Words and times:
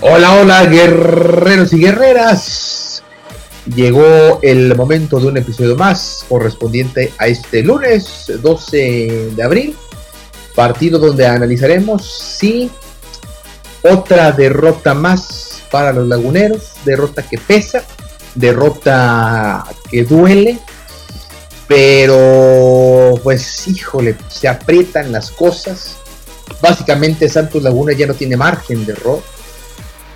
Hola, 0.00 0.34
hola, 0.34 0.64
guerreros 0.66 1.72
y 1.72 1.80
guerreras. 1.80 3.02
Llegó 3.74 4.38
el 4.40 4.76
momento 4.76 5.18
de 5.18 5.26
un 5.26 5.36
episodio 5.36 5.74
más 5.74 6.24
correspondiente 6.28 7.12
a 7.18 7.26
este 7.26 7.64
lunes 7.64 8.32
12 8.40 9.32
de 9.34 9.42
abril. 9.42 9.76
Partido 10.54 11.00
donde 11.00 11.26
analizaremos 11.26 12.36
si 12.38 12.70
otra 13.82 14.30
derrota 14.30 14.94
más 14.94 15.62
para 15.72 15.92
los 15.92 16.06
laguneros. 16.06 16.74
Derrota 16.84 17.22
que 17.28 17.38
pesa, 17.38 17.82
derrota 18.36 19.64
que 19.90 20.04
duele. 20.04 20.60
Pero, 21.68 23.14
pues, 23.22 23.68
híjole, 23.68 24.16
se 24.28 24.48
aprietan 24.48 25.12
las 25.12 25.30
cosas. 25.30 25.98
Básicamente 26.62 27.28
Santos 27.28 27.62
Laguna 27.62 27.92
ya 27.92 28.06
no 28.06 28.14
tiene 28.14 28.36
margen 28.36 28.84
de 28.86 28.92
error 28.92 29.22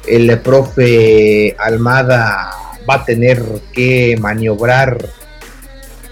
el 0.06 0.38
profe 0.40 1.54
Almada 1.58 2.50
va 2.88 2.94
a 2.94 3.04
tener 3.04 3.42
que 3.72 4.16
maniobrar 4.20 4.98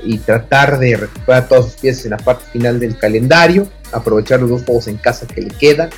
y 0.03 0.19
tratar 0.19 0.79
de 0.79 0.97
recuperar 0.97 1.49
todas 1.49 1.67
sus 1.67 1.75
piezas 1.75 2.05
en 2.05 2.13
la 2.13 2.17
parte 2.17 2.45
final 2.53 2.81
del 2.81 2.97
calendario, 2.97 3.69
aprovechar 3.93 4.41
los 4.41 4.51
dos 4.51 4.63
juegos 4.65 4.89
en 4.89 4.97
casa 4.97 5.27
que 5.27 5.43
le 5.43 5.51
quedan 5.51 5.91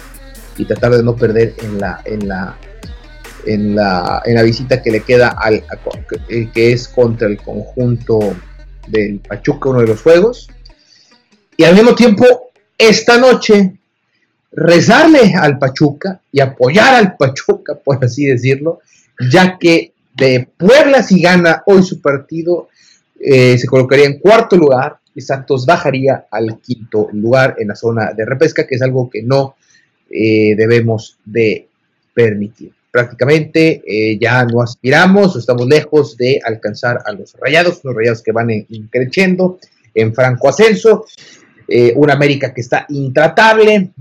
y 0.57 0.65
tratar 0.65 0.93
de 0.93 1.03
no 1.03 1.15
perder 1.15 1.55
en 1.63 1.79
la 1.79 2.01
en 2.05 2.29
la 2.29 2.57
en 3.45 3.75
la, 3.75 4.23
en 4.25 4.37
la 4.37 4.43
visita 4.43 4.83
que 4.83 4.91
le 4.93 5.01
queda 5.01 5.29
al 5.29 5.65
que 6.29 6.73
es 6.73 6.87
contra 6.87 7.27
el 7.27 7.39
conjunto 7.39 8.35
del 8.89 9.21
Pachuca 9.21 9.71
uno 9.71 9.81
de 9.81 9.87
los 9.89 10.03
juegos 10.03 10.49
y 11.57 11.65
al 11.65 11.75
mismo 11.75 11.95
tiempo 11.95 12.25
esta 12.77 13.19
noche 13.19 13.79
rezarle 14.53 15.35
al 15.35 15.59
Pachuca 15.59 16.21
y 16.31 16.41
apoyar 16.41 16.95
al 16.95 17.17
Pachuca, 17.17 17.75
por 17.75 18.05
así 18.05 18.27
decirlo, 18.27 18.81
ya 19.31 19.59
que 19.59 19.93
de 20.15 20.49
Puebla 20.57 21.03
si 21.03 21.21
gana 21.21 21.63
hoy 21.67 21.83
su 21.83 22.01
partido 22.01 22.69
eh, 23.19 23.57
se 23.57 23.67
colocaría 23.67 24.07
en 24.07 24.19
cuarto 24.19 24.57
lugar 24.57 24.99
y 25.15 25.21
Santos 25.21 25.67
bajaría 25.67 26.27
al 26.31 26.59
quinto 26.61 27.09
lugar 27.13 27.57
en 27.59 27.69
la 27.69 27.77
zona 27.77 28.13
de 28.13 28.25
repesca, 28.25 28.67
que 28.67 28.75
es 28.75 28.83
algo 28.83 29.09
que 29.09 29.23
no 29.23 29.55
eh, 30.11 30.55
debemos 30.57 31.19
de 31.25 31.69
permitir. 32.13 32.73
Prácticamente 32.93 33.83
eh, 33.85 34.19
ya 34.21 34.45
no 34.45 34.63
aspiramos, 34.63 35.35
estamos 35.35 35.67
lejos 35.67 36.17
de 36.17 36.41
alcanzar 36.45 37.01
a 37.05 37.13
los 37.13 37.35
rayados, 37.41 37.81
los 37.83 37.97
rayados 37.97 38.23
que 38.23 38.31
van 38.31 38.49
creciendo 38.91 39.59
en 39.95 40.15
franco 40.15 40.49
ascenso, 40.49 41.05
una 41.97 42.13
América 42.13 42.53
que 42.53 42.61
está 42.61 42.85
intratable, 42.91 43.93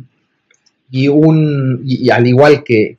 y 0.92 1.08
un 1.08 1.82
y, 1.86 2.10
al 2.10 2.28
igual 2.28 2.64
que, 2.64 2.98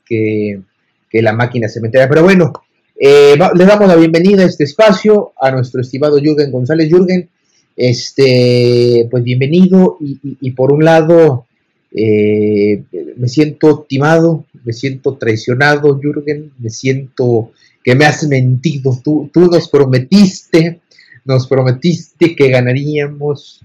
la 1.12 1.32
máquina 1.34 1.68
cementera. 1.68 2.08
Pero 2.08 2.22
bueno, 2.22 2.52
eh, 2.98 3.36
le 3.54 3.64
damos 3.66 3.86
la 3.86 3.96
bienvenida 3.96 4.42
a 4.42 4.46
este 4.46 4.64
espacio 4.64 5.32
a 5.38 5.50
nuestro 5.50 5.82
estimado 5.82 6.18
Jürgen 6.18 6.50
González. 6.50 6.88
Jürgen, 6.90 7.28
este, 7.76 9.06
pues 9.10 9.22
bienvenido 9.22 9.98
y, 10.00 10.50
por 10.52 10.72
un 10.72 10.84
lado 10.84 11.46
eh, 11.94 12.82
me 13.16 13.28
siento 13.28 13.84
timado, 13.88 14.44
me 14.64 14.72
siento 14.72 15.16
traicionado, 15.16 15.98
Jürgen, 16.00 16.52
me 16.58 16.70
siento 16.70 17.52
que 17.82 17.94
me 17.94 18.04
has 18.04 18.26
mentido. 18.26 18.98
Tú, 19.02 19.30
tú 19.32 19.46
nos 19.46 19.68
prometiste, 19.68 20.80
nos 21.24 21.46
prometiste 21.46 22.34
que 22.34 22.48
ganaríamos, 22.48 23.62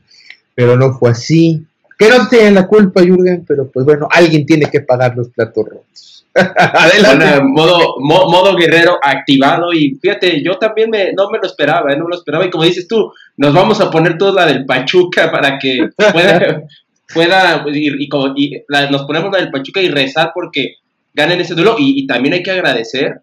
pero 0.55 0.75
no 0.75 0.93
fue 0.97 1.11
así 1.11 1.65
que 1.97 2.09
no 2.09 2.27
tienen 2.27 2.53
la 2.53 2.67
culpa, 2.67 3.01
Jürgen, 3.01 3.43
pero 3.47 3.69
pues 3.71 3.85
bueno, 3.85 4.07
alguien 4.11 4.45
tiene 4.45 4.69
que 4.69 4.81
pagar 4.81 5.15
los 5.15 5.29
platos 5.29 5.65
rotos. 5.65 6.25
Adelante. 6.35 7.41
modo, 7.41 7.95
modo 7.99 8.55
guerrero 8.55 8.99
activado 9.01 9.73
y 9.73 9.97
fíjate, 9.99 10.43
yo 10.43 10.59
también 10.59 10.91
me, 10.91 11.11
no 11.13 11.31
me 11.31 11.39
lo 11.39 11.47
esperaba, 11.47 11.91
¿eh? 11.91 11.97
no 11.97 12.03
me 12.03 12.11
lo 12.11 12.15
esperaba 12.15 12.45
y 12.45 12.51
como 12.51 12.63
dices 12.63 12.87
tú, 12.87 13.11
nos 13.37 13.55
vamos 13.55 13.81
a 13.81 13.89
poner 13.89 14.19
toda 14.19 14.33
la 14.33 14.45
del 14.45 14.63
Pachuca 14.63 15.31
para 15.31 15.57
que 15.57 15.89
pueda, 15.95 16.61
pueda 17.13 17.65
y, 17.73 18.09
nos 18.91 19.03
ponemos 19.03 19.31
la 19.31 19.39
del 19.39 19.51
Pachuca 19.51 19.81
y 19.81 19.89
rezar 19.89 20.31
porque 20.33 20.75
ganen 21.13 21.41
ese 21.41 21.55
duelo 21.55 21.75
y, 21.77 22.05
también 22.07 22.33
hay 22.33 22.43
que 22.43 22.51
agradecer, 22.51 23.21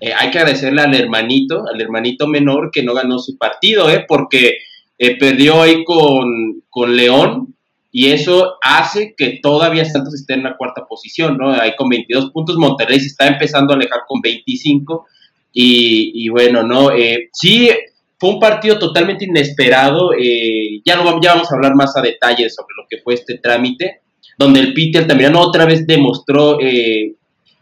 eh, 0.00 0.12
hay 0.12 0.30
que 0.30 0.38
agradecerle 0.38 0.82
al 0.82 0.94
hermanito, 0.94 1.64
al 1.72 1.80
hermanito 1.80 2.26
menor 2.26 2.70
que 2.72 2.82
no 2.82 2.94
ganó 2.94 3.18
su 3.18 3.36
partido, 3.36 3.90
¿eh? 3.90 4.04
porque 4.06 4.58
eh, 4.98 5.18
perdió 5.18 5.62
ahí 5.62 5.84
con, 5.84 6.62
con 6.70 6.96
León 6.96 7.54
y 7.96 8.10
eso 8.10 8.56
hace 8.60 9.14
que 9.16 9.38
todavía 9.40 9.84
Santos 9.84 10.14
esté 10.14 10.34
en 10.34 10.42
la 10.42 10.56
cuarta 10.56 10.84
posición, 10.84 11.38
¿no? 11.38 11.52
Ahí 11.52 11.76
con 11.76 11.88
22 11.88 12.32
puntos, 12.32 12.56
Monterrey 12.56 12.98
se 12.98 13.06
está 13.06 13.28
empezando 13.28 13.72
a 13.72 13.76
alejar 13.76 14.00
con 14.08 14.20
25 14.20 15.06
y, 15.52 16.28
bueno, 16.28 16.64
¿no? 16.64 16.90
Eh, 16.90 17.28
sí, 17.32 17.70
fue 18.18 18.30
un 18.30 18.40
partido 18.40 18.78
totalmente 18.78 19.24
inesperado, 19.24 20.12
eh, 20.18 20.80
ya, 20.84 20.96
no, 20.96 21.20
ya 21.20 21.34
vamos 21.34 21.50
a 21.50 21.56
hablar 21.56 21.74
más 21.74 21.96
a 21.96 22.02
detalle 22.02 22.48
sobre 22.48 22.74
lo 22.76 22.84
que 22.88 22.98
fue 22.98 23.14
este 23.14 23.38
trámite, 23.38 24.00
donde 24.38 24.60
el 24.60 24.74
Peter 24.74 25.06
también 25.06 25.34
otra 25.36 25.64
vez 25.64 25.86
demostró, 25.86 26.58
eh, 26.60 27.14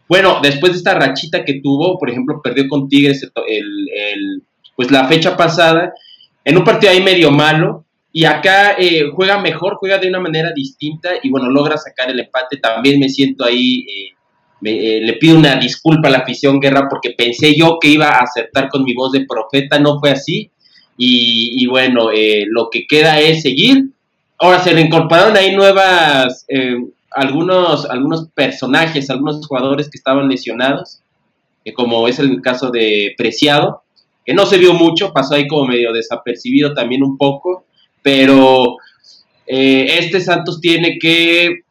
bueno, 0.07 0.39
después 0.41 0.73
de 0.73 0.77
esta 0.77 0.93
rachita 0.93 1.43
que 1.43 1.59
tuvo, 1.61 1.97
por 1.97 2.09
ejemplo, 2.09 2.41
perdió 2.43 2.67
con 2.67 2.87
Tigres 2.87 3.29
el, 3.47 4.43
pues 4.75 4.91
la 4.91 5.07
fecha 5.07 5.35
pasada, 5.35 5.93
en 6.45 6.57
un 6.57 6.63
partido 6.63 6.91
ahí 6.91 7.01
medio 7.01 7.31
malo, 7.31 7.85
y 8.15 8.25
acá 8.25 8.75
eh, 8.77 9.09
juega 9.11 9.39
mejor, 9.39 9.77
juega 9.79 9.97
de 9.97 10.07
una 10.07 10.19
manera 10.19 10.51
distinta 10.53 11.09
y 11.23 11.31
bueno, 11.31 11.49
logra 11.49 11.77
sacar 11.77 12.11
el 12.11 12.19
empate. 12.19 12.57
También 12.57 12.99
me 12.99 13.09
siento 13.09 13.43
ahí, 13.43 13.83
eh, 14.63 14.97
eh, 14.97 15.01
le 15.01 15.13
pido 15.13 15.37
una 15.37 15.55
disculpa 15.55 16.07
a 16.07 16.11
la 16.11 16.19
afición 16.19 16.59
guerra 16.59 16.87
porque 16.89 17.11
pensé 17.17 17.55
yo 17.55 17.77
que 17.79 17.89
iba 17.89 18.07
a 18.07 18.23
acertar 18.23 18.69
con 18.69 18.83
mi 18.83 18.93
voz 18.93 19.11
de 19.11 19.25
profeta, 19.25 19.79
no 19.79 19.99
fue 19.99 20.11
así. 20.11 20.49
Y, 20.95 21.65
bueno, 21.67 22.09
lo 22.47 22.69
que 22.69 22.85
queda 22.87 23.19
es 23.19 23.41
seguir. 23.41 23.89
Ahora 24.37 24.59
se 24.59 24.71
reincorporaron 24.71 25.35
ahí 25.35 25.53
nuevas, 25.53 26.45
algunos, 27.11 27.89
algunos 27.89 28.29
personajes, 28.29 29.09
algunos 29.09 29.45
jugadores 29.45 29.89
que 29.89 29.97
estaban 29.97 30.29
lesionados, 30.29 31.01
como 31.75 32.07
es 32.07 32.19
el 32.19 32.41
caso 32.41 32.69
de 32.69 33.15
Preciado, 33.17 33.81
que 34.23 34.33
no 34.33 34.45
se 34.45 34.59
vio 34.59 34.73
mucho, 34.73 35.11
pasó 35.11 35.33
ahí 35.33 35.47
como 35.47 35.65
medio 35.65 35.91
desapercibido 35.91 36.73
también 36.73 37.03
un 37.03 37.17
poco 37.17 37.65
pero 38.03 38.77
eh, 39.47 39.97
este 39.97 40.21
Santos 40.21 40.61
tiene 40.61 40.99
que, 40.99 41.62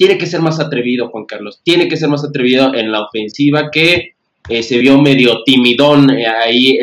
tiene 0.00 0.16
que 0.16 0.24
ser 0.24 0.40
más 0.40 0.58
atrevido, 0.58 1.10
Juan 1.10 1.26
Carlos, 1.26 1.60
tiene 1.62 1.86
que 1.86 1.98
ser 1.98 2.08
más 2.08 2.24
atrevido 2.24 2.74
en 2.74 2.90
la 2.90 3.02
ofensiva 3.02 3.70
que 3.70 4.14
eh, 4.48 4.62
se 4.62 4.78
vio 4.78 4.98
medio 4.98 5.42
timidón 5.44 6.08
eh, 6.08 6.26
ahí 6.26 6.78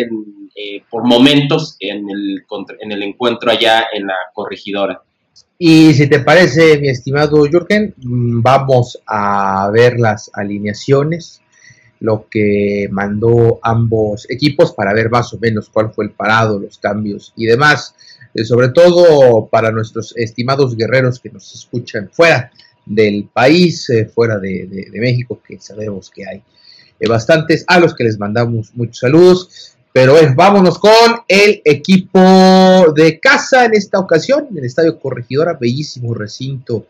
por 0.88 1.04
momentos 1.04 1.78
en 1.80 2.08
el, 2.12 2.44
en 2.80 2.92
el 2.92 3.02
encuentro 3.02 3.50
allá 3.50 3.86
en 3.92 4.06
la 4.06 4.14
corregidora. 4.36 5.02
Y 5.58 5.96
si 5.96 6.08
te 6.08 6.20
parece, 6.20 6.78
mi 6.78 6.90
estimado 6.90 7.44
Jürgen, 7.46 7.96
mm, 7.98 8.44
vamos 8.44 9.00
a 9.08 9.68
ver 9.74 10.00
las 10.00 10.30
alineaciones. 10.36 11.42
lo 12.00 12.28
que 12.30 12.88
mandó 12.92 13.60
ambos 13.64 14.30
equipos 14.30 14.74
para 14.74 14.94
ver 14.94 15.10
más 15.10 15.34
o 15.34 15.40
menos 15.40 15.68
cuál 15.70 15.92
fue 15.92 16.06
el 16.06 16.12
parado, 16.12 16.60
los 16.60 16.78
cambios 16.78 17.34
y 17.36 17.48
demás. 17.48 17.96
Eh, 18.36 18.46
sobre 18.46 18.70
todo 18.70 19.48
para 19.48 19.72
nuestros 19.72 20.16
estimados 20.16 20.78
guerreros 20.78 21.20
que 21.20 21.32
nos 21.32 21.56
escuchan 21.56 22.12
fuera 22.14 22.52
del 22.88 23.30
país, 23.32 23.90
eh, 23.90 24.06
fuera 24.06 24.38
de, 24.38 24.90
México, 24.94 25.42
que 25.46 25.60
sabemos 25.60 26.10
que 26.10 26.28
hay 26.28 26.44
eh, 27.00 27.08
bastantes, 27.08 27.64
a 27.68 27.80
los 27.80 27.94
que 27.94 28.04
les 28.04 28.18
mandamos 28.18 28.72
muchos 28.76 29.00
saludos. 29.00 29.74
Pero 29.94 30.16
vámonos 30.36 30.78
con 30.78 30.92
el 31.28 31.62
equipo 31.66 32.20
de 32.96 33.20
casa 33.20 33.66
en 33.66 33.74
esta 33.74 33.98
ocasión, 33.98 34.48
en 34.52 34.60
el 34.60 34.66
Estadio 34.66 35.00
Corregidora, 35.00 35.58
bellísimo 35.60 36.14
recinto 36.14 36.86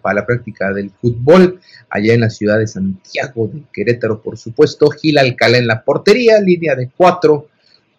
para 0.00 0.20
la 0.20 0.26
práctica 0.26 0.72
del 0.72 0.90
fútbol, 0.90 1.60
allá 1.90 2.14
en 2.14 2.20
la 2.20 2.30
ciudad 2.30 2.58
de 2.58 2.66
Santiago 2.66 3.48
de 3.48 3.62
Querétaro, 3.70 4.22
por 4.22 4.38
supuesto. 4.38 4.88
Gil 4.90 5.18
Alcalá 5.18 5.58
en 5.58 5.66
la 5.66 5.84
portería, 5.84 6.40
línea 6.40 6.74
de 6.74 6.88
cuatro 6.88 7.48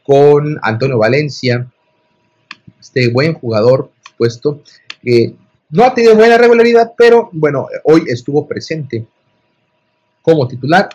con 0.03 0.57
Antonio 0.63 0.97
Valencia, 0.97 1.67
este 2.79 3.09
buen 3.09 3.33
jugador, 3.33 3.91
por 3.91 4.11
supuesto, 4.11 4.63
que 5.01 5.35
no 5.71 5.85
ha 5.85 5.93
tenido 5.93 6.15
buena 6.15 6.37
regularidad, 6.37 6.93
pero 6.97 7.29
bueno, 7.31 7.67
hoy 7.85 8.03
estuvo 8.07 8.47
presente 8.47 9.05
como 10.21 10.47
titular. 10.47 10.89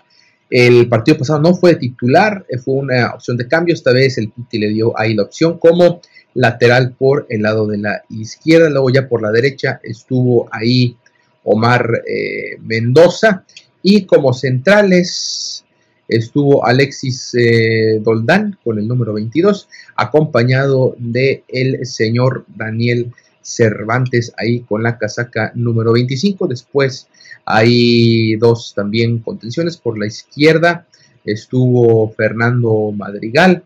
El 0.49 0.89
partido 0.89 1.19
pasado 1.19 1.41
no 1.41 1.55
fue 1.55 1.75
titular, 1.75 2.45
eh, 2.49 2.59
fue 2.59 2.75
una 2.75 3.15
opción 3.15 3.37
de 3.37 3.49
cambio. 3.49 3.75
Esta 3.75 3.93
vez 3.93 4.19
el 4.19 4.31
Piti 4.31 4.59
le 4.59 4.69
dio 4.69 4.97
ahí 4.99 5.15
la 5.15 5.25
opción 5.25 5.59
como 5.59 6.01
lateral 6.35 6.95
por 6.97 7.27
el 7.31 7.43
lado 7.43 7.67
de 7.67 7.79
la 7.79 8.03
izquierda. 8.11 8.71
Luego 8.71 8.91
ya 8.91 9.09
por 9.09 9.23
la 9.23 9.33
derecha 9.33 9.81
estuvo 9.83 10.49
ahí 10.53 10.97
Omar 11.45 12.03
eh, 12.07 12.59
Mendoza. 12.61 13.45
Y 13.83 14.05
como 14.05 14.33
centrales 14.35 15.65
estuvo 16.09 16.65
Alexis 16.65 17.35
eh, 17.35 17.99
Doldán 18.01 18.59
con 18.63 18.79
el 18.79 18.87
número 18.87 19.13
22, 19.15 19.69
acompañado 19.97 20.95
de 20.99 21.43
el 21.49 21.85
señor 21.87 22.45
Daniel 22.55 23.13
Cervantes 23.47 24.33
ahí 24.37 24.61
con 24.61 24.83
la 24.83 24.99
casaca 24.99 25.53
número 25.55 25.93
25. 25.93 26.49
Después 26.49 27.07
hay 27.45 28.35
dos 28.37 28.75
también 28.75 29.21
contenciones 29.21 29.77
por 29.77 29.99
la 29.99 30.07
izquierda. 30.07 30.87
Estuvo 31.25 32.11
Fernando 32.11 32.93
Madrigal, 32.93 33.63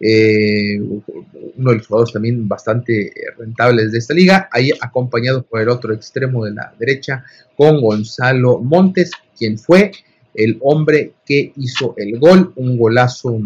eh, 0.00 0.80
uno 0.80 1.70
de 1.70 1.76
los 1.76 1.86
jugadores 1.86 2.12
también 2.12 2.48
bastante 2.48 3.12
rentables 3.38 3.92
de 3.92 3.98
esta 3.98 4.14
liga, 4.14 4.48
ahí 4.50 4.70
acompañado 4.80 5.42
por 5.42 5.60
el 5.60 5.68
otro 5.68 5.94
extremo 5.94 6.44
de 6.44 6.52
la 6.52 6.74
derecha 6.78 7.24
con 7.56 7.80
Gonzalo 7.80 8.58
Montes, 8.58 9.12
quien 9.38 9.58
fue 9.58 9.92
el 10.34 10.58
hombre 10.62 11.12
que 11.24 11.52
hizo 11.56 11.94
el 11.96 12.18
gol, 12.18 12.52
un 12.56 12.76
golazo. 12.76 13.40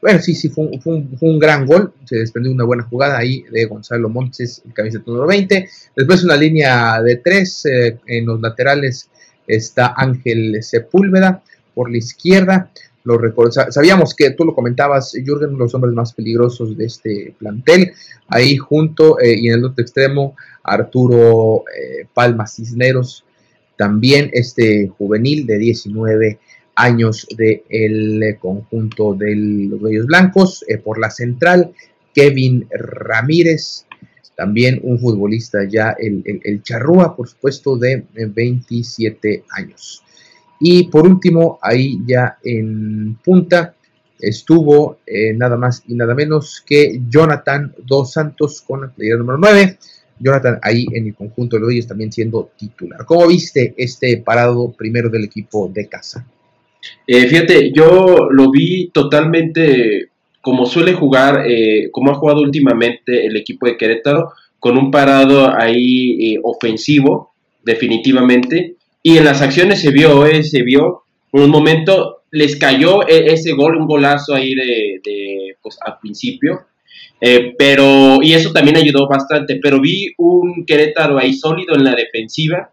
Bueno, 0.00 0.18
sí, 0.20 0.34
sí, 0.34 0.48
fue 0.48 0.64
un, 0.64 1.38
gran 1.38 1.66
gol. 1.66 1.92
Se 2.04 2.16
desprendió 2.16 2.52
una 2.52 2.64
buena 2.64 2.84
jugada 2.84 3.18
ahí 3.18 3.44
de 3.50 3.66
Gonzalo 3.66 4.08
Montes, 4.08 4.62
el 4.66 4.72
camiseta 4.72 5.04
número 5.06 5.26
20. 5.26 5.68
Después 5.96 6.24
una 6.24 6.36
línea 6.36 7.02
de 7.02 7.16
tres. 7.16 7.66
Eh, 7.66 7.98
en 8.06 8.26
los 8.26 8.40
laterales 8.40 9.10
está 9.46 9.94
Ángel 9.96 10.62
Sepúlveda 10.62 11.42
por 11.74 11.90
la 11.90 11.98
izquierda. 11.98 12.70
Lo 13.04 13.18
sabíamos 13.70 14.14
que 14.14 14.30
tú 14.30 14.44
lo 14.44 14.54
comentabas, 14.54 15.12
Jürgen, 15.12 15.56
los 15.56 15.74
hombres 15.74 15.94
más 15.94 16.12
peligrosos 16.12 16.76
de 16.76 16.84
este 16.84 17.34
plantel. 17.38 17.92
Ahí 18.28 18.56
junto 18.56 19.18
eh, 19.20 19.34
y 19.38 19.48
en 19.48 19.54
el 19.54 19.64
otro 19.64 19.82
extremo, 19.82 20.36
Arturo 20.62 21.64
eh, 21.74 22.06
Palma 22.12 22.46
Cisneros, 22.46 23.24
también 23.76 24.30
este 24.34 24.88
juvenil 24.88 25.46
de 25.46 25.58
19 25.58 26.38
años 26.80 27.26
del 27.36 28.36
conjunto 28.40 29.14
de 29.14 29.36
los 29.36 29.80
Bellos 29.80 30.06
Blancos. 30.06 30.64
Eh, 30.66 30.78
por 30.78 30.98
la 30.98 31.10
central, 31.10 31.72
Kevin 32.14 32.66
Ramírez, 32.70 33.86
también 34.34 34.80
un 34.82 34.98
futbolista 34.98 35.64
ya, 35.64 35.94
el, 35.98 36.22
el, 36.24 36.62
Charrúa, 36.62 37.14
por 37.14 37.28
supuesto, 37.28 37.76
de 37.76 38.04
27 38.14 39.44
años. 39.50 40.02
Y 40.58 40.88
por 40.88 41.06
último, 41.06 41.58
ahí 41.62 41.98
ya 42.06 42.38
en 42.42 43.16
punta, 43.24 43.74
estuvo 44.18 44.98
eh, 45.06 45.32
nada 45.34 45.56
más 45.56 45.82
y 45.86 45.94
nada 45.94 46.14
menos 46.14 46.62
que 46.64 47.00
Jonathan 47.08 47.74
Dos 47.84 48.12
Santos 48.12 48.62
con 48.62 48.82
la 48.82 48.88
playera 48.88 49.18
número 49.18 49.38
9. 49.38 49.78
Jonathan 50.18 50.58
ahí 50.62 50.86
en 50.92 51.06
el 51.06 51.14
conjunto 51.14 51.56
de 51.56 51.62
los 51.62 51.86
también 51.86 52.12
siendo 52.12 52.50
titular. 52.56 53.06
¿Cómo 53.06 53.26
viste 53.26 53.74
este 53.78 54.18
parado 54.18 54.70
primero 54.72 55.08
del 55.08 55.24
equipo 55.24 55.68
de 55.68 55.88
casa? 55.88 56.26
Eh, 57.06 57.26
fíjate, 57.26 57.72
yo 57.72 58.28
lo 58.30 58.50
vi 58.50 58.90
totalmente 58.92 60.10
como 60.40 60.66
suele 60.66 60.94
jugar, 60.94 61.44
eh, 61.46 61.90
como 61.92 62.10
ha 62.10 62.14
jugado 62.14 62.40
últimamente 62.40 63.26
el 63.26 63.36
equipo 63.36 63.66
de 63.66 63.76
Querétaro, 63.76 64.32
con 64.58 64.78
un 64.78 64.90
parado 64.90 65.54
ahí 65.54 66.34
eh, 66.34 66.40
ofensivo, 66.42 67.32
definitivamente. 67.64 68.76
Y 69.02 69.18
en 69.18 69.24
las 69.24 69.42
acciones 69.42 69.80
se 69.80 69.90
vio, 69.90 70.24
se 70.42 70.62
vio, 70.62 71.02
en 71.32 71.42
un 71.42 71.50
momento 71.50 72.22
les 72.30 72.56
cayó 72.56 73.06
e, 73.08 73.32
ese 73.32 73.52
gol, 73.52 73.76
un 73.76 73.86
golazo 73.86 74.34
ahí 74.34 74.54
de, 74.54 75.00
de 75.04 75.56
pues, 75.62 75.78
al 75.84 75.98
principio, 76.00 76.66
eh, 77.20 77.54
pero, 77.58 78.22
y 78.22 78.32
eso 78.32 78.52
también 78.52 78.76
ayudó 78.76 79.06
bastante, 79.06 79.58
pero 79.62 79.80
vi 79.80 80.12
un 80.16 80.64
Querétaro 80.64 81.18
ahí 81.18 81.34
sólido 81.34 81.74
en 81.74 81.84
la 81.84 81.94
defensiva, 81.94 82.70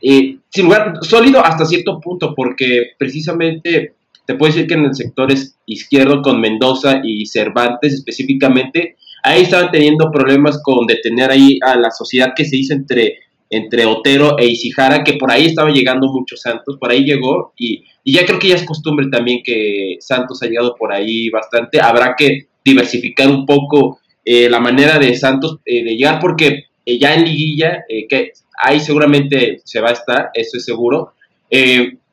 eh, 0.00 0.38
sin 0.48 0.64
lugar, 0.64 0.94
sólido 1.02 1.44
hasta 1.44 1.64
cierto 1.64 2.00
punto, 2.00 2.34
porque 2.34 2.92
precisamente 2.98 3.94
te 4.26 4.34
puedo 4.34 4.52
decir 4.52 4.68
que 4.68 4.74
en 4.74 4.84
el 4.84 4.94
sector 4.94 5.32
izquierdo 5.66 6.20
con 6.22 6.40
Mendoza 6.40 7.00
y 7.02 7.26
Cervantes 7.26 7.94
específicamente, 7.94 8.96
ahí 9.22 9.42
estaban 9.42 9.70
teniendo 9.70 10.10
problemas 10.10 10.60
con 10.62 10.86
detener 10.86 11.30
ahí 11.30 11.58
a 11.64 11.76
la 11.76 11.90
sociedad 11.90 12.34
que 12.36 12.44
se 12.44 12.56
hizo 12.56 12.74
entre, 12.74 13.20
entre 13.48 13.86
Otero 13.86 14.38
e 14.38 14.46
Isijara, 14.46 15.02
que 15.02 15.14
por 15.14 15.32
ahí 15.32 15.46
estaba 15.46 15.70
llegando 15.70 16.12
muchos 16.12 16.42
Santos, 16.42 16.76
por 16.78 16.90
ahí 16.90 17.04
llegó 17.04 17.52
y, 17.56 17.84
y 18.04 18.12
ya 18.12 18.26
creo 18.26 18.38
que 18.38 18.48
ya 18.48 18.56
es 18.56 18.64
costumbre 18.64 19.08
también 19.10 19.40
que 19.42 19.96
Santos 20.00 20.42
ha 20.42 20.46
llegado 20.46 20.74
por 20.78 20.92
ahí 20.92 21.30
bastante, 21.30 21.80
habrá 21.80 22.14
que 22.16 22.48
diversificar 22.64 23.28
un 23.28 23.46
poco 23.46 23.98
eh, 24.24 24.50
la 24.50 24.60
manera 24.60 24.98
de 24.98 25.14
Santos 25.14 25.58
eh, 25.64 25.82
de 25.82 25.96
llegar, 25.96 26.18
porque 26.20 26.64
eh, 26.84 26.98
ya 26.98 27.14
en 27.14 27.24
liguilla, 27.24 27.84
que 28.10 28.32
ahí 28.62 28.80
seguramente 28.80 29.60
se 29.64 29.80
va 29.80 29.90
a 29.90 29.92
estar, 29.92 30.30
eso 30.34 30.56
es 30.56 30.64
seguro, 30.64 31.12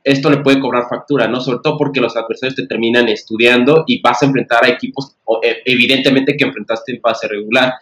esto 0.03 0.29
le 0.29 0.37
puede 0.37 0.59
cobrar 0.59 0.87
factura, 0.89 1.27
¿no? 1.27 1.41
Sobre 1.41 1.59
todo 1.63 1.77
porque 1.77 1.99
los 1.99 2.15
adversarios 2.15 2.55
te 2.55 2.67
terminan 2.67 3.09
estudiando 3.09 3.83
y 3.87 4.01
vas 4.01 4.21
a 4.21 4.27
enfrentar 4.27 4.63
a 4.63 4.69
equipos, 4.69 5.15
evidentemente, 5.65 6.37
que 6.37 6.45
enfrentaste 6.45 6.93
en 6.93 7.01
fase 7.01 7.27
regular. 7.27 7.73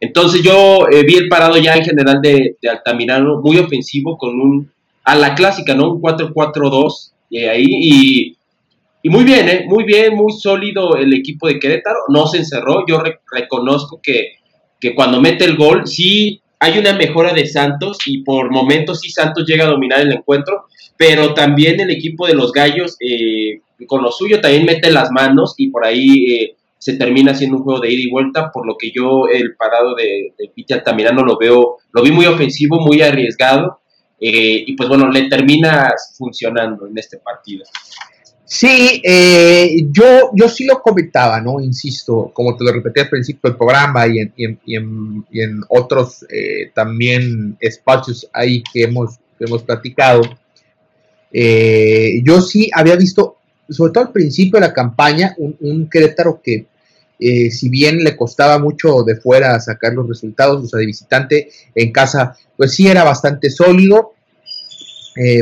Entonces 0.00 0.42
yo 0.42 0.86
vi 1.06 1.14
el 1.14 1.28
parado 1.28 1.56
ya 1.56 1.74
en 1.74 1.84
general 1.84 2.20
de, 2.20 2.56
Altamirano 2.68 3.40
muy 3.40 3.58
ofensivo 3.58 4.18
con 4.18 4.40
un, 4.40 4.70
a 5.04 5.14
la 5.14 5.34
clásica, 5.34 5.74
¿no? 5.74 5.92
Un 5.92 6.02
4-4-2 6.02 7.12
ahí 7.48 7.66
y 7.66 8.38
y 9.02 9.10
muy 9.10 9.24
bien, 9.24 9.48
¿eh? 9.48 9.64
muy 9.66 9.84
bien, 9.84 10.14
muy 10.14 10.32
sólido 10.32 10.96
el 10.96 11.12
equipo 11.14 11.46
de 11.46 11.58
Querétaro, 11.60 12.00
no 12.08 12.26
se 12.26 12.38
encerró, 12.38 12.84
yo 12.86 13.00
reconozco 13.30 14.00
que, 14.02 14.32
que, 14.80 14.94
cuando 14.94 15.20
mete 15.20 15.44
el 15.44 15.56
gol, 15.56 15.86
sí 15.86 16.40
hay 16.60 16.78
una 16.78 16.92
mejora 16.92 17.32
de 17.32 17.46
Santos 17.46 17.98
y 18.06 18.22
por 18.22 18.50
momentos 18.50 19.00
sí 19.00 19.10
Santos 19.10 19.44
llega 19.46 19.64
a 19.64 19.70
dominar 19.70 20.00
el 20.00 20.12
encuentro, 20.12 20.66
pero 20.96 21.34
también 21.34 21.80
el 21.80 21.90
equipo 21.90 22.26
de 22.26 22.34
los 22.34 22.52
Gallos 22.52 22.96
eh, 23.00 23.60
con 23.86 24.02
lo 24.02 24.10
suyo 24.10 24.40
también 24.40 24.66
mete 24.66 24.90
las 24.90 25.10
manos 25.12 25.54
y 25.56 25.68
por 25.70 25.84
ahí 25.84 26.32
eh, 26.32 26.56
se 26.78 26.96
termina 26.96 27.32
haciendo 27.32 27.56
un 27.56 27.64
juego 27.64 27.80
de 27.80 27.92
ida 27.92 28.02
y 28.02 28.10
vuelta, 28.10 28.50
por 28.52 28.66
lo 28.66 28.76
que 28.78 28.90
yo 28.94 29.26
el 29.32 29.56
parado 29.56 29.94
de, 29.94 30.32
de 30.38 30.48
Piti 30.54 30.72
Altamirano 30.72 31.24
lo 31.24 31.36
veo, 31.36 31.78
lo 31.92 32.02
vi 32.02 32.12
muy 32.12 32.26
ofensivo, 32.26 32.80
muy 32.80 33.02
arriesgado, 33.02 33.80
eh, 34.20 34.64
y 34.66 34.74
pues 34.74 34.88
bueno, 34.88 35.10
le 35.10 35.28
termina 35.28 35.92
funcionando 36.16 36.86
en 36.86 36.96
este 36.98 37.18
partido. 37.18 37.64
Sí, 38.50 39.02
eh, 39.04 39.76
yo, 39.90 40.30
yo 40.34 40.48
sí 40.48 40.64
lo 40.64 40.80
comentaba, 40.80 41.38
¿no? 41.38 41.60
Insisto, 41.60 42.30
como 42.32 42.56
te 42.56 42.64
lo 42.64 42.72
repetí 42.72 43.00
al 43.00 43.10
principio 43.10 43.50
del 43.50 43.58
programa 43.58 44.06
y 44.06 44.20
en, 44.20 44.32
y 44.38 44.74
en, 44.74 45.26
y 45.30 45.42
en, 45.42 45.60
otros 45.68 46.24
eh, 46.30 46.70
también 46.74 47.58
espacios 47.60 48.26
ahí 48.32 48.62
que 48.72 48.84
hemos, 48.84 49.16
hemos 49.38 49.62
platicado. 49.64 50.22
Eh, 51.30 52.22
yo 52.24 52.40
sí 52.40 52.70
había 52.72 52.96
visto, 52.96 53.36
sobre 53.68 53.92
todo 53.92 54.04
al 54.04 54.12
principio 54.12 54.58
de 54.58 54.66
la 54.66 54.72
campaña, 54.72 55.34
un, 55.36 55.54
un 55.60 55.90
Querétaro 55.90 56.40
que, 56.42 56.68
si 57.18 57.68
bien 57.68 57.98
le 57.98 58.16
costaba 58.16 58.58
mucho 58.58 59.02
de 59.02 59.16
fuera 59.16 59.60
sacar 59.60 59.92
los 59.92 60.08
resultados, 60.08 60.64
o 60.64 60.66
sea, 60.66 60.78
de 60.78 60.86
visitante 60.86 61.50
en 61.74 61.92
casa, 61.92 62.34
pues 62.56 62.74
sí 62.74 62.88
era 62.88 63.04
bastante 63.04 63.50
sólido. 63.50 64.14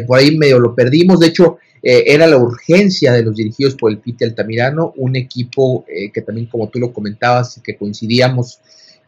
por 0.09 0.19
ahí 0.19 0.37
medio 0.37 0.59
lo 0.59 0.75
perdimos. 0.75 1.21
De 1.21 1.29
hecho, 1.29 1.59
eh, 1.89 2.13
era 2.13 2.27
la 2.27 2.37
urgencia 2.37 3.13
de 3.13 3.23
los 3.23 3.37
dirigidos 3.37 3.77
por 3.77 3.93
el 3.93 3.99
Pite 3.99 4.25
Altamirano, 4.25 4.93
un 4.97 5.15
equipo 5.15 5.85
eh, 5.87 6.11
que 6.11 6.21
también, 6.21 6.49
como 6.49 6.69
tú 6.69 6.81
lo 6.81 6.93
comentabas, 6.93 7.61
que 7.63 7.77
coincidíamos, 7.77 8.59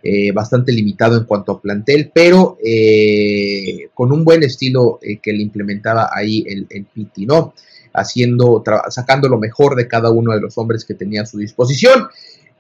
eh, 0.00 0.30
bastante 0.30 0.70
limitado 0.70 1.16
en 1.16 1.24
cuanto 1.24 1.50
a 1.50 1.60
plantel, 1.60 2.12
pero 2.14 2.56
con 3.94 4.12
un 4.12 4.24
buen 4.24 4.44
estilo 4.44 5.00
que 5.20 5.32
le 5.32 5.42
implementaba 5.42 6.10
ahí 6.14 6.44
el, 6.46 6.68
el 6.70 6.84
Piti, 6.84 7.26
¿no? 7.26 7.52
haciendo, 7.92 8.62
sacando 8.90 9.28
lo 9.28 9.40
mejor 9.40 9.74
de 9.74 9.88
cada 9.88 10.10
uno 10.10 10.32
de 10.32 10.40
los 10.40 10.56
hombres 10.56 10.84
que 10.84 10.94
tenía 10.94 11.22
a 11.22 11.26
su 11.26 11.38
disposición. 11.38 12.06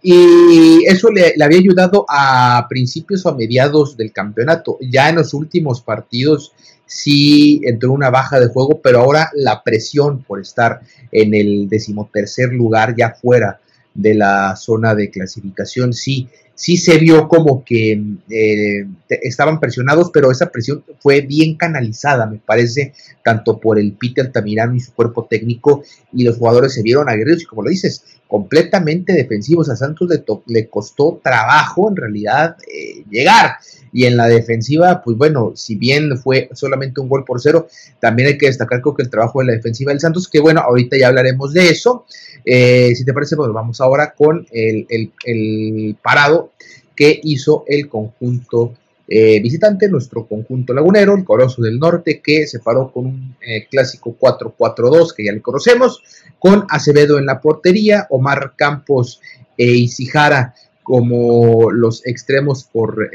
Y 0.02 0.84
eso 0.86 1.12
le, 1.12 1.34
había 1.40 1.58
ayudado 1.58 2.06
a 2.08 2.66
principios 2.68 3.24
o 3.24 3.28
a 3.28 3.36
mediados 3.36 3.96
del 3.96 4.12
campeonato. 4.12 4.78
Ya 4.80 5.10
en 5.10 5.16
los 5.16 5.32
últimos 5.32 5.80
partidos 5.80 6.52
sí 6.88 7.60
entró 7.64 7.92
una 7.92 8.10
baja 8.10 8.40
de 8.40 8.48
juego, 8.48 8.80
pero 8.82 8.98
ahora 8.98 9.30
la 9.34 9.62
presión 9.62 10.24
por 10.24 10.40
estar 10.40 10.80
en 11.12 11.34
el 11.34 11.68
decimotercer 11.68 12.52
lugar 12.52 12.96
ya 12.96 13.10
fuera 13.10 13.60
de 13.94 14.14
la 14.14 14.56
zona 14.56 14.96
de 14.96 15.10
clasificación 15.10 15.92
sí 15.92 16.28
sí 16.58 16.76
se 16.76 16.98
vio 16.98 17.28
como 17.28 17.64
que 17.64 17.92
eh, 18.28 18.84
estaban 19.08 19.60
presionados, 19.60 20.10
pero 20.12 20.32
esa 20.32 20.50
presión 20.50 20.82
fue 20.98 21.20
bien 21.20 21.54
canalizada, 21.54 22.26
me 22.26 22.38
parece, 22.38 22.94
tanto 23.22 23.60
por 23.60 23.78
el 23.78 23.92
Peter 23.92 24.26
Altamirano 24.26 24.74
y 24.74 24.80
su 24.80 24.92
cuerpo 24.92 25.26
técnico, 25.30 25.84
y 26.12 26.24
los 26.24 26.36
jugadores 26.36 26.74
se 26.74 26.82
vieron 26.82 27.08
aguerridos, 27.08 27.42
y 27.42 27.46
como 27.46 27.62
lo 27.62 27.70
dices, 27.70 28.02
completamente 28.26 29.12
defensivos. 29.12 29.70
A 29.70 29.76
Santos 29.76 30.08
le, 30.10 30.24
le 30.46 30.68
costó 30.68 31.20
trabajo, 31.22 31.90
en 31.90 31.96
realidad, 31.96 32.56
eh, 32.66 33.04
llegar. 33.08 33.52
Y 33.92 34.04
en 34.04 34.16
la 34.16 34.26
defensiva, 34.26 35.02
pues 35.02 35.16
bueno, 35.16 35.52
si 35.54 35.76
bien 35.76 36.16
fue 36.18 36.48
solamente 36.52 37.00
un 37.00 37.08
gol 37.08 37.24
por 37.24 37.40
cero, 37.40 37.68
también 38.00 38.28
hay 38.28 38.38
que 38.38 38.46
destacar 38.46 38.80
creo 38.80 38.94
que 38.94 39.02
el 39.02 39.10
trabajo 39.10 39.40
de 39.40 39.46
la 39.46 39.52
defensiva 39.52 39.92
del 39.92 40.00
Santos, 40.00 40.28
que 40.28 40.40
bueno, 40.40 40.60
ahorita 40.60 40.96
ya 40.96 41.08
hablaremos 41.08 41.52
de 41.52 41.68
eso. 41.68 42.04
Eh, 42.44 42.94
si 42.94 43.04
te 43.04 43.12
parece, 43.12 43.36
pues 43.36 43.50
vamos 43.52 43.80
ahora 43.80 44.14
con 44.16 44.46
el, 44.50 45.96
parado 46.02 46.52
que 46.94 47.20
hizo 47.22 47.64
el 47.66 47.88
conjunto 47.88 48.74
eh, 49.06 49.40
visitante, 49.40 49.88
nuestro 49.88 50.26
conjunto 50.26 50.74
lagunero, 50.74 51.14
el 51.14 51.24
Corozo 51.24 51.62
del 51.62 51.78
Norte, 51.78 52.20
que 52.22 52.46
se 52.46 52.58
paró 52.58 52.92
con 52.92 53.06
un 53.06 53.36
eh, 53.40 53.66
clásico 53.70 54.16
4-4-2, 54.20 55.14
que 55.14 55.24
ya 55.24 55.32
le 55.32 55.40
conocemos, 55.40 56.02
con 56.38 56.66
Acevedo 56.68 57.18
en 57.18 57.26
la 57.26 57.40
portería, 57.40 58.06
Omar 58.10 58.52
Campos 58.56 59.20
e 59.56 59.64
Isijara 59.64 60.54
como 60.88 61.70
los 61.70 62.06
extremos 62.06 62.64
por 62.64 63.10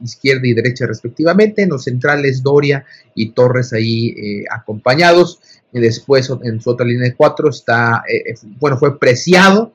izquierda 0.00 0.46
y 0.46 0.54
derecha 0.54 0.86
respectivamente, 0.86 1.62
en 1.62 1.70
los 1.70 1.82
centrales 1.82 2.40
Doria 2.40 2.84
y 3.16 3.30
Torres 3.30 3.72
ahí 3.72 4.44
acompañados, 4.48 5.40
y 5.72 5.80
después 5.80 6.30
en 6.42 6.60
su 6.60 6.70
otra 6.70 6.86
línea 6.86 7.08
de 7.08 7.14
cuatro 7.14 7.50
está, 7.50 8.02
eh, 8.08 8.30
eh, 8.30 8.34
bueno, 8.58 8.76
fue 8.76 8.98
preciado, 8.98 9.72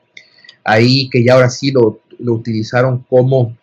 ahí 0.64 1.08
que 1.08 1.24
ya 1.24 1.34
ahora 1.34 1.50
sí 1.50 1.70
lo, 1.70 2.00
utilizaron 2.18 3.04
como 3.08 3.56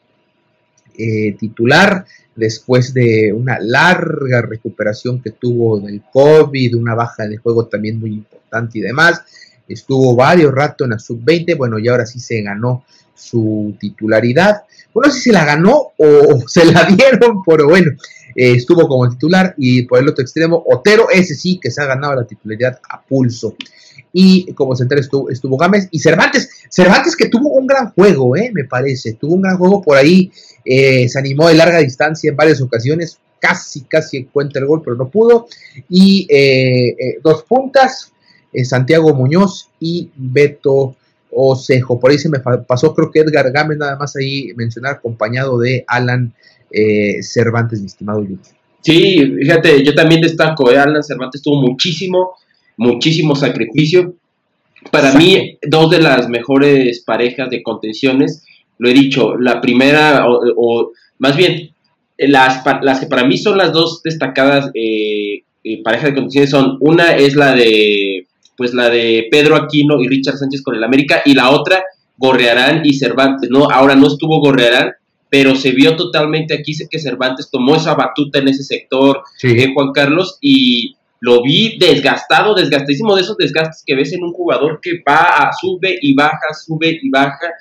eh, 0.98 1.36
titular, 1.38 2.06
después 2.36 2.94
de 2.94 3.32
una 3.34 3.60
larga 3.60 4.42
recuperación 4.42 5.22
que 5.22 5.32
tuvo 5.32 5.80
del 5.80 6.02
COVID, 6.12 6.76
una 6.76 6.96
baja 6.96 7.28
de 7.28 7.38
juego 7.38 7.68
también 7.68 8.00
muy 8.00 8.12
importante 8.12 8.80
y 8.80 8.82
demás. 8.82 9.22
Estuvo 9.68 10.16
varios 10.16 10.54
rato 10.54 10.84
en 10.84 10.92
la 10.92 11.00
sub-20, 11.00 11.56
bueno, 11.58 11.80
y 11.80 11.88
ahora 11.88 12.06
sí 12.06 12.20
se 12.20 12.42
ganó 12.42 12.84
su 13.16 13.76
titularidad. 13.80 14.64
Bueno, 14.94 15.08
no 15.08 15.14
sé 15.14 15.22
si 15.22 15.32
la 15.32 15.46
ganó 15.46 15.92
o 15.98 16.44
se 16.48 16.66
la 16.66 16.84
dieron, 16.86 17.42
pero 17.46 17.68
bueno, 17.68 17.92
eh, 18.36 18.54
estuvo 18.54 18.88
como 18.88 19.10
titular 19.10 19.54
y 19.58 19.84
por 19.84 20.00
el 20.00 20.10
otro 20.10 20.24
extremo 20.24 20.64
Otero, 20.66 21.10
ese 21.10 21.36
sí 21.36 21.60
que 21.62 21.72
se 21.72 21.82
ha 21.82 21.86
ganado 21.86 22.16
la 22.16 22.28
titularidad 22.28 22.80
a 22.90 23.02
pulso. 23.02 23.56
Y 24.12 24.54
como 24.54 24.76
central 24.76 25.00
estuvo, 25.00 25.30
estuvo 25.30 25.58
Gámez 25.58 25.88
y 25.90 26.00
Cervantes, 26.00 26.50
Cervantes 26.70 27.16
que 27.16 27.30
tuvo 27.30 27.50
un 27.50 27.66
gran 27.66 27.92
juego, 27.94 28.36
eh, 28.36 28.52
me 28.54 28.66
parece, 28.66 29.14
tuvo 29.14 29.36
un 29.36 29.42
gran 29.42 29.58
juego 29.58 29.82
por 29.82 29.98
ahí, 29.98 30.32
eh, 30.66 31.10
se 31.10 31.20
animó 31.20 31.48
de 31.48 31.56
larga 31.56 31.80
distancia 31.80 32.30
en 32.30 32.36
varias 32.36 32.62
ocasiones, 32.62 33.18
casi, 33.40 33.82
casi 33.82 34.18
encuentra 34.18 34.62
el 34.62 34.68
gol, 34.68 34.82
pero 34.84 34.96
no 34.96 35.10
pudo. 35.10 35.48
Y 35.90 36.28
dos 37.24 37.44
puntas, 37.44 38.12
Santiago 38.64 39.14
Muñoz 39.14 39.70
y 39.80 40.10
Beto 40.16 40.96
Osejo. 41.36 42.00
Por 42.00 42.12
ahí 42.12 42.18
se 42.18 42.30
me 42.30 42.40
pasó, 42.40 42.94
creo 42.94 43.12
que 43.12 43.20
Edgar 43.20 43.52
Gámez, 43.52 43.78
nada 43.78 43.98
más 43.98 44.16
ahí 44.16 44.54
mencionar, 44.56 44.96
acompañado 44.96 45.60
de 45.60 45.84
Alan 45.88 46.34
eh, 46.72 47.22
Cervantes, 47.22 47.80
mi 47.80 47.88
estimado 47.88 48.26
Sí, 48.82 49.36
fíjate, 49.40 49.84
yo 49.84 49.96
también 49.96 50.22
destaco, 50.22 50.72
eh, 50.72 50.78
Alan 50.78 51.04
Cervantes 51.04 51.42
tuvo 51.42 51.62
muchísimo, 51.62 52.34
muchísimo 52.78 53.36
sacrificio. 53.36 54.16
Para 54.92 55.14
mí, 55.14 55.58
dos 55.62 55.90
de 55.90 56.00
las 56.00 56.28
mejores 56.28 57.02
parejas 57.06 57.50
de 57.50 57.64
contenciones, 57.64 58.44
lo 58.78 58.90
he 58.90 58.94
dicho, 58.94 59.38
la 59.38 59.62
primera, 59.62 60.26
o, 60.28 60.92
más 61.20 61.38
bien, 61.38 61.72
las, 62.18 62.64
las 62.82 63.00
que 63.00 63.06
para 63.06 63.24
mí 63.24 63.38
son 63.38 63.58
las 63.58 63.72
dos 63.72 64.02
destacadas 64.04 64.70
eh, 64.74 65.44
parejas 65.84 66.10
de 66.10 66.16
contenciones 66.16 66.50
son, 66.50 66.78
una 66.82 67.16
es 67.16 67.36
la 67.36 67.56
de, 67.56 68.28
pues 68.64 68.74
la 68.74 68.90
de 68.90 69.28
Pedro 69.30 69.58
Aquino 69.58 70.00
y 70.00 70.08
Richard 70.08 70.38
Sánchez 70.38 70.62
con 70.62 70.74
el 70.74 70.86
América, 70.86 71.22
y 71.26 71.34
la 71.34 71.50
otra, 71.50 71.84
Gorrearán 72.16 72.80
y 72.86 72.94
Cervantes, 72.94 73.50
¿no? 73.50 73.70
Ahora 73.70 73.94
no 73.94 74.08
estuvo 74.08 74.40
Gorrearán, 74.40 74.94
pero 75.30 75.54
se 75.54 75.72
vio 75.72 75.98
totalmente 75.98 76.54
aquí, 76.54 76.74
sé 76.74 76.88
que 76.90 76.98
Cervantes 76.98 77.50
tomó 77.52 77.76
esa 77.76 77.94
batuta 77.94 78.40
en 78.40 78.48
ese 78.48 78.64
sector, 78.64 79.22
eh, 79.42 79.74
Juan 79.74 79.92
Carlos, 79.92 80.38
y 80.40 80.96
lo 81.20 81.44
vi 81.44 81.78
desgastado, 81.78 82.56
desgastadísimo 82.56 83.18
de 83.18 83.24
esos 83.24 83.36
desgastes 83.36 83.84
que 83.86 83.96
ves 83.96 84.14
en 84.14 84.24
un 84.24 84.32
jugador 84.32 84.80
que 84.82 85.04
va, 85.06 85.52
sube 85.60 85.98
y 86.02 86.16
baja, 86.16 86.54
sube 86.66 86.98
y 87.02 87.10
baja. 87.10 87.52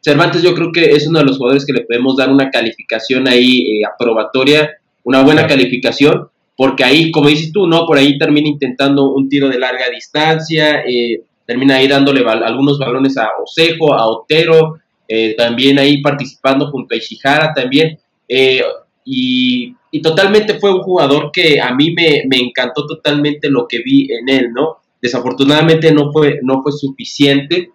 Cervantes 0.00 0.42
yo 0.42 0.54
creo 0.54 0.70
que 0.70 0.92
es 0.92 1.08
uno 1.08 1.18
de 1.18 1.24
los 1.24 1.38
jugadores 1.38 1.66
que 1.66 1.72
le 1.72 1.80
podemos 1.80 2.16
dar 2.16 2.30
una 2.30 2.50
calificación 2.50 3.26
ahí 3.26 3.62
eh, 3.62 3.82
aprobatoria, 3.84 4.70
una 5.02 5.24
buena 5.24 5.48
calificación, 5.48 6.28
porque 6.56 6.84
ahí, 6.84 7.10
como 7.10 7.28
dices 7.28 7.52
tú, 7.52 7.66
¿no? 7.66 7.86
Por 7.86 7.98
ahí 7.98 8.18
termina 8.18 8.48
intentando 8.48 9.12
un 9.12 9.28
tiro 9.28 9.48
de 9.48 9.58
larga 9.58 9.88
distancia, 9.90 10.82
eh, 10.86 11.22
termina 11.46 11.76
ahí 11.76 11.88
dándole 11.88 12.24
algunos 12.28 12.78
balones 12.78 13.16
a 13.16 13.30
Osejo, 13.42 13.94
a 13.94 14.06
Otero, 14.06 14.78
eh, 15.08 15.34
también 15.36 15.78
ahí 15.78 16.00
participando 16.00 16.70
junto 16.70 16.94
a 16.94 16.98
Ishihara 16.98 17.52
también. 17.54 17.98
Eh, 18.28 18.62
y, 19.04 19.74
totalmente 20.02 20.58
fue 20.58 20.72
un 20.72 20.80
jugador 20.80 21.30
que 21.30 21.60
a 21.60 21.74
mí 21.74 21.92
me, 21.92 22.22
encantó 22.38 22.86
totalmente 22.86 23.50
lo 23.50 23.66
que 23.68 23.78
vi 23.84 24.08
en 24.10 24.28
él, 24.28 24.52
¿no? 24.52 24.78
Desafortunadamente 25.00 25.92
no 25.92 26.10
fue, 26.12 26.38
no 26.42 26.62
fue 26.62 26.72
suficiente. 26.72 27.70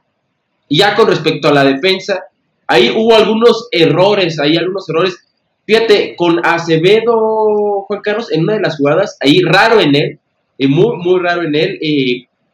Y 0.67 0.79
ya 0.79 0.95
con 0.95 1.07
respecto 1.07 1.47
a 1.47 1.53
la 1.53 1.63
defensa, 1.63 2.23
ahí 2.65 2.89
hubo 2.89 3.15
algunos 3.15 3.67
errores, 3.71 4.39
ahí 4.39 4.57
algunos 4.57 4.89
errores. 4.89 5.26
Fíjate, 5.67 6.15
con 6.15 6.39
Acevedo, 6.45 7.83
Juan 7.87 7.99
Carlos, 8.01 8.31
en 8.31 8.43
una 8.43 8.53
de 8.53 8.61
las 8.61 8.77
jugadas, 8.77 9.17
ahí 9.19 9.41
raro 9.41 9.81
en 9.81 9.95
él, 9.97 10.19
eh, 10.57 10.67
muy, 10.69 10.95
muy 10.95 11.19
raro 11.19 11.43
en 11.43 11.55
él, 11.55 11.77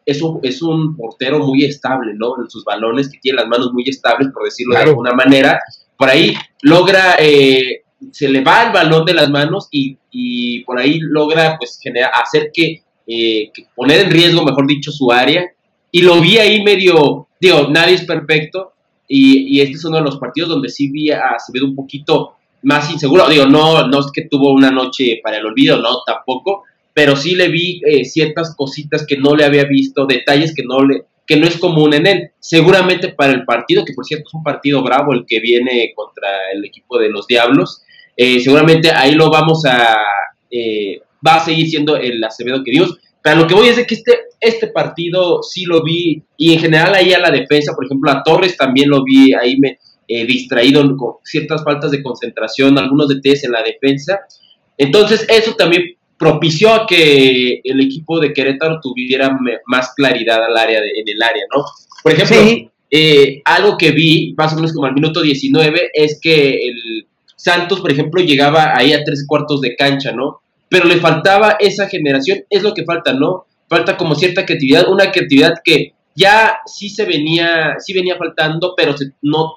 es 0.04 0.20
un, 0.24 0.40
es 0.42 0.64
un 0.64 0.98
portero 0.98 1.38
muy 1.38 1.64
estable, 1.64 2.14
¿no? 2.16 2.34
En 2.42 2.50
sus 2.50 2.66
balones, 2.66 3.12
que 3.12 3.20
tiene 3.20 3.42
las 3.42 3.48
manos 3.48 3.72
muy 3.72 3.84
estables, 3.88 4.30
por 4.34 4.46
decirlo 4.46 4.76
de 4.76 4.82
alguna 4.82 5.14
manera. 5.14 5.62
Por 5.96 6.10
ahí 6.10 6.34
logra, 6.64 7.16
eh, 7.20 7.84
se 8.12 8.30
le 8.30 8.44
va 8.44 8.64
el 8.64 8.74
balón 8.74 9.06
de 9.06 9.14
las 9.14 9.30
manos 9.30 9.68
y, 9.70 9.96
y 10.10 10.64
por 10.64 10.80
ahí 10.80 10.98
logra, 11.00 11.56
pues, 11.60 11.80
generar, 11.80 12.10
hacer 12.16 12.50
que, 12.52 12.82
eh, 13.06 13.52
poner 13.76 14.02
en 14.02 14.12
riesgo, 14.12 14.44
mejor 14.44 14.66
dicho, 14.66 14.92
su 14.92 15.12
área. 15.12 15.46
Y 15.92 16.02
lo 16.02 16.20
vi 16.20 16.40
ahí 16.40 16.64
medio, 16.64 17.28
digo, 17.40 17.68
nadie 17.70 17.94
es 17.94 18.06
perfecto. 18.06 18.72
Y, 19.08 19.56
y 19.56 19.62
este 19.62 19.76
es 19.76 19.86
uno 19.86 19.98
de 19.98 20.04
los 20.04 20.18
partidos 20.18 20.50
donde 20.50 20.70
sí 20.70 20.90
vi 20.90 21.12
a 21.12 21.38
ve 21.54 21.62
un 21.62 21.76
poquito 21.76 22.38
más 22.64 22.92
inseguro. 22.92 23.30
Digo, 23.30 23.46
no, 23.46 23.88
no 23.88 24.00
es 24.00 24.08
que 24.14 24.28
tuvo 24.30 24.52
una 24.54 24.72
noche 24.72 25.20
para 25.24 25.38
el 25.38 25.46
olvido, 25.46 25.78
no, 25.78 26.04
tampoco 26.06 26.64
pero 26.94 27.16
sí 27.16 27.36
le 27.36 27.50
vi 27.50 27.82
eh, 27.86 28.06
ciertas 28.06 28.56
cositas 28.56 29.06
que 29.06 29.18
no 29.18 29.36
le 29.36 29.46
había 29.46 29.66
visto, 29.66 30.06
detalles 30.06 30.54
que 30.56 30.64
no 30.64 30.86
le 30.86 31.06
que 31.26 31.38
no 31.38 31.48
es 31.48 31.58
común 31.58 31.94
en 31.94 32.06
él. 32.06 32.32
Seguramente 32.40 33.10
para 33.10 33.32
el 33.32 33.46
partido, 33.46 33.86
que 33.86 33.94
por 33.94 34.06
cierto 34.06 34.26
es 34.28 34.34
un 34.34 34.44
partido 34.44 34.84
bravo 34.84 35.14
el 35.14 35.26
que 35.26 35.40
viene 35.40 35.94
contra 35.96 36.28
el 36.54 36.66
equipo 36.66 37.00
de 37.00 37.10
los 37.10 37.28
Diablos, 37.28 37.82
eh, 38.18 38.42
seguramente 38.42 38.92
ahí 38.92 39.14
lo 39.14 39.30
vamos 39.32 39.66
a 39.66 39.96
eh, 40.52 41.02
va 41.26 41.36
a 41.36 41.46
seguir 41.46 41.70
siendo 41.70 41.96
el 41.96 42.24
Acevedo 42.24 42.64
que 42.64 42.72
Dios. 42.72 42.98
Pero 43.22 43.38
lo 43.38 43.48
que 43.48 43.54
voy 43.54 43.70
es 43.70 43.78
de 43.78 43.86
que 43.86 43.96
este, 43.96 44.20
este 44.42 44.68
partido 44.68 45.42
sí 45.42 45.64
lo 45.64 45.82
vi, 45.82 46.22
y 46.36 46.54
en 46.54 46.60
general 46.60 46.94
ahí 46.94 47.14
a 47.14 47.20
la 47.20 47.32
defensa, 47.32 47.74
por 47.74 47.86
ejemplo, 47.86 48.12
a 48.12 48.22
Torres 48.22 48.58
también 48.58 48.90
lo 48.90 49.02
vi 49.02 49.34
ahí 49.34 49.58
me, 49.58 49.80
distraído 50.08 50.82
con 50.98 51.16
ciertas 51.24 51.64
faltas 51.64 51.92
de 51.92 52.04
concentración, 52.04 52.78
algunos 52.78 53.08
de 53.08 53.16
DTs 53.16 53.46
en 53.46 53.52
la 53.52 53.64
defensa. 53.64 54.20
Entonces, 54.78 55.26
eso 55.30 55.56
también 55.56 55.96
propició 56.18 56.74
a 56.74 56.86
que 56.88 57.62
el 57.64 57.82
equipo 57.82 58.20
de 58.20 58.34
Querétaro 58.34 58.80
tuviera 58.82 59.38
más 59.66 59.94
claridad 59.96 60.44
al 60.44 60.58
área 60.58 60.80
en 60.80 61.08
el 61.08 61.22
área, 61.22 61.44
¿no? 61.56 61.64
Por 62.02 62.14
ejemplo, 62.14 62.72
eh, 62.90 63.42
algo 63.46 63.78
que 63.78 63.92
vi 63.92 64.34
más 64.38 64.54
o 64.54 64.56
menos 64.56 64.72
como 64.74 64.86
al 64.86 64.94
minuto 64.94 65.22
19 65.22 65.90
es 65.94 66.20
que 66.22 66.68
el 66.68 67.08
Santos, 67.44 67.82
por 67.82 67.92
ejemplo, 67.92 68.22
llegaba 68.22 68.72
ahí 68.74 68.94
a 68.94 69.04
tres 69.04 69.26
cuartos 69.28 69.60
de 69.60 69.76
cancha, 69.76 70.14
¿no? 70.14 70.40
Pero 70.70 70.86
le 70.86 70.98
faltaba 70.98 71.58
esa 71.60 71.90
generación, 71.90 72.40
es 72.50 72.64
lo 72.64 72.74
que 72.74 72.86
falta, 72.86 73.12
¿no? 73.12 73.48
Falta 73.68 73.98
como 73.98 74.16
cierta 74.16 74.46
creatividad, 74.46 74.88
una 74.88 75.12
creatividad 75.12 75.56
que 75.62 75.94
ya 76.16 76.60
sí 76.66 76.88
se 76.90 77.04
venía, 77.04 77.76
sí 77.80 77.94
venía 77.94 78.16
faltando, 78.16 78.76
pero 78.78 78.96
no 79.22 79.56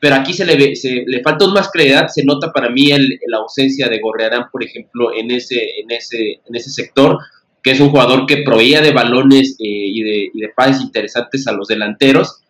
pero 0.00 0.16
aquí 0.16 0.32
se 0.32 0.44
le, 0.44 0.76
se, 0.76 1.04
le 1.06 1.22
falta 1.22 1.46
más 1.48 1.70
claridad, 1.70 2.08
se 2.08 2.24
nota 2.24 2.52
para 2.52 2.68
mí 2.68 2.90
la 3.26 3.38
ausencia 3.38 3.88
de 3.88 3.98
Gorrearán, 3.98 4.50
por 4.52 4.62
ejemplo, 4.62 5.14
en 5.14 5.30
ese, 5.30 5.80
en 5.80 5.90
ese, 5.90 6.40
en 6.46 6.54
ese 6.54 6.70
sector, 6.70 7.18
que 7.62 7.72
es 7.72 7.80
un 7.80 7.90
jugador 7.90 8.26
que 8.26 8.42
proveía 8.44 8.80
de 8.80 8.92
balones 8.92 9.56
eh, 9.58 9.64
y, 9.64 10.02
de, 10.02 10.30
y 10.32 10.40
de 10.40 10.48
pases 10.54 10.82
interesantes 10.82 11.46
a 11.46 11.52
los 11.52 11.68
delanteros. 11.68 12.42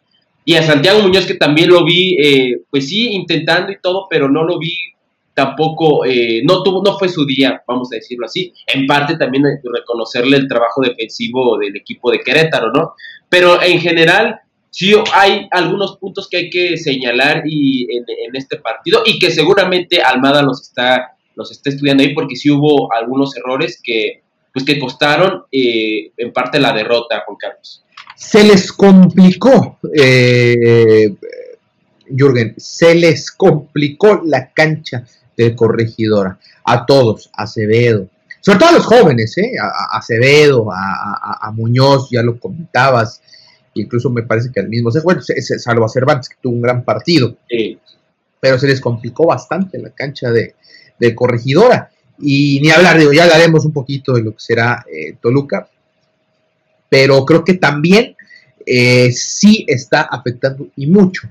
Y 0.44 0.54
a 0.54 0.62
Santiago 0.62 1.00
Muñoz, 1.00 1.26
que 1.26 1.34
también 1.34 1.70
lo 1.70 1.84
vi, 1.84 2.16
eh, 2.20 2.60
pues 2.70 2.88
sí, 2.88 3.08
intentando 3.08 3.72
y 3.72 3.80
todo, 3.80 4.06
pero 4.10 4.28
no 4.28 4.44
lo 4.44 4.58
vi 4.58 4.76
tampoco, 5.36 6.06
eh, 6.06 6.40
no 6.44 6.62
tuvo, 6.62 6.82
no 6.82 6.98
fue 6.98 7.10
su 7.10 7.26
día, 7.26 7.62
vamos 7.68 7.90
a 7.92 7.96
decirlo 7.96 8.24
así. 8.24 8.52
En 8.66 8.86
parte 8.86 9.18
también 9.18 9.44
reconocerle 9.62 10.38
el 10.38 10.48
trabajo 10.48 10.80
defensivo 10.80 11.58
del 11.58 11.76
equipo 11.76 12.10
de 12.10 12.20
Querétaro, 12.20 12.72
¿no? 12.72 12.94
Pero 13.28 13.62
en 13.62 13.78
general, 13.80 14.40
sí 14.76 14.92
hay 15.14 15.48
algunos 15.52 15.96
puntos 15.96 16.28
que 16.28 16.36
hay 16.36 16.50
que 16.50 16.76
señalar 16.76 17.44
y 17.46 17.86
en, 17.96 18.36
este 18.36 18.58
partido 18.58 19.00
y 19.06 19.18
que 19.18 19.30
seguramente 19.30 20.02
Almada 20.02 20.42
los 20.42 20.60
está, 20.60 21.16
los 21.34 21.50
está 21.50 21.70
estudiando 21.70 22.02
ahí 22.02 22.12
porque 22.12 22.36
sí 22.36 22.50
hubo 22.50 22.92
algunos 22.92 23.34
errores 23.38 23.80
que, 23.82 24.20
pues 24.52 24.66
que 24.66 24.78
costaron 24.78 25.44
eh, 25.50 26.10
en 26.18 26.30
parte 26.30 26.60
la 26.60 26.74
derrota, 26.74 27.22
Juan 27.24 27.38
Carlos. 27.40 27.82
Se 28.16 28.44
les 28.44 28.70
complicó, 28.70 29.78
eh, 29.96 31.14
Jürgen, 32.14 32.52
se 32.58 32.94
les 32.94 33.30
complicó 33.30 34.20
la 34.26 34.52
cancha 34.52 35.06
de 35.38 35.56
corregidora 35.56 36.38
a 36.64 36.84
todos, 36.84 37.30
a 37.32 37.44
Acevedo, 37.44 38.08
sobre 38.40 38.58
todo 38.58 38.68
a 38.68 38.72
los 38.72 38.84
jóvenes, 38.84 39.38
¿eh? 39.38 39.52
a, 39.58 39.96
Acevedo, 39.96 40.68
a, 40.70 41.50
Muñoz, 41.54 42.10
ya 42.10 42.22
lo 42.22 42.38
comentabas, 42.38 43.22
incluso 43.80 44.10
me 44.10 44.22
parece 44.22 44.50
que 44.52 44.60
al 44.60 44.68
mismo, 44.68 44.90
bueno, 45.02 45.20
salvo 45.22 45.84
a 45.84 45.88
Cervantes, 45.88 46.28
que 46.28 46.36
tuvo 46.40 46.54
un 46.54 46.62
gran 46.62 46.84
partido, 46.84 47.36
pero 48.40 48.58
se 48.58 48.66
les 48.66 48.80
complicó 48.80 49.26
bastante 49.26 49.78
la 49.78 49.90
cancha 49.90 50.30
de, 50.30 50.54
corregidora. 51.14 51.90
Y 52.18 52.60
ni 52.60 52.70
hablar, 52.70 52.98
digo, 52.98 53.12
ya 53.12 53.24
hablaremos 53.24 53.64
un 53.66 53.72
poquito 53.72 54.14
de 54.14 54.22
lo 54.22 54.32
que 54.32 54.40
será 54.40 54.84
eh, 54.90 55.16
Toluca, 55.20 55.68
pero 56.88 57.24
creo 57.26 57.44
que 57.44 57.54
también 57.54 58.16
eh, 58.64 59.12
sí 59.12 59.64
está 59.68 60.02
afectando 60.02 60.68
y 60.76 60.86
mucho 60.86 61.28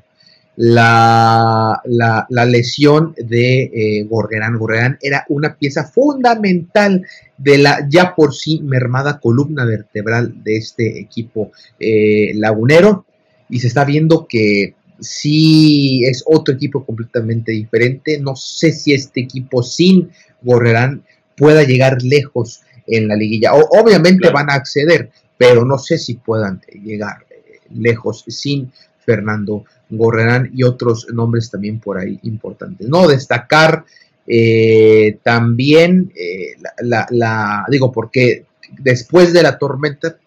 la, 0.58 1.82
la, 1.86 2.46
lesión 2.46 3.14
de 3.18 3.64
eh, 3.64 4.04
Gorgerán. 4.04 4.58
Gorgerán 4.58 4.98
era 5.02 5.26
una 5.30 5.56
pieza 5.56 5.86
fundamental 5.86 7.06
de 7.38 7.58
la 7.58 7.88
ya 7.90 8.16
por 8.16 8.34
sí 8.34 8.62
mermada 8.64 9.20
columna 9.20 9.66
vertebral 9.66 10.44
de 10.44 10.56
este 10.56 11.00
equipo 11.00 11.52
eh, 11.80 12.32
lagunero 12.36 13.06
y 13.50 13.60
se 13.60 13.68
está 13.68 13.84
viendo 13.84 14.28
que 14.28 14.76
sí 15.00 16.04
es 16.06 16.24
otro 16.26 16.54
equipo 16.54 16.86
completamente 16.86 17.52
diferente. 17.52 18.20
No 18.20 18.36
sé 18.36 18.72
si 18.72 18.94
este 18.94 19.22
equipo 19.22 19.62
sin 19.62 20.10
Gorgerán 20.42 21.04
pueda 21.36 21.64
llegar 21.64 22.02
lejos 22.02 22.62
en 22.88 23.08
la 23.08 23.16
liguilla. 23.16 23.54
obviamente 23.54 24.30
van 24.30 24.50
a 24.50 24.54
acceder, 24.54 25.10
pero 25.38 25.66
no 25.66 25.78
sé 25.78 25.98
si 25.98 26.16
puedan 26.16 26.62
llegar 26.84 27.26
eh, 27.30 27.60
lejos 27.74 28.24
sin 28.28 28.72
Fernando 29.06 29.66
Gorrerán 29.90 30.52
y 30.54 30.64
otros 30.64 31.08
nombres 31.14 31.52
también 31.52 31.80
por 31.80 31.98
ahí 31.98 32.20
importantes. 32.24 32.88
No 32.88 33.08
destacar 33.08 33.86
eh, 34.28 35.20
también 35.24 36.12
eh, 36.16 36.56
la, 36.82 37.66
digo, 37.70 37.92
porque 37.92 38.46
después 38.80 39.34
de 39.34 39.44
la 39.44 39.58
tormenta, 39.58 40.18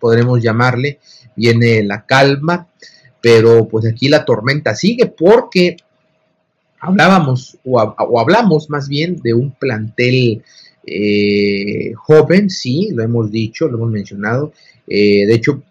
podremos 0.00 0.42
llamarle, 0.42 0.98
viene 1.36 1.82
la 1.84 2.04
calma, 2.04 2.68
pero 3.20 3.68
pues 3.68 3.86
aquí 3.86 4.08
la 4.08 4.24
tormenta 4.24 4.74
sigue 4.74 5.06
porque 5.06 5.76
hablábamos 6.80 7.58
o, 7.64 7.80
hablamos 8.20 8.68
más 8.68 8.88
bien 8.88 9.16
de 9.22 9.34
un 9.34 9.52
plantel 9.52 10.42
joven, 11.96 12.48
sí, 12.48 12.90
lo 12.92 13.02
hemos 13.02 13.30
dicho, 13.30 13.66
lo 13.66 13.76
hemos 13.76 13.90
mencionado. 13.90 14.52
de 14.86 15.34
hecho, 15.34 15.62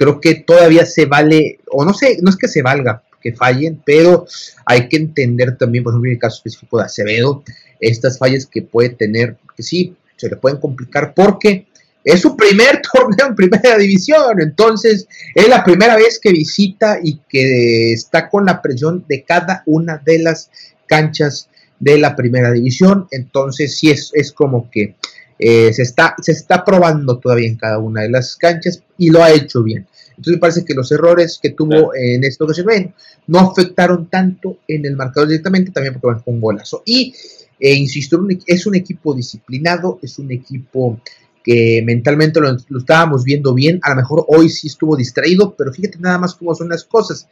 creo 0.00 0.18
que 0.18 0.34
todavía 0.36 0.86
se 0.86 1.04
vale, 1.04 1.58
o 1.70 1.84
no 1.84 1.92
sé, 1.92 2.16
no 2.22 2.30
es 2.30 2.36
que 2.36 2.48
se 2.48 2.62
valga 2.62 3.02
que 3.20 3.34
fallen, 3.34 3.82
pero 3.84 4.26
hay 4.64 4.88
que 4.88 4.96
entender 4.96 5.58
también, 5.58 5.84
por 5.84 5.92
ejemplo, 5.92 6.08
en 6.08 6.14
el 6.14 6.18
caso 6.18 6.36
específico 6.36 6.78
de 6.78 6.84
Acevedo, 6.84 7.44
estas 7.80 8.16
fallas 8.16 8.46
que 8.46 8.62
puede 8.62 8.88
tener, 8.88 9.36
que 9.54 9.62
sí, 9.62 9.94
se 10.16 10.30
le 10.30 10.36
pueden 10.36 10.58
complicar 10.58 11.12
porque 11.12 11.66
es 12.02 12.18
su 12.18 12.34
primer 12.34 12.80
torneo 12.92 13.26
en 13.26 13.34
primera 13.34 13.76
división, 13.76 14.40
entonces 14.40 15.06
es 15.34 15.48
la 15.48 15.62
primera 15.62 15.96
vez 15.96 16.18
que 16.18 16.32
visita 16.32 16.98
y 17.02 17.20
que 17.28 17.92
está 17.92 18.30
con 18.30 18.46
la 18.46 18.62
presión 18.62 19.04
de 19.06 19.22
cada 19.22 19.62
una 19.66 19.98
de 19.98 20.20
las 20.20 20.50
canchas 20.86 21.50
de 21.78 21.98
la 21.98 22.16
primera 22.16 22.50
división, 22.52 23.06
entonces 23.10 23.76
sí 23.76 23.90
es, 23.90 24.12
es 24.14 24.32
como 24.32 24.70
que 24.70 24.94
eh, 25.42 25.72
se, 25.72 25.82
está, 25.82 26.14
se 26.20 26.32
está 26.32 26.62
probando 26.62 27.18
todavía 27.18 27.48
en 27.48 27.56
cada 27.56 27.78
una 27.78 28.02
de 28.02 28.10
las 28.10 28.36
canchas 28.36 28.82
y 28.98 29.08
lo 29.08 29.24
ha 29.24 29.32
hecho 29.32 29.62
bien. 29.62 29.86
Entonces 30.10 30.34
me 30.34 30.38
parece 30.38 30.66
que 30.66 30.74
los 30.74 30.92
errores 30.92 31.38
que 31.42 31.50
tuvo 31.50 31.94
en 31.94 32.22
esto 32.24 32.46
que 32.46 32.52
se 32.52 32.62
ven 32.62 32.92
no 33.26 33.38
afectaron 33.38 34.10
tanto 34.10 34.58
en 34.68 34.84
el 34.84 34.96
marcador 34.96 35.30
directamente, 35.30 35.70
también 35.70 35.94
porque 35.94 36.08
van 36.08 36.22
con 36.22 36.34
un 36.34 36.40
golazo. 36.42 36.82
Y, 36.84 37.14
eh, 37.58 37.72
insisto, 37.72 38.22
es 38.46 38.66
un 38.66 38.74
equipo 38.74 39.14
disciplinado, 39.14 39.98
es 40.02 40.18
un 40.18 40.30
equipo 40.30 41.00
que 41.42 41.80
mentalmente 41.86 42.38
lo, 42.38 42.54
estábamos 42.78 43.24
viendo 43.24 43.54
bien, 43.54 43.80
a 43.82 43.90
lo 43.90 43.96
mejor 43.96 44.26
hoy 44.28 44.50
sí 44.50 44.66
estuvo 44.66 44.94
distraído, 44.94 45.54
pero 45.56 45.72
fíjate 45.72 45.98
nada 46.00 46.18
más 46.18 46.34
cómo 46.34 46.54
son 46.54 46.68
las 46.68 46.84
cosas. 46.84 47.26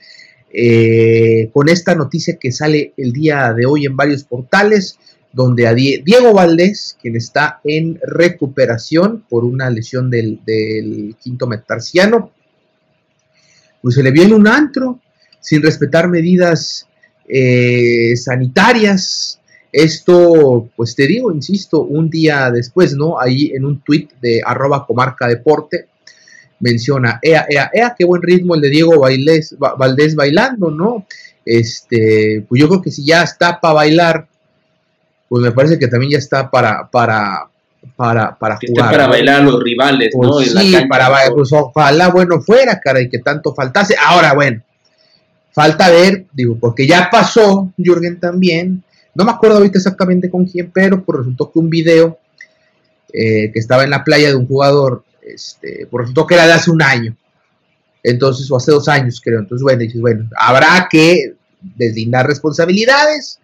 Eh, 0.50 1.50
con 1.52 1.68
esta 1.68 1.94
noticia 1.94 2.38
que 2.40 2.52
sale 2.52 2.94
el 2.96 3.12
día 3.12 3.52
de 3.52 3.66
hoy 3.66 3.84
en 3.84 3.96
varios 3.96 4.24
portales, 4.24 4.98
donde 5.32 5.66
a 5.66 5.74
Diego 5.74 6.32
Valdés, 6.32 6.96
quien 7.00 7.16
está 7.16 7.60
en 7.64 8.00
recuperación 8.02 9.24
por 9.28 9.44
una 9.44 9.68
lesión 9.70 10.10
del, 10.10 10.40
quinto 11.22 11.46
metarciano, 11.46 12.32
pues 13.82 13.94
se 13.94 14.02
le 14.02 14.10
vio 14.10 14.24
en 14.24 14.34
un 14.34 14.48
antro, 14.48 15.00
sin 15.40 15.62
respetar 15.62 16.08
medidas 16.08 16.86
eh, 17.28 18.16
sanitarias. 18.16 19.40
Esto, 19.70 20.70
pues 20.74 20.94
te 20.94 21.06
digo, 21.06 21.30
insisto, 21.30 21.82
un 21.82 22.08
día 22.08 22.50
después, 22.50 22.94
¿no? 22.94 23.20
Ahí 23.20 23.52
en 23.54 23.64
un 23.64 23.82
tuit 23.82 24.12
de 24.20 24.40
arroba 24.44 24.86
comarca 24.86 25.28
deporte, 25.28 25.88
menciona, 26.60 27.20
ea, 27.22 27.46
ea, 27.48 27.70
ea, 27.72 27.94
qué 27.96 28.04
buen 28.04 28.22
ritmo 28.22 28.54
el 28.54 28.62
de 28.62 28.70
Diego 28.70 28.98
Valdés 28.98 30.14
bailando, 30.16 30.70
¿no? 30.70 31.06
Este, 31.44 32.44
pues 32.48 32.60
yo 32.60 32.68
creo 32.68 32.82
que 32.82 32.90
si 32.90 33.04
ya 33.04 33.22
está 33.22 33.60
para 33.60 33.74
bailar, 33.74 34.28
pues 35.28 35.42
me 35.42 35.52
parece 35.52 35.78
que 35.78 35.88
también 35.88 36.12
ya 36.12 36.18
está 36.18 36.50
para, 36.50 36.88
para, 36.88 37.48
para, 37.96 38.36
para 38.36 38.58
jugar. 38.66 38.90
para 38.90 39.06
bailar 39.06 39.40
a 39.40 39.44
los 39.44 39.62
rivales, 39.62 40.14
¿no? 40.18 40.30
Pues 40.30 40.52
sí, 40.52 40.74
para 40.88 41.08
bailar, 41.08 41.34
pues 41.34 41.52
ojalá 41.52 42.08
bueno 42.08 42.40
fuera, 42.40 42.80
cara, 42.80 43.00
y 43.00 43.08
que 43.08 43.18
tanto 43.18 43.54
faltase. 43.54 43.94
Ahora, 44.02 44.34
bueno, 44.34 44.62
falta 45.52 45.90
ver, 45.90 46.26
digo, 46.32 46.56
porque 46.58 46.86
ya 46.86 47.08
pasó, 47.10 47.72
Jürgen 47.76 48.18
también, 48.18 48.82
no 49.14 49.24
me 49.24 49.32
acuerdo 49.32 49.56
ahorita 49.56 49.78
exactamente 49.78 50.30
con 50.30 50.46
quién, 50.46 50.70
pero 50.72 51.04
pues 51.04 51.18
resultó 51.18 51.50
que 51.50 51.58
un 51.58 51.68
video 51.68 52.18
eh, 53.12 53.50
que 53.52 53.58
estaba 53.58 53.84
en 53.84 53.90
la 53.90 54.04
playa 54.04 54.28
de 54.28 54.36
un 54.36 54.46
jugador, 54.46 55.04
este, 55.22 55.86
pues 55.90 56.02
resultó 56.02 56.26
que 56.26 56.34
era 56.34 56.46
de 56.46 56.52
hace 56.52 56.70
un 56.70 56.82
año. 56.82 57.16
Entonces, 58.02 58.50
o 58.50 58.56
hace 58.56 58.70
dos 58.70 58.88
años, 58.88 59.20
creo. 59.22 59.40
Entonces, 59.40 59.62
bueno, 59.62 59.80
dices, 59.80 60.00
bueno, 60.00 60.28
habrá 60.38 60.88
que 60.90 61.34
deslindar 61.60 62.26
responsabilidades 62.26 63.40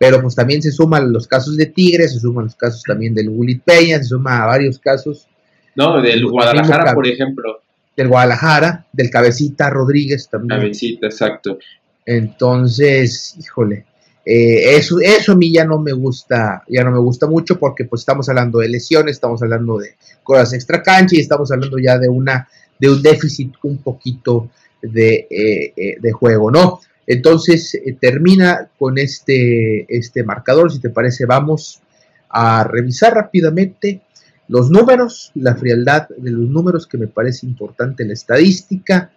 pero 0.00 0.22
pues 0.22 0.34
también 0.34 0.62
se 0.62 0.72
suman 0.72 1.12
los 1.12 1.28
casos 1.28 1.58
de 1.58 1.66
Tigres, 1.66 2.14
se 2.14 2.20
suman 2.20 2.44
los 2.44 2.56
casos 2.56 2.82
también 2.82 3.12
del 3.12 3.28
Gulit 3.28 3.62
Peña, 3.62 3.98
se 3.98 4.04
suma 4.04 4.42
a 4.42 4.46
varios 4.46 4.78
casos. 4.78 5.28
No, 5.76 6.00
del 6.00 6.24
Guadalajara, 6.26 6.94
por 6.94 7.06
ejemplo. 7.06 7.60
Del 7.94 8.08
Guadalajara, 8.08 8.86
del 8.94 9.10
Cabecita 9.10 9.68
Rodríguez 9.68 10.26
también. 10.30 10.58
Cabecita, 10.58 11.06
exacto. 11.06 11.58
Entonces, 12.06 13.36
híjole, 13.38 13.84
eh, 14.24 14.74
eso, 14.74 15.00
eso 15.00 15.32
a 15.32 15.36
mí 15.36 15.52
ya 15.52 15.66
no 15.66 15.78
me 15.78 15.92
gusta, 15.92 16.64
ya 16.66 16.82
no 16.82 16.92
me 16.92 16.98
gusta 17.00 17.26
mucho 17.26 17.58
porque 17.58 17.84
pues 17.84 18.00
estamos 18.00 18.26
hablando 18.30 18.60
de 18.60 18.70
lesiones, 18.70 19.16
estamos 19.16 19.42
hablando 19.42 19.76
de 19.76 19.96
cosas 20.22 20.54
extra 20.54 20.82
cancha 20.82 21.16
y 21.16 21.20
estamos 21.20 21.52
hablando 21.52 21.76
ya 21.78 21.98
de 21.98 22.08
una, 22.08 22.48
de 22.78 22.88
un 22.88 23.02
déficit 23.02 23.52
un 23.64 23.76
poquito 23.82 24.48
de, 24.80 25.26
eh, 25.28 25.74
eh, 25.76 25.96
de 26.00 26.12
juego, 26.12 26.50
¿no? 26.50 26.80
Entonces 27.10 27.74
eh, 27.74 27.96
termina 28.00 28.68
con 28.78 28.96
este, 28.96 29.84
este 29.88 30.22
marcador. 30.22 30.70
Si 30.70 30.78
te 30.78 30.90
parece, 30.90 31.26
vamos 31.26 31.80
a 32.28 32.62
revisar 32.62 33.14
rápidamente 33.14 34.02
los 34.46 34.70
números, 34.70 35.32
la 35.34 35.56
frialdad 35.56 36.08
de 36.16 36.30
los 36.30 36.48
números 36.48 36.86
que 36.86 36.98
me 36.98 37.08
parece 37.08 37.46
importante 37.46 38.04
en 38.04 38.10
la 38.10 38.14
estadística. 38.14 39.10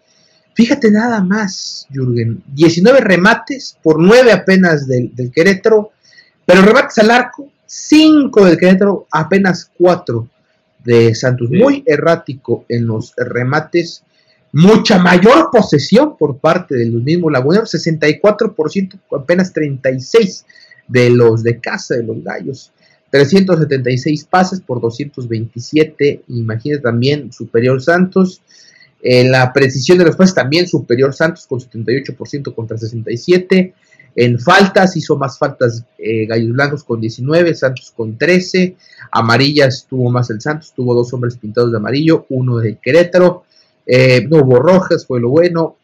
Fíjate 0.56 0.90
nada 0.90 1.24
más, 1.24 1.86
Jürgen, 1.92 2.42
19 2.48 3.00
remates 3.00 3.78
por 3.84 4.00
9 4.00 4.32
apenas 4.32 4.88
del, 4.88 5.16
del 5.16 5.32
Querétaro, 5.32 5.92
pero 6.48 6.64
remates 6.64 6.98
al 6.98 7.12
arco, 7.12 7.52
5 7.68 8.44
del 8.44 8.58
Querétaro, 8.58 9.06
apenas 9.12 9.70
4 9.78 10.28
de 10.84 11.14
Santos. 11.14 11.48
Muy 11.52 11.84
errático 11.86 12.66
en 12.70 12.88
los 12.88 13.14
remates 13.18 14.04
mucha 14.54 15.00
mayor 15.00 15.50
posesión 15.52 16.16
por 16.16 16.38
parte 16.38 16.76
de 16.76 16.86
los 16.86 17.04
mismos 17.04 17.32
laguneros, 17.32 17.74
64%, 17.74 19.00
apenas 19.12 19.54
36% 19.54 20.46
de 20.88 21.10
los 21.10 21.44
de 21.44 21.60
casa 21.60 21.96
de 21.96 22.04
los 22.04 22.24
gallos. 22.24 22.72
376 23.10 24.26
pases 24.26 24.62
por 24.62 24.80
227, 24.80 26.24
imagínate 26.30 26.82
también 26.82 27.32
superior 27.32 27.82
Santos. 27.82 28.42
En 29.02 29.32
la 29.32 29.52
precisión 29.52 29.98
de 29.98 30.06
los 30.06 30.16
pases 30.16 30.36
también 30.36 30.68
superior 30.68 31.14
Santos 31.14 31.46
con 31.46 31.60
78% 31.60 32.56
contra 32.56 32.78
67. 32.78 33.74
En 34.16 34.40
faltas 34.40 34.96
hizo 34.96 35.18
más 35.18 35.40
faltas 35.40 35.84
eh, 35.98 36.28
Gallos 36.28 36.54
Blancos 36.54 36.84
con 36.84 37.02
19, 37.02 37.56
Santos 37.56 37.92
con 37.96 38.18
13. 38.18 38.76
Amarillas 39.12 39.88
tuvo 39.90 40.12
más 40.12 40.30
el 40.30 40.42
Santos, 40.42 40.74
tuvo 40.76 40.94
dos 40.94 41.12
hombres 41.14 41.38
pintados 41.38 41.72
de 41.72 41.78
amarillo, 41.78 42.26
uno 42.30 42.58
de 42.58 42.78
Querétaro. 42.78 43.43
Eh, 43.86 44.26
no 44.30 44.44
hubo 44.44 44.60
rojas, 44.60 45.06
fue 45.06 45.20
lo 45.20 45.30
bueno. 45.30 45.78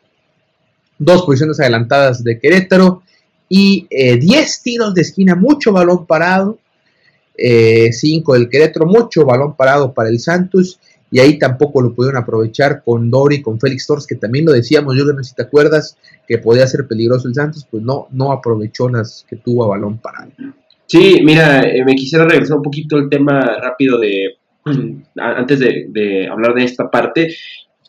Dos 0.98 1.24
posiciones 1.24 1.60
adelantadas 1.60 2.24
de 2.24 2.40
Querétaro 2.40 3.04
y 3.48 3.88
10 3.90 4.22
eh, 4.22 4.62
tiros 4.64 4.94
de 4.94 5.02
esquina, 5.02 5.36
mucho 5.36 5.72
balón 5.72 6.06
parado. 6.06 6.60
5 7.42 8.34
del 8.34 8.50
Querétaro, 8.50 8.86
mucho 8.86 9.24
balón 9.24 9.56
parado 9.56 9.94
para 9.94 10.10
el 10.10 10.20
Santos 10.20 10.78
y 11.12 11.20
ahí 11.20 11.40
tampoco 11.40 11.82
lo 11.82 11.94
pudieron 11.94 12.22
aprovechar 12.22 12.84
con 12.84 13.10
Dori, 13.10 13.42
con 13.42 13.60
Félix 13.60 13.88
Torres, 13.88 14.06
que 14.06 14.16
también 14.16 14.46
lo 14.46 14.52
decíamos, 14.52 14.96
yo 14.98 15.06
no 15.06 15.24
sé 15.24 15.30
si 15.30 15.36
te 15.36 15.44
acuerdas, 15.44 15.98
que 16.28 16.38
podía 16.38 16.68
ser 16.68 16.88
peligroso 16.88 17.28
el 17.28 17.34
Santos, 17.34 17.68
pues 17.70 17.82
no, 17.84 18.08
no 18.12 18.32
aprovechó 18.32 18.90
las 18.90 19.26
que 19.28 19.38
tuvo 19.38 19.66
a 19.66 19.70
balón 19.70 19.98
parado. 19.98 20.32
Sí, 20.86 21.22
mira, 21.24 21.62
eh, 21.62 21.84
me 21.84 21.96
quisiera 21.96 22.26
regresar 22.26 22.58
un 22.58 22.64
poquito 22.64 22.98
el 22.98 23.10
tema 23.10 23.42
rápido 23.62 24.00
de, 24.00 24.38
antes 25.18 25.60
de, 25.60 26.28
hablar 26.28 26.54
de 26.54 26.64
esta 26.64 26.90
parte, 26.90 27.36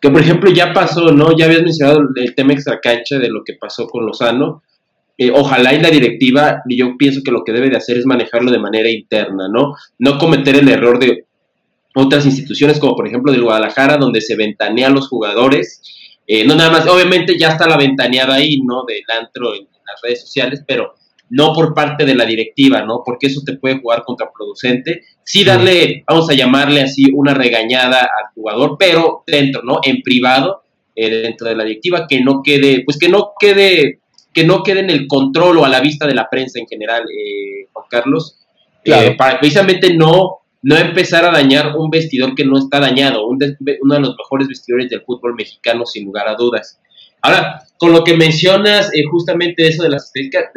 que 0.00 0.10
por 0.10 0.20
ejemplo 0.20 0.50
ya 0.50 0.72
pasó, 0.72 1.12
¿no? 1.12 1.36
Ya 1.36 1.44
habías 1.44 1.62
mencionado 1.62 2.00
el 2.16 2.34
tema 2.34 2.52
extra 2.52 2.80
cancha 2.80 3.18
de 3.18 3.28
lo 3.28 3.42
que 3.44 3.54
pasó 3.54 3.86
con 3.86 4.06
Lozano, 4.06 4.62
eh, 5.22 5.30
ojalá 5.30 5.74
y 5.74 5.80
la 5.80 5.90
directiva, 5.90 6.62
yo 6.66 6.96
pienso 6.96 7.20
que 7.22 7.30
lo 7.30 7.44
que 7.44 7.52
debe 7.52 7.68
de 7.68 7.76
hacer 7.76 7.98
es 7.98 8.06
manejarlo 8.06 8.50
de 8.50 8.58
manera 8.58 8.88
interna, 8.88 9.48
¿no? 9.52 9.74
No 9.98 10.16
cometer 10.16 10.56
el 10.56 10.66
error 10.66 10.98
de 10.98 11.26
otras 11.94 12.24
instituciones 12.24 12.78
como 12.78 12.96
por 12.96 13.06
ejemplo 13.06 13.30
de 13.30 13.38
Guadalajara 13.38 13.98
donde 13.98 14.22
se 14.22 14.34
ventanean 14.34 14.94
los 14.94 15.08
jugadores. 15.08 15.82
Eh, 16.26 16.46
no 16.46 16.54
nada 16.54 16.70
más, 16.70 16.86
obviamente 16.86 17.38
ya 17.38 17.48
está 17.48 17.68
la 17.68 17.76
ventaneada 17.76 18.36
ahí, 18.36 18.62
¿no? 18.64 18.84
Del 18.88 19.02
antro 19.20 19.54
en, 19.54 19.64
las 19.64 20.00
redes 20.02 20.22
sociales, 20.22 20.64
pero 20.66 20.94
no 21.30 21.52
por 21.52 21.74
parte 21.74 22.04
de 22.04 22.14
la 22.14 22.24
directiva, 22.24 22.82
¿no? 22.82 23.02
Porque 23.04 23.28
eso 23.28 23.40
te 23.44 23.56
puede 23.56 23.80
jugar 23.80 24.02
contraproducente. 24.04 25.02
Sí 25.24 25.44
darle, 25.44 26.04
vamos 26.08 26.28
a 26.28 26.34
llamarle 26.34 26.82
así, 26.82 27.06
una 27.12 27.34
regañada 27.34 28.00
al 28.00 28.34
jugador, 28.34 28.76
pero 28.78 29.22
dentro, 29.26 29.62
¿no? 29.62 29.80
En 29.84 30.02
privado, 30.02 30.62
eh, 30.94 31.08
dentro 31.08 31.48
de 31.48 31.56
la 31.56 31.64
directiva, 31.64 32.06
que 32.08 32.20
no 32.20 32.42
quede, 32.42 32.82
pues 32.84 32.98
que 32.98 33.08
no 33.08 33.32
quede, 33.38 34.00
que 34.34 34.44
no 34.44 34.62
quede 34.62 34.80
en 34.80 34.90
el 34.90 35.06
control 35.06 35.58
o 35.58 35.64
a 35.64 35.68
la 35.68 35.80
vista 35.80 36.06
de 36.06 36.14
la 36.14 36.28
prensa 36.28 36.58
en 36.58 36.66
general, 36.66 37.02
eh, 37.02 37.68
Juan 37.72 37.86
Carlos. 37.88 38.36
para 39.16 39.38
precisamente 39.38 39.94
no 39.94 40.40
no 40.62 40.76
empezar 40.76 41.24
a 41.24 41.30
dañar 41.30 41.76
un 41.76 41.90
vestidor 41.90 42.34
que 42.34 42.44
no 42.44 42.58
está 42.58 42.80
dañado, 42.80 43.26
uno 43.26 43.38
de 43.38 44.00
los 44.00 44.14
mejores 44.16 44.48
vestidores 44.48 44.90
del 44.90 45.02
fútbol 45.02 45.34
mexicano, 45.34 45.86
sin 45.86 46.04
lugar 46.04 46.28
a 46.28 46.34
dudas. 46.34 46.78
Ahora, 47.22 47.64
con 47.80 47.92
lo 47.92 48.04
que 48.04 48.14
mencionas 48.14 48.90
eh, 48.94 49.04
justamente 49.10 49.66
eso 49.66 49.82
de 49.82 49.88
las, 49.88 50.04
estadísticas, 50.04 50.52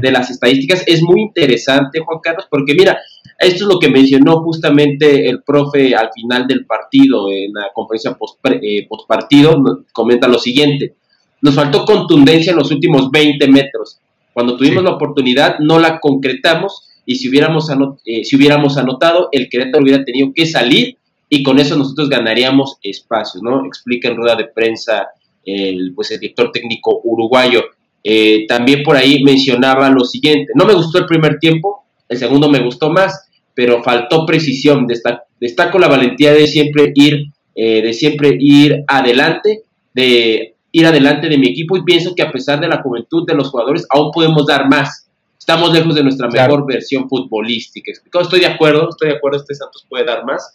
de, 0.00 0.10
las 0.10 0.30
estadísticas, 0.30 0.82
es 0.86 1.00
muy 1.00 1.22
interesante, 1.22 2.00
Juan 2.00 2.18
Carlos, 2.20 2.46
porque 2.50 2.74
mira, 2.74 2.98
esto 3.38 3.64
es 3.64 3.68
lo 3.72 3.78
que 3.78 3.88
mencionó 3.88 4.42
justamente 4.42 5.28
el 5.28 5.42
profe 5.42 5.94
al 5.94 6.10
final 6.12 6.46
del 6.46 6.66
partido, 6.66 7.30
en 7.30 7.52
la 7.52 7.68
conferencia 7.72 8.14
post, 8.14 8.38
eh, 8.44 8.88
partido, 9.06 9.62
comenta 9.92 10.26
lo 10.26 10.38
siguiente, 10.38 10.94
nos 11.40 11.54
faltó 11.54 11.84
contundencia 11.84 12.50
en 12.50 12.58
los 12.58 12.70
últimos 12.70 13.10
20 13.10 13.46
metros. 13.48 14.00
Cuando 14.32 14.56
tuvimos 14.56 14.82
la 14.82 14.90
oportunidad, 14.90 15.58
no 15.60 15.78
la 15.78 16.00
concretamos 16.00 16.88
y 17.06 17.16
si 17.16 17.28
hubiéramos, 17.28 17.70
eh, 18.04 18.24
si 18.24 18.36
hubiéramos 18.36 18.76
anotado, 18.76 19.28
el 19.32 19.48
Querétaro 19.48 19.82
hubiera 19.82 20.04
tenido 20.04 20.32
que 20.34 20.46
salir 20.46 20.96
y 21.28 21.42
con 21.42 21.60
eso 21.60 21.76
nosotros 21.76 22.08
ganaríamos 22.08 22.78
espacio, 22.82 23.40
¿no? 23.42 23.64
Explica 23.64 24.08
en 24.08 24.16
rueda 24.16 24.34
de 24.34 24.46
prensa 24.46 25.08
el, 25.44 25.92
pues, 25.94 26.10
el 26.10 26.20
director 26.20 26.50
técnico 26.52 27.00
uruguayo. 27.04 27.62
Eh, 28.02 28.46
también 28.46 28.82
por 28.82 28.96
ahí 28.96 29.22
mencionaba 29.22 29.90
lo 29.90 30.04
siguiente, 30.04 30.52
no 30.54 30.64
me 30.64 30.74
gustó 30.74 30.98
el 30.98 31.06
primer 31.06 31.38
tiempo, 31.38 31.84
el 32.08 32.18
segundo 32.18 32.48
me 32.48 32.60
gustó 32.60 32.90
más, 32.90 33.28
pero 33.54 33.82
faltó 33.82 34.24
precisión, 34.24 34.86
destaco, 34.86 35.78
la 35.78 35.88
valentía 35.88 36.32
de 36.32 36.46
siempre 36.46 36.92
ir, 36.94 37.26
eh, 37.54 37.82
de 37.82 37.92
siempre 37.92 38.36
ir 38.38 38.84
adelante, 38.86 39.64
de 39.92 40.54
ir 40.72 40.86
adelante 40.86 41.28
de 41.28 41.36
mi 41.36 41.48
equipo 41.48 41.76
y 41.76 41.82
pienso 41.82 42.14
que 42.14 42.22
a 42.22 42.32
pesar 42.32 42.60
de 42.60 42.68
la 42.68 42.80
juventud 42.80 43.26
de 43.26 43.34
los 43.34 43.50
jugadores 43.50 43.84
aún 43.90 44.10
podemos 44.12 44.46
dar 44.46 44.68
más 44.68 45.10
estamos 45.50 45.72
lejos 45.72 45.94
de 45.96 46.04
nuestra 46.04 46.28
mejor 46.28 46.64
versión 46.64 47.08
futbolística. 47.08 47.90
Estoy 47.90 48.40
de 48.40 48.46
acuerdo, 48.46 48.90
estoy 48.90 49.08
de 49.08 49.16
acuerdo, 49.16 49.38
este 49.38 49.54
Santos 49.56 49.84
puede 49.88 50.04
dar 50.04 50.24
más. 50.24 50.54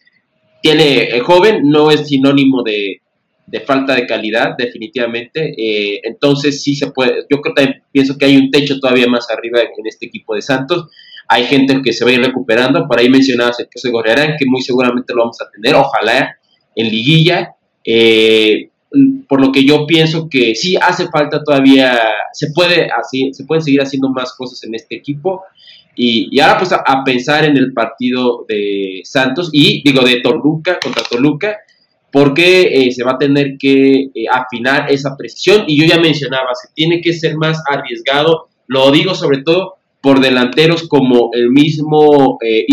Tiene 0.62 1.10
el 1.10 1.22
joven, 1.22 1.64
no 1.64 1.92
es 1.92 2.08
sinónimo 2.08 2.64
de, 2.64 3.02
falta 3.62 3.96
de 3.96 4.06
calidad, 4.06 4.56
definitivamente. 4.58 5.54
Eh, 5.58 6.02
entonces 6.04 6.62
sí 6.62 6.76
se 6.76 6.92
puede, 6.92 7.26
yo 7.30 7.42
creo 7.42 7.54
también 7.54 7.84
pienso 7.92 8.18
que 8.18 8.26
hay 8.26 8.38
un 8.38 8.52
techo 8.52 8.80
todavía 8.80 9.08
más 9.08 9.28
arriba 9.30 9.62
en 9.62 9.86
este 9.86 10.08
equipo 10.08 10.36
de 10.36 10.42
Santos. 10.42 10.88
Hay 11.28 11.46
gente 11.46 11.82
que 11.84 11.94
se 11.94 12.06
va 12.06 12.12
a 12.12 12.14
ir 12.14 12.22
recuperando, 12.22 12.88
por 12.88 13.00
ahí 13.00 13.10
mencionabas 13.10 13.60
el 13.60 13.68
caso 13.68 13.88
de 13.88 14.36
que 14.38 14.46
muy 14.46 14.62
seguramente 14.62 15.14
lo 15.14 15.22
vamos 15.22 15.38
a 15.42 15.50
tener, 15.50 15.76
ojalá 15.76 16.38
en 16.76 16.90
liguilla. 16.90 17.56
Eh, 17.84 18.70
por 19.28 19.42
lo 19.42 19.52
que 19.52 19.66
yo 19.66 19.86
pienso 19.86 20.30
que 20.30 20.56
sí 20.56 20.76
hace 20.78 21.08
falta 21.10 21.44
todavía, 21.44 22.00
se 22.32 22.52
puede 22.54 22.90
así, 22.90 23.34
se 23.34 23.44
pueden 23.46 23.64
seguir 23.64 23.82
haciendo 23.82 24.10
más 24.10 24.34
cosas 24.34 24.64
en 24.64 24.76
este 24.76 24.96
equipo. 24.96 25.44
Y, 25.98 26.40
ahora 26.40 26.58
pues 26.58 26.74
a, 26.74 27.04
pensar 27.06 27.46
en 27.46 27.56
el 27.56 27.74
partido 27.74 28.46
de 28.48 29.02
Santos 29.04 29.50
y 29.54 29.82
digo 29.84 30.04
de 30.04 30.20
Toluca 30.20 30.78
contra 30.82 31.04
Toluca, 31.04 31.58
porque 32.16 32.70
eh, 32.72 32.92
se 32.94 33.04
va 33.04 33.16
a 33.16 33.18
tener 33.18 33.58
que 33.60 34.04
eh, 34.04 34.26
afinar 34.32 34.90
esa 34.90 35.18
precisión. 35.18 35.66
Y 35.68 35.78
yo 35.78 35.86
ya 35.86 36.00
mencionaba, 36.00 36.56
se 36.56 36.70
tiene 36.74 37.02
que 37.02 37.12
ser 37.12 37.36
más 37.36 37.62
arriesgado, 37.70 38.48
lo 38.68 38.90
digo 38.92 39.14
sobre 39.14 39.44
todo 39.44 39.74
por 40.00 40.22
delanteros 40.22 40.88
como 40.88 41.32
el 41.34 41.50
mismo 41.50 42.38
eh, 42.42 42.66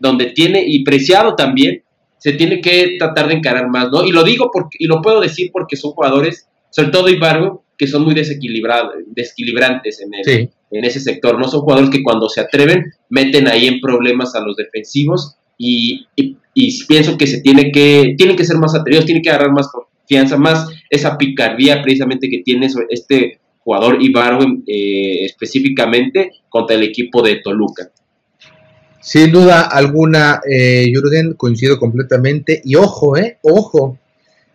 donde 0.00 0.30
tiene, 0.30 0.64
y 0.66 0.82
Preciado 0.82 1.34
también, 1.34 1.82
se 2.16 2.32
tiene 2.32 2.62
que 2.62 2.96
tratar 2.98 3.28
de 3.28 3.34
encarar 3.34 3.68
más, 3.68 3.90
¿no? 3.92 4.02
Y 4.02 4.12
lo 4.12 4.24
digo 4.24 4.48
porque, 4.50 4.78
y 4.78 4.86
lo 4.86 5.02
puedo 5.02 5.20
decir 5.20 5.50
porque 5.52 5.76
son 5.76 5.90
jugadores, 5.90 6.48
sobre 6.70 6.88
todo 6.88 7.10
Ibargo, 7.10 7.64
que 7.76 7.86
son 7.86 8.02
muy 8.02 8.14
desequilibrados, 8.14 8.94
desequilibrantes 9.08 10.00
en, 10.00 10.48
en 10.70 10.84
ese 10.86 11.00
sector, 11.00 11.38
¿no? 11.38 11.48
Son 11.48 11.60
jugadores 11.60 11.90
que 11.90 12.02
cuando 12.02 12.30
se 12.30 12.40
atreven 12.40 12.94
meten 13.10 13.46
ahí 13.46 13.66
en 13.66 13.78
problemas 13.82 14.34
a 14.34 14.40
los 14.40 14.56
defensivos 14.56 15.36
y, 15.58 16.06
pienso 16.86 17.16
que 17.16 17.26
se 17.26 17.40
tiene 17.40 17.72
que, 17.72 18.14
tienen 18.16 18.36
que 18.36 18.44
ser 18.44 18.56
más 18.58 18.74
atrevidos, 18.74 19.06
tienen 19.06 19.22
que 19.22 19.30
agarrar 19.30 19.52
más 19.52 19.68
confianza, 19.68 20.36
más 20.36 20.68
esa 20.90 21.16
picardía 21.16 21.82
precisamente 21.82 22.28
que 22.28 22.42
tiene 22.42 22.68
este 22.90 23.40
jugador 23.64 24.02
Ibargo 24.02 24.44
eh, 24.66 25.24
específicamente 25.24 26.32
contra 26.48 26.76
el 26.76 26.82
equipo 26.82 27.22
de 27.22 27.36
Toluca. 27.36 27.90
Sin 29.02 29.32
duda 29.32 29.62
alguna, 29.62 30.40
eh, 30.48 30.86
Jürgen, 30.92 31.34
coincido 31.34 31.76
completamente. 31.76 32.62
Y 32.64 32.76
ojo, 32.76 33.16
eh, 33.16 33.38
ojo, 33.42 33.98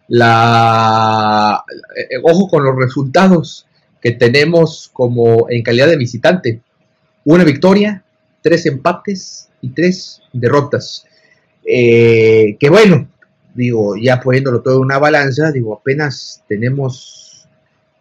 la, 0.08 1.66
eh, 1.98 2.16
ojo 2.24 2.48
con 2.48 2.64
los 2.64 2.78
resultados 2.78 3.68
que 4.02 4.12
tenemos 4.12 4.90
como 4.94 5.50
en 5.50 5.64
calidad 5.64 5.88
de 5.88 5.98
visitante. 5.98 6.62
Una 7.26 7.44
victoria, 7.44 8.06
tres 8.42 8.66
empates 8.68 9.50
y 9.60 9.72
tres 9.72 10.22
derrotas. 10.32 11.06
Eh, 11.70 12.56
que 12.58 12.70
bueno, 12.70 13.10
digo, 13.54 13.98
ya 13.98 14.22
poniéndolo 14.22 14.62
todo 14.62 14.76
en 14.76 14.84
una 14.84 15.00
balanza, 15.00 15.52
digo, 15.52 15.74
apenas 15.74 16.44
tenemos 16.48 17.46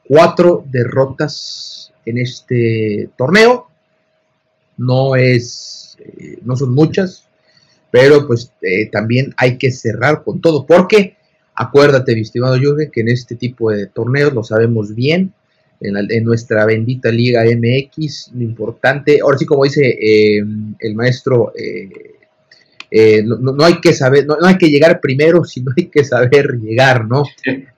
cuatro 0.08 0.64
derrotas 0.70 1.92
en 2.04 2.18
este 2.18 3.10
torneo. 3.16 3.68
No 4.78 5.16
es 5.16 5.76
eh, 5.98 6.38
no 6.44 6.56
son 6.56 6.74
muchas, 6.74 7.24
pero 7.90 8.26
pues 8.26 8.52
eh, 8.62 8.88
también 8.90 9.34
hay 9.36 9.58
que 9.58 9.72
cerrar 9.72 10.22
con 10.22 10.40
todo, 10.40 10.66
porque 10.66 11.16
acuérdate, 11.54 12.14
mi 12.14 12.20
estimado 12.20 12.56
Jürgen, 12.56 12.90
que 12.90 13.00
en 13.00 13.08
este 13.08 13.34
tipo 13.34 13.70
de 13.70 13.86
torneos 13.86 14.32
lo 14.32 14.44
sabemos 14.44 14.94
bien, 14.94 15.32
en, 15.80 16.24
nuestra 16.24 16.64
bendita 16.64 17.10
Liga 17.10 17.44
MX, 17.44 18.32
lo 18.34 18.42
importante, 18.42 19.20
ahora 19.20 19.36
sí 19.36 19.44
como 19.44 19.64
dice 19.64 19.86
eh, 19.86 20.42
el 20.78 20.94
maestro, 20.94 21.52
no, 23.24 23.64
hay 23.64 23.80
que 23.80 23.92
saber, 23.92 24.26
no, 24.26 24.36
hay 24.42 24.58
que 24.58 24.68
llegar 24.68 25.00
primero, 25.00 25.44
sino 25.44 25.72
hay 25.76 25.86
que 25.86 26.04
saber 26.04 26.58
llegar, 26.60 27.06
¿no? 27.06 27.24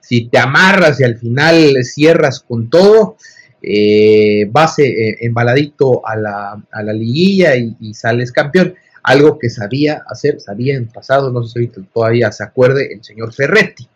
Si 0.00 0.28
te 0.28 0.38
amarras 0.38 1.00
y 1.00 1.04
al 1.04 1.18
final 1.18 1.84
cierras 1.84 2.40
con 2.40 2.70
todo, 2.70 3.16
eh, 3.60 4.46
vas 4.50 4.78
eh, 4.78 5.16
embaladito 5.20 6.06
a 6.06 6.16
la, 6.16 6.62
a 6.70 6.82
la 6.82 6.92
liguilla 6.92 7.56
y, 7.56 7.94
sales 7.94 8.32
campeón. 8.32 8.74
Algo 9.02 9.38
que 9.38 9.48
sabía 9.48 10.02
hacer, 10.06 10.40
sabía 10.40 10.76
en 10.76 10.88
pasado, 10.88 11.30
no 11.32 11.42
sé 11.44 11.60
si 11.60 11.68
todavía 11.92 12.30
se 12.30 12.44
acuerde, 12.44 12.92
el 12.92 13.02
señor 13.02 13.32
Ferretti, 13.32 13.88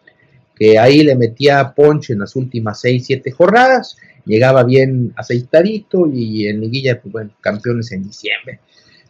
que 0.55 0.79
ahí 0.79 1.03
le 1.03 1.17
metía 1.17 1.75
ponche 1.75 2.15
en 2.15 2.21
las 2.21 2.35
últimas 2.35 2.81
6, 2.81 3.05
7 3.07 3.31
jornadas, 3.33 3.97
llegaba 4.25 4.63
bien 4.65 5.13
aceitadito 5.17 6.07
y 6.11 6.47
en 6.47 6.61
liguilla, 6.61 7.01
pues 7.01 7.13
bueno, 7.13 7.31
campeones 7.41 7.93
en 7.93 8.05
diciembre. 8.05 8.61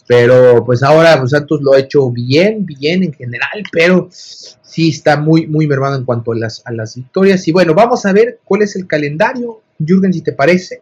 Pero 0.06 0.64
pues 0.64 0.82
ahora 0.82 1.18
pues, 1.18 1.30
Santos 1.30 1.60
lo 1.62 1.74
ha 1.74 1.78
hecho 1.78 2.10
bien, 2.10 2.66
bien 2.66 3.02
en 3.02 3.12
general, 3.12 3.62
pero 3.70 4.08
sí 4.10 4.88
está 4.88 5.16
muy, 5.16 5.46
muy 5.46 5.66
mermado 5.66 5.96
en 5.96 6.04
cuanto 6.04 6.32
a 6.32 6.36
las, 6.36 6.62
a 6.64 6.72
las 6.72 6.96
victorias. 6.96 7.46
Y 7.46 7.52
bueno, 7.52 7.74
vamos 7.74 8.04
a 8.04 8.12
ver 8.12 8.40
cuál 8.44 8.62
es 8.62 8.74
el 8.76 8.86
calendario, 8.86 9.60
Jürgen, 9.78 10.12
si 10.12 10.22
te 10.22 10.32
parece. 10.32 10.80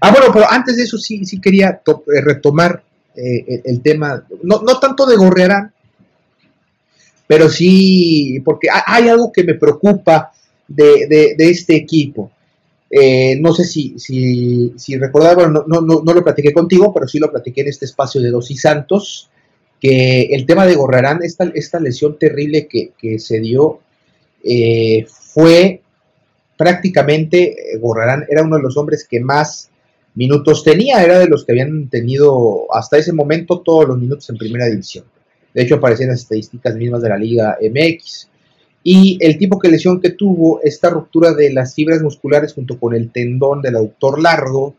Ah, 0.00 0.10
bueno, 0.10 0.32
pero 0.32 0.50
antes 0.50 0.76
de 0.76 0.84
eso 0.84 0.98
sí, 0.98 1.24
sí 1.24 1.40
quería 1.40 1.80
eh, 1.86 2.20
retomar 2.22 2.82
eh, 3.14 3.62
el, 3.64 3.82
tema, 3.82 4.24
no, 4.42 4.62
no 4.62 4.78
tanto 4.78 5.04
de 5.04 5.16
Gorrearán, 5.16 5.72
pero 7.30 7.48
sí, 7.48 8.42
porque 8.44 8.66
hay 8.86 9.08
algo 9.08 9.30
que 9.30 9.44
me 9.44 9.54
preocupa 9.54 10.32
de, 10.66 11.36
este 11.38 11.76
equipo. 11.76 12.30
Eh, 12.90 13.38
no 13.40 13.54
sé 13.54 13.64
si, 13.64 13.98
si, 13.98 14.72
si 14.76 14.96
recordaba, 14.96 15.46
no, 15.46 15.64
no, 15.66 15.80
no, 15.80 16.12
lo 16.12 16.24
platiqué 16.24 16.52
contigo, 16.52 16.92
pero 16.92 17.06
sí 17.06 17.20
lo 17.20 17.30
platiqué 17.30 17.60
en 17.60 17.68
este 17.68 17.84
espacio 17.84 18.20
de 18.20 18.30
Dos 18.30 18.50
y 18.50 18.56
Santos, 18.56 19.30
que 19.80 20.22
el 20.32 20.44
tema 20.44 20.66
de 20.66 20.74
Gorrarán, 20.74 21.22
esta, 21.22 21.50
esta 21.54 21.78
lesión 21.78 22.18
terrible 22.18 22.66
que, 22.66 23.18
se 23.20 23.38
dio, 23.40 23.80
eh, 24.42 25.06
fue 25.08 25.82
prácticamente, 26.56 27.74
eh, 27.74 27.78
Gorrarán 27.78 28.26
era 28.28 28.42
uno 28.42 28.56
de 28.56 28.62
los 28.62 28.76
hombres 28.76 29.06
que 29.08 29.20
más 29.20 29.70
minutos 30.16 30.64
tenía, 30.64 31.02
era 31.04 31.20
de 31.20 31.28
los 31.28 31.44
que 31.44 31.52
habían 31.52 31.88
tenido 31.88 32.66
hasta 32.74 32.98
ese 32.98 33.12
momento 33.12 33.60
todos 33.60 33.86
los 33.86 33.98
minutos 33.98 34.28
en 34.30 34.36
primera 34.36 34.66
división. 34.66 35.04
De 35.54 35.62
hecho, 35.62 35.76
aparecían 35.76 36.10
las 36.10 36.22
estadísticas 36.22 36.74
mismas 36.74 37.02
de 37.02 37.08
la 37.08 37.16
Liga 37.16 37.56
MX. 37.60 38.29
Y 38.82 39.18
el 39.20 39.36
tipo 39.36 39.58
de 39.62 39.70
lesión 39.70 40.00
que 40.00 40.10
tuvo, 40.10 40.60
esta 40.62 40.90
ruptura 40.90 41.34
de 41.34 41.52
las 41.52 41.74
fibras 41.74 42.00
musculares 42.02 42.54
junto 42.54 42.78
con 42.78 42.94
el 42.94 43.10
tendón 43.10 43.60
del 43.60 43.76
aductor 43.76 44.20
largo, 44.20 44.74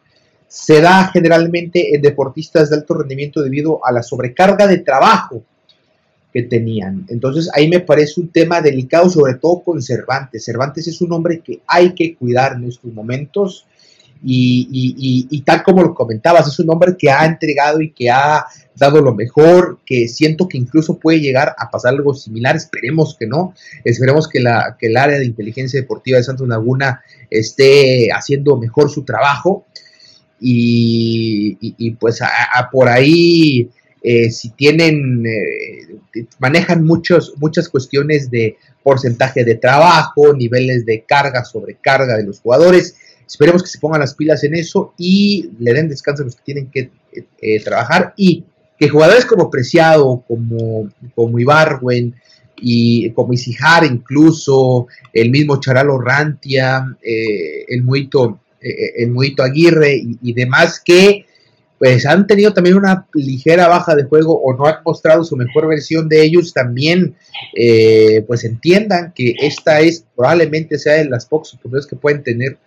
se 0.47 0.81
da 0.81 1.09
generalmente 1.13 1.95
en 1.95 2.01
deportistas 2.01 2.69
de 2.69 2.77
alto 2.77 2.95
rendimiento 2.95 3.41
debido 3.41 3.85
a 3.85 3.91
la 3.91 4.03
sobrecarga 4.03 4.67
de 4.67 4.79
trabajo 4.79 5.43
que 6.33 6.43
tenían. 6.43 7.05
Entonces 7.09 7.49
ahí 7.53 7.69
me 7.69 7.79
parece 7.79 8.19
un 8.19 8.29
tema 8.29 8.61
delicado, 8.61 9.09
sobre 9.09 9.35
todo 9.35 9.61
con 9.61 9.81
Cervantes. 9.81 10.43
Cervantes 10.43 10.87
es 10.87 10.99
un 11.01 11.13
hombre 11.13 11.39
que 11.39 11.61
hay 11.67 11.93
que 11.93 12.15
cuidar 12.15 12.53
en 12.53 12.65
estos 12.65 12.91
momentos 12.91 13.65
y, 14.23 15.41
tal 15.45 15.63
como 15.63 15.81
lo 15.81 15.93
comentabas, 15.93 16.47
es 16.47 16.59
un 16.59 16.69
hombre 16.69 16.95
que 16.97 17.09
ha 17.09 17.25
entregado 17.25 17.81
y 17.81 17.91
que 17.91 18.09
ha 18.09 18.45
dado 18.75 19.01
lo 19.01 19.13
mejor, 19.13 19.79
que 19.85 20.07
siento 20.07 20.47
que 20.47 20.57
incluso 20.57 20.97
puede 20.99 21.19
llegar 21.19 21.55
a 21.57 21.69
pasar 21.69 21.93
algo 21.93 22.13
similar, 22.13 22.55
esperemos 22.55 23.15
que 23.17 23.27
no, 23.27 23.53
esperemos 23.83 24.27
que, 24.27 24.39
la, 24.39 24.75
que 24.79 24.87
el 24.87 24.97
área 24.97 25.19
de 25.19 25.25
inteligencia 25.25 25.79
deportiva 25.79 26.17
de 26.17 26.23
Santos 26.23 26.47
Laguna 26.47 27.01
esté 27.29 28.09
haciendo 28.11 28.57
mejor 28.57 28.89
su 28.89 29.03
trabajo 29.03 29.65
y, 30.39 31.91
pues 31.99 32.19
por 32.71 32.89
ahí 32.89 33.69
eh, 34.03 34.31
si 34.31 34.49
tienen, 34.49 35.23
eh, 35.27 36.23
manejan 36.39 36.83
muchos, 36.83 37.35
muchas 37.37 37.69
cuestiones 37.69 38.31
de 38.31 38.57
porcentaje 38.81 39.43
de 39.43 39.55
trabajo, 39.55 40.33
niveles 40.33 40.85
de 40.87 41.03
carga, 41.07 41.45
sobrecarga 41.45 42.17
de 42.17 42.23
los 42.23 42.39
jugadores, 42.39 42.95
Esperemos 43.31 43.63
que 43.63 43.69
se 43.69 43.79
pongan 43.79 44.01
las 44.01 44.13
pilas 44.13 44.43
en 44.43 44.55
eso 44.55 44.93
y 44.97 45.51
le 45.57 45.73
den 45.73 45.87
descanso 45.87 46.21
a 46.21 46.25
los 46.25 46.35
que 46.35 46.43
tienen 46.43 46.69
que 46.69 46.91
eh, 47.41 47.63
trabajar 47.63 48.13
y 48.17 48.43
que 48.77 48.89
jugadores 48.89 49.25
como 49.25 49.49
Preciado, 49.49 50.21
como, 50.27 50.89
como 51.15 51.39
Ibarwen 51.39 52.13
y 52.57 53.09
como 53.11 53.31
Isijar 53.31 53.85
incluso, 53.85 54.87
el 55.13 55.29
mismo 55.29 55.61
Charalo 55.61 55.97
Rantia, 55.97 56.85
eh, 57.01 57.63
el 57.69 57.83
Muito, 57.83 58.41
eh, 58.59 58.91
el 58.97 59.11
Muito 59.11 59.43
Aguirre 59.43 59.95
y, 60.21 60.33
demás 60.33 60.81
que 60.83 61.25
pues 61.79 62.05
han 62.05 62.27
tenido 62.27 62.53
también 62.53 62.75
una 62.75 63.07
ligera 63.13 63.69
baja 63.69 63.95
de 63.95 64.03
juego 64.03 64.41
o 64.41 64.53
no 64.57 64.65
han 64.65 64.83
mostrado 64.85 65.23
su 65.23 65.37
mejor 65.37 65.69
versión 65.69 66.09
de 66.09 66.21
ellos, 66.21 66.53
también 66.53 67.15
pues 68.27 68.43
entiendan 68.43 69.13
que 69.15 69.35
esta 69.39 69.79
es 69.79 70.05
probablemente 70.15 70.77
sea 70.77 70.95
de 70.95 71.05
las 71.05 71.25
pocas 71.25 71.53
oportunidades 71.53 71.87
que 71.87 71.95
pueden 71.95 72.23
tener 72.23 72.57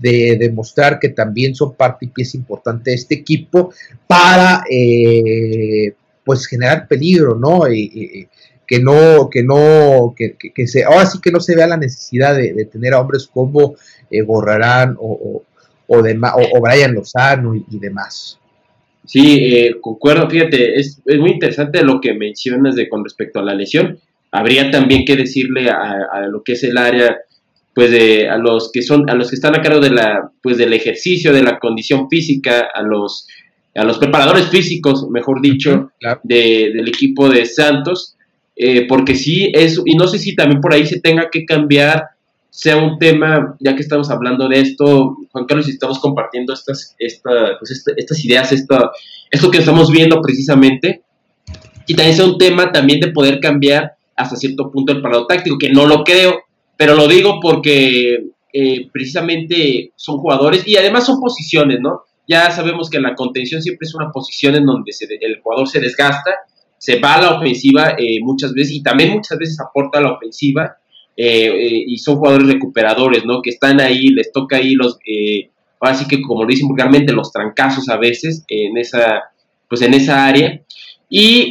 de 0.00 0.36
demostrar 0.38 0.98
que 0.98 1.10
también 1.10 1.54
son 1.54 1.74
parte 1.74 2.06
y 2.06 2.08
pieza 2.08 2.36
importante 2.36 2.90
de 2.90 2.96
este 2.96 3.14
equipo 3.14 3.72
para 4.06 4.64
eh, 4.70 5.92
pues 6.24 6.46
generar 6.46 6.88
peligro, 6.88 7.36
¿no? 7.36 7.70
Y, 7.70 8.28
que 8.66 8.78
no, 8.78 9.28
que 9.28 9.42
no, 9.42 10.14
que, 10.16 10.66
se, 10.68 10.84
ahora 10.84 11.04
sí 11.04 11.18
que 11.20 11.32
no 11.32 11.40
se 11.40 11.56
vea 11.56 11.66
la 11.66 11.76
necesidad 11.76 12.36
de, 12.36 12.64
tener 12.66 12.94
a 12.94 13.00
hombres 13.00 13.26
como 13.26 13.74
eh, 14.08 14.22
Gorrarán 14.22 14.96
o, 14.96 15.42
o, 15.88 15.96
o, 15.98 16.60
Brian 16.60 16.94
Lozano 16.94 17.56
y, 17.56 17.78
demás. 17.80 18.38
Sí, 19.04 19.56
eh, 19.56 19.74
concuerdo, 19.80 20.30
fíjate, 20.30 20.78
es, 20.78 21.00
es, 21.04 21.18
muy 21.18 21.32
interesante 21.32 21.82
lo 21.82 22.00
que 22.00 22.14
mencionas 22.14 22.76
de 22.76 22.88
con 22.88 23.02
respecto 23.02 23.40
a 23.40 23.42
la 23.42 23.54
lesión. 23.54 23.98
Habría 24.30 24.70
también 24.70 25.04
que 25.04 25.16
decirle 25.16 25.68
a, 25.68 26.06
a 26.12 26.20
lo 26.28 26.44
que 26.44 26.52
es 26.52 26.62
el 26.62 26.78
área 26.78 27.18
pues 27.74 27.90
de 27.90 28.28
a 28.28 28.36
los 28.36 28.70
que 28.72 28.82
son 28.82 29.08
a 29.08 29.14
los 29.14 29.30
que 29.30 29.36
están 29.36 29.54
a 29.54 29.62
cargo 29.62 29.80
de 29.80 29.90
la 29.90 30.30
pues 30.42 30.58
del 30.58 30.72
ejercicio 30.72 31.32
de 31.32 31.42
la 31.42 31.58
condición 31.58 32.08
física 32.08 32.68
a 32.72 32.82
los 32.82 33.26
a 33.74 33.84
los 33.84 33.98
preparadores 33.98 34.48
físicos 34.48 35.08
mejor 35.10 35.40
dicho 35.40 35.92
del 36.24 36.88
equipo 36.88 37.28
de 37.28 37.46
Santos 37.46 38.16
eh, 38.56 38.86
porque 38.88 39.14
sí 39.14 39.50
es 39.54 39.80
y 39.84 39.96
no 39.96 40.08
sé 40.08 40.18
si 40.18 40.34
también 40.34 40.60
por 40.60 40.74
ahí 40.74 40.84
se 40.84 41.00
tenga 41.00 41.30
que 41.30 41.44
cambiar 41.44 42.04
sea 42.50 42.76
un 42.76 42.98
tema 42.98 43.56
ya 43.60 43.76
que 43.76 43.82
estamos 43.82 44.10
hablando 44.10 44.48
de 44.48 44.60
esto 44.60 45.16
Juan 45.30 45.44
Carlos 45.46 45.68
y 45.68 45.72
estamos 45.72 46.00
compartiendo 46.00 46.52
estas 46.52 46.96
pues 46.98 47.84
estas 47.96 48.24
ideas 48.24 48.50
esto 48.50 48.90
esto 49.30 49.50
que 49.50 49.58
estamos 49.58 49.92
viendo 49.92 50.20
precisamente 50.20 51.02
y 51.86 51.94
también 51.94 52.16
sea 52.16 52.26
un 52.26 52.38
tema 52.38 52.72
también 52.72 52.98
de 52.98 53.12
poder 53.12 53.38
cambiar 53.38 53.92
hasta 54.16 54.34
cierto 54.34 54.70
punto 54.72 54.92
el 54.92 55.00
parado 55.00 55.26
táctico 55.26 55.56
que 55.56 55.70
no 55.70 55.86
lo 55.86 56.02
creo 56.02 56.49
pero 56.80 56.94
lo 56.94 57.06
digo 57.06 57.40
porque 57.42 58.30
eh, 58.54 58.88
precisamente 58.90 59.92
son 59.96 60.16
jugadores 60.16 60.66
y 60.66 60.76
además 60.78 61.04
son 61.04 61.20
posiciones, 61.20 61.78
¿no? 61.78 62.04
Ya 62.26 62.50
sabemos 62.52 62.88
que 62.88 62.98
la 62.98 63.14
contención 63.14 63.60
siempre 63.60 63.84
es 63.84 63.94
una 63.94 64.10
posición 64.10 64.54
en 64.54 64.64
donde 64.64 64.90
el 65.20 65.40
jugador 65.42 65.68
se 65.68 65.78
desgasta, 65.78 66.30
se 66.78 66.98
va 66.98 67.16
a 67.16 67.20
la 67.20 67.36
ofensiva 67.36 67.96
eh, 67.98 68.20
muchas 68.22 68.54
veces 68.54 68.72
y 68.72 68.82
también 68.82 69.10
muchas 69.12 69.36
veces 69.36 69.60
aporta 69.60 69.98
a 69.98 70.02
la 70.02 70.12
ofensiva 70.12 70.78
eh, 71.14 71.84
y 71.86 71.98
son 71.98 72.16
jugadores 72.16 72.48
recuperadores, 72.48 73.26
¿no? 73.26 73.42
Que 73.42 73.50
están 73.50 73.78
ahí, 73.78 74.08
les 74.08 74.32
toca 74.32 74.56
ahí 74.56 74.72
los, 74.72 74.98
ahora 75.80 75.94
sí 75.94 76.08
que 76.08 76.22
como 76.22 76.44
lo 76.44 76.48
dicen 76.48 76.66
vulgarmente, 76.66 77.12
los 77.12 77.30
trancazos 77.30 77.90
a 77.90 77.98
veces 77.98 78.42
en 78.48 78.78
esa, 78.78 79.20
pues 79.68 79.82
en 79.82 79.92
esa 79.92 80.24
área. 80.24 80.62
Y 81.10 81.50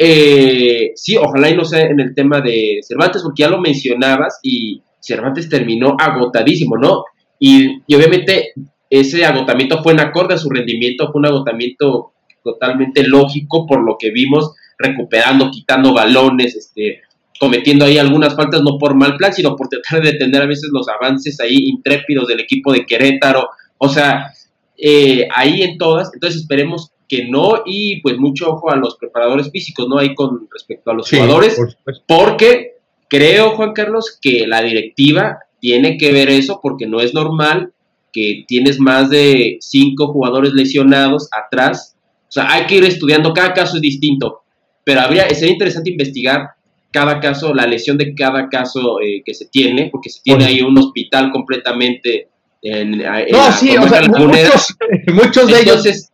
sí, 0.96 1.18
ojalá 1.18 1.52
y 1.52 1.56
no 1.56 1.66
sea 1.66 1.86
en 1.86 2.00
el 2.00 2.16
tema 2.16 2.42
de 2.42 2.80
Cervantes, 2.82 3.22
porque 3.22 3.44
ya 3.44 3.50
lo 3.50 3.62
mencionabas 3.62 4.40
y 4.42 4.82
Cervantes 5.00 5.50
terminó 5.50 5.96
agotadísimo, 6.00 6.78
¿no? 6.78 7.04
Y, 7.40 7.82
obviamente 7.96 8.54
ese 8.90 9.24
agotamiento 9.24 9.84
fue 9.84 9.94
en 9.94 10.00
acorde 10.00 10.34
a 10.34 10.38
su 10.38 10.50
rendimiento, 10.50 11.12
fue 11.12 11.20
un 11.20 11.28
agotamiento 11.28 12.14
totalmente 12.44 13.04
lógico 13.04 13.68
por 13.68 13.84
lo 13.86 13.98
que 14.00 14.10
vimos, 14.10 14.56
recuperando, 14.80 15.52
quitando 15.52 15.94
balones, 15.94 16.56
este, 16.56 17.02
cometiendo 17.40 17.86
ahí 17.86 18.00
algunas 18.00 18.36
faltas, 18.36 18.64
no 18.64 18.80
por 18.80 18.96
mal 18.96 19.16
plan, 19.16 19.32
sino 19.32 19.56
por 19.56 19.68
tratar 19.68 20.02
de 20.02 20.14
detener 20.14 20.42
a 20.42 20.48
veces 20.48 20.70
los 20.74 20.88
avances 20.90 21.40
ahí 21.40 21.70
intrépidos 21.70 22.28
del 22.28 22.40
equipo 22.40 22.74
de 22.74 22.86
Querétaro. 22.86 23.50
O 23.78 23.90
sea, 23.90 24.32
eh, 24.76 25.28
ahí 25.36 25.62
en 25.62 25.78
todas, 25.78 26.12
entonces 26.14 26.42
esperemos 26.42 26.92
que 27.08 27.28
no, 27.28 27.64
y 27.66 28.02
pues 28.02 28.18
mucho 28.18 28.52
ojo 28.52 28.72
a 28.72 28.76
los 28.76 28.96
preparadores 28.98 29.52
físicos, 29.52 29.88
¿no? 29.88 29.98
Ahí 29.98 30.14
con 30.14 30.48
respecto 30.52 30.92
a 30.92 30.94
los 30.94 31.10
jugadores, 31.10 31.60
porque 32.08 32.79
Creo, 33.10 33.52
Juan 33.56 33.74
Carlos, 33.74 34.18
que 34.22 34.46
la 34.48 34.62
directiva 34.62 35.40
tiene 35.60 35.98
que 35.98 36.12
ver 36.12 36.30
eso 36.30 36.60
porque 36.62 36.86
no 36.86 37.02
es 37.02 37.14
normal 37.14 37.74
que 38.14 38.46
tienes 38.48 38.80
más 38.80 39.10
de 39.10 39.58
cinco 39.60 40.08
jugadores 40.14 40.54
lesionados 40.54 41.28
atrás. 41.32 41.96
O 42.28 42.32
sea, 42.32 42.52
hay 42.52 42.66
que 42.66 42.76
ir 42.76 42.86
estudiando, 42.86 43.34
cada 43.34 43.54
caso 43.54 43.76
es 43.76 43.82
distinto, 43.82 44.42
pero 44.84 45.02
habría, 45.02 45.28
sería 45.30 45.54
interesante 45.54 45.92
investigar 45.92 46.52
cada 46.92 47.20
caso, 47.20 47.54
la 47.54 47.68
lesión 47.68 47.98
de 47.98 48.16
cada 48.16 48.50
caso 48.50 49.00
eh, 49.02 49.22
que 49.24 49.34
se 49.34 49.46
tiene, 49.48 49.90
porque 49.92 50.10
se 50.10 50.22
tiene 50.24 50.46
ahí 50.46 50.62
un 50.62 50.78
hospital 50.78 51.32
completamente 51.32 52.30
en, 52.62 52.98
no, 53.00 53.52
sí, 53.54 53.78
o 53.78 53.88
sea, 53.88 54.02
muchos, 54.02 54.76
muchos, 55.14 55.48
de 55.48 55.60
Entonces, 55.60 56.12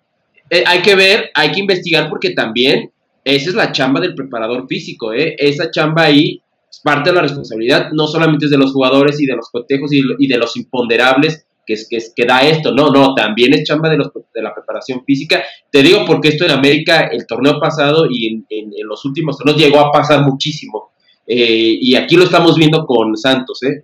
eh, 0.49 0.63
hay 0.65 0.81
que 0.81 0.95
ver, 0.95 1.31
hay 1.33 1.51
que 1.51 1.61
investigar 1.61 2.09
porque 2.09 2.31
también 2.31 2.91
esa 3.23 3.49
es 3.49 3.55
la 3.55 3.71
chamba 3.71 3.99
del 3.99 4.13
preparador 4.13 4.67
físico, 4.67 5.11
¿eh? 5.11 5.35
Esa 5.39 5.71
chamba 5.71 6.03
ahí 6.03 6.41
parte 6.83 7.09
de 7.09 7.15
la 7.15 7.21
responsabilidad 7.21 7.91
no 7.91 8.07
solamente 8.07 8.45
es 8.45 8.51
de 8.51 8.57
los 8.57 8.71
jugadores 8.71 9.19
y 9.21 9.25
de 9.25 9.35
los 9.35 9.49
cotejos 9.49 9.91
y, 9.91 10.27
de 10.27 10.37
los 10.37 10.55
imponderables 10.57 11.45
que, 11.65 11.73
es, 11.73 12.13
que, 12.15 12.25
da 12.25 12.41
esto, 12.41 12.71
no, 12.71 12.91
no, 12.91 13.15
también 13.15 13.53
es 13.53 13.63
chamba 13.63 13.89
de, 13.89 13.97
los, 13.97 14.11
de 14.33 14.41
la 14.41 14.53
preparación 14.53 15.03
física. 15.03 15.43
Te 15.71 15.81
digo 15.81 16.05
porque 16.05 16.27
esto 16.29 16.45
en 16.45 16.51
América, 16.51 17.07
el 17.11 17.25
torneo 17.25 17.59
pasado 17.59 18.05
y 18.09 18.45
en, 18.49 18.71
los 18.87 19.03
últimos 19.03 19.37
torneos 19.37 19.57
llegó 19.57 19.79
a 19.79 19.91
pasar 19.91 20.21
muchísimo. 20.21 20.91
Eh, 21.25 21.77
y 21.81 21.95
aquí 21.95 22.15
lo 22.17 22.25
estamos 22.25 22.55
viendo 22.55 22.85
con 22.85 23.17
Santos, 23.17 23.63
¿eh? 23.63 23.83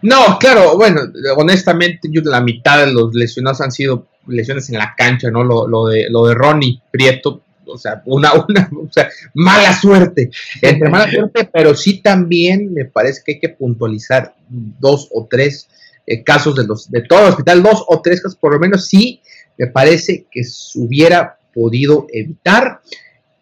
No, 0.00 0.38
claro, 0.38 0.76
bueno, 0.76 1.02
honestamente, 1.36 2.08
yo 2.10 2.22
la 2.24 2.40
mitad 2.40 2.86
de 2.86 2.92
los 2.92 3.12
lesionados 3.14 3.60
han 3.60 3.72
sido 3.72 4.06
lesiones 4.26 4.70
en 4.70 4.78
la 4.78 4.94
cancha, 4.96 5.30
¿no? 5.30 5.42
Lo, 5.42 5.66
lo 5.66 5.86
de, 5.86 6.06
lo 6.08 6.26
de 6.26 6.34
Ronnie 6.34 6.80
Prieto, 6.90 7.42
o 7.68 7.78
sea, 7.78 8.02
una, 8.06 8.32
una 8.32 8.70
o 8.82 8.88
sea, 8.90 9.08
mala 9.34 9.78
suerte, 9.78 10.30
entre 10.62 10.88
mala 10.88 11.10
suerte, 11.10 11.48
pero 11.52 11.74
sí 11.74 12.00
también 12.00 12.72
me 12.72 12.84
parece 12.84 13.22
que 13.24 13.32
hay 13.32 13.40
que 13.40 13.48
puntualizar 13.50 14.34
dos 14.48 15.08
o 15.12 15.26
tres 15.30 15.68
eh, 16.06 16.22
casos 16.22 16.56
de 16.56 16.64
los 16.64 16.90
de 16.90 17.02
todo 17.02 17.20
el 17.20 17.30
hospital, 17.30 17.62
dos 17.62 17.84
o 17.86 18.00
tres 18.00 18.22
casos, 18.22 18.38
por 18.38 18.52
lo 18.52 18.58
menos 18.58 18.86
sí 18.86 19.20
me 19.58 19.66
parece 19.66 20.26
que 20.30 20.44
se 20.44 20.78
hubiera 20.78 21.38
podido 21.52 22.06
evitar 22.12 22.80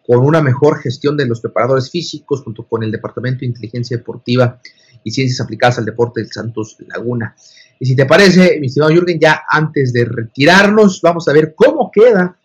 con 0.05 0.19
una 0.19 0.41
mejor 0.41 0.79
gestión 0.79 1.17
de 1.17 1.27
los 1.27 1.41
preparadores 1.41 1.91
físicos, 1.91 2.41
junto 2.41 2.63
con 2.63 2.81
el 2.81 2.91
Departamento 2.91 3.41
de 3.41 3.47
Inteligencia 3.47 3.97
Deportiva 3.97 4.59
y 5.03 5.11
Ciencias 5.11 5.41
Aplicadas 5.41 5.77
al 5.77 5.85
Deporte 5.85 6.21
del 6.21 6.31
Santos 6.31 6.77
Laguna. 6.87 7.35
Y 7.79 7.85
si 7.85 7.95
te 7.95 8.05
parece, 8.05 8.57
mi 8.59 8.67
estimado 8.67 8.91
Jürgen, 8.91 9.19
ya 9.19 9.43
antes 9.47 9.93
de 9.93 10.05
retirarnos, 10.05 11.01
vamos 11.01 11.27
a 11.27 11.33
ver 11.33 11.53
cómo 11.55 11.91
queda 11.91 12.37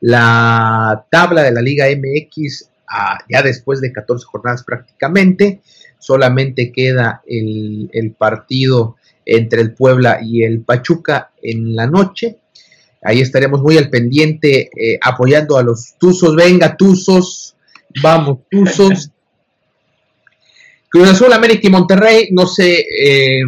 la 0.00 1.06
tabla 1.10 1.42
de 1.42 1.52
la 1.52 1.60
Liga 1.60 1.86
MX 1.86 2.68
ah, 2.88 3.18
ya 3.28 3.42
después 3.42 3.80
de 3.80 3.92
14 3.92 4.24
jornadas 4.24 4.64
prácticamente. 4.64 5.60
Solamente 5.98 6.72
queda 6.72 7.22
el, 7.26 7.90
el 7.92 8.12
partido 8.12 8.96
entre 9.26 9.60
el 9.60 9.74
Puebla 9.74 10.20
y 10.22 10.42
el 10.42 10.62
Pachuca 10.62 11.30
en 11.42 11.76
la 11.76 11.86
noche. 11.86 12.38
Ahí 13.02 13.20
estaremos 13.20 13.62
muy 13.62 13.78
al 13.78 13.90
pendiente 13.90 14.70
eh, 14.76 14.98
apoyando 15.00 15.56
a 15.56 15.62
los 15.62 15.94
Tuzos. 15.98 16.34
Venga, 16.36 16.76
Tuzos. 16.76 17.56
Vamos, 18.02 18.40
Tuzos. 18.50 19.10
Cruz 20.90 21.08
Azul, 21.08 21.32
América 21.32 21.68
y 21.68 21.70
Monterrey, 21.70 22.28
no 22.32 22.48
sé 22.48 22.80
eh, 22.80 23.42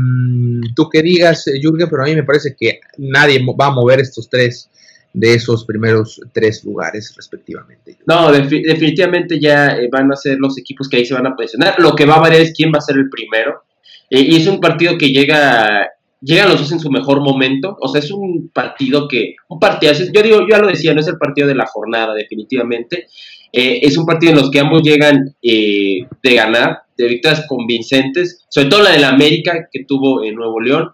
tú 0.77 0.89
qué 0.89 1.03
digas, 1.03 1.45
Jürgen, 1.61 1.89
pero 1.91 2.05
a 2.05 2.07
mí 2.07 2.15
me 2.15 2.23
parece 2.23 2.55
que 2.57 2.79
nadie 2.99 3.45
va 3.61 3.67
a 3.67 3.73
mover 3.73 3.99
estos 3.99 4.29
tres 4.31 4.71
de 5.13 5.35
esos 5.35 5.65
primeros 5.65 6.21
tres 6.33 6.65
lugares 6.65 7.13
respectivamente. 7.17 7.99
No, 8.07 8.33
definitivamente 8.33 9.39
ya 9.41 9.77
eh, 9.77 9.89
van 9.91 10.11
a 10.13 10.17
ser 10.17 10.39
los 10.39 10.59
equipos 10.59 10.89
que 10.89 10.97
ahí 10.97 11.05
se 11.05 11.15
van 11.15 11.27
a 11.27 11.37
posicionar. 11.37 11.79
Lo 11.79 11.95
que 11.95 12.07
va 12.07 12.17
a 12.17 12.21
variar 12.21 12.43
es 12.43 12.53
quién 12.55 12.73
va 12.73 12.79
a 12.79 12.83
ser 12.83 12.97
el 12.97 13.11
primero. 13.11 13.65
y 14.09 14.37
es 14.37 14.47
un 14.47 14.61
partido 14.61 14.97
que 14.99 15.11
llega 15.11 15.89
llegan 16.23 16.49
los 16.49 16.61
dos 16.61 16.73
en 16.73 16.81
su 16.81 16.91
mejor 16.91 17.21
momento. 17.21 17.77
O 17.81 17.89
sea, 17.89 18.01
es 18.01 18.11
un 18.11 18.51
partido 18.53 19.09
que, 19.09 19.37
un 19.49 19.59
partido, 19.59 19.93
yo 19.93 20.23
digo, 20.23 20.41
yo 20.41 20.47
ya 20.49 20.59
lo 20.59 20.69
decía, 20.69 20.95
no 20.95 21.01
es 21.01 21.09
el 21.09 21.19
partido 21.19 21.49
de 21.49 21.55
la 21.55 21.67
jornada, 21.67 22.15
definitivamente. 22.15 23.07
Eh, 23.53 23.81
es 23.83 23.99
un 23.99 24.07
partido 24.07 24.33
en 24.33 24.39
los 24.39 24.51
que 24.51 24.61
ambos 24.61 24.83
llegan 24.83 25.35
eh, 25.43 26.07
de 26.23 26.35
ganar, 26.35 26.79
de 26.97 27.09
victorias 27.09 27.45
convincentes, 27.47 28.47
sobre 28.49 28.69
todo 28.69 28.83
la 28.83 28.93
del 28.93 29.05
América 29.05 29.69
que 29.71 29.85
tuvo 29.85 30.25
en 30.25 30.37
Nuevo 30.37 30.61
León. 30.61 30.91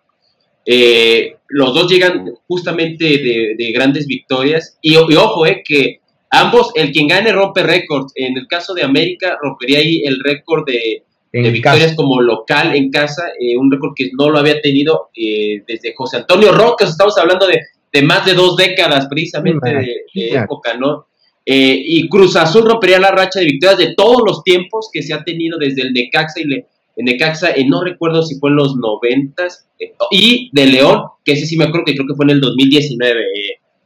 Eh, 0.71 1.37
los 1.49 1.73
dos 1.73 1.91
llegan 1.91 2.31
justamente 2.47 3.05
de, 3.57 3.73
grandes 3.73 4.07
victorias. 4.07 4.79
Y, 4.83 4.95
y 4.95 5.17
ojo, 5.17 5.47
eh, 5.47 5.63
que 5.65 6.01
ambos, 6.31 6.73
el 6.75 6.93
quien 6.93 7.09
gane 7.09 7.33
rompe 7.33 7.63
récord. 7.63 8.09
En 8.15 8.37
el 8.37 8.47
caso 8.47 8.75
de 8.75 8.83
América, 8.83 9.39
rompería 9.41 9.79
ahí 9.79 10.03
el 10.05 10.21
récord 10.23 10.67
de, 10.67 11.05
de 11.33 11.51
victorias 11.51 11.95
como 11.95 12.21
local 12.21 12.75
en 12.75 12.91
casa, 12.91 13.29
eh, 13.39 13.57
un 13.57 13.71
récord 13.71 13.93
que 13.95 14.11
no 14.19 14.31
lo 14.31 14.39
había 14.39 14.61
tenido 14.61 15.11
eh, 15.15 15.63
desde 15.67 15.95
José 15.95 16.19
Antonio 16.19 16.53
Rojas, 16.53 16.91
estamos 16.91 17.17
hablando 17.19 17.47
de, 17.47 18.03
más 18.03 18.25
de 18.25 18.35
dos 18.35 18.57
décadas 18.57 19.07
precisamente 19.09 19.71
de, 20.15 20.29
época, 20.31 20.75
¿no? 20.75 21.07
Eh, 21.45 21.81
y 21.83 22.09
Cruz 22.09 22.37
Azul 22.37 22.67
rompería 22.67 22.99
la 22.99 23.11
racha 23.11 23.41
de 23.41 23.47
victorias 23.47 23.79
de 23.79 23.95
todos 23.95 24.23
los 24.25 24.45
tiempos 24.45 24.91
que 24.93 25.03
se 25.03 25.15
ha 25.15 25.25
tenido 25.25 25.59
desde 25.59 25.83
el 25.83 25.93
Necaxa 25.95 26.41
y 26.41 26.45
le, 26.45 26.67
el 26.99 27.05
Necaxa, 27.05 27.55
no 27.67 27.83
recuerdo 27.83 28.23
si 28.23 28.39
fue 28.39 28.51
en 28.51 28.57
los 28.57 28.77
noventas, 28.77 29.67
y 30.11 30.51
de 30.53 30.67
León, 30.67 31.05
que 31.25 31.33
ese 31.33 31.47
sí 31.47 31.57
me 31.57 31.65
acuerdo 31.65 31.85
que 31.87 31.95
creo 31.95 32.07
que 32.07 32.15
fue 32.15 32.27
en 32.27 32.31
el 32.33 32.41
2019, 32.41 33.25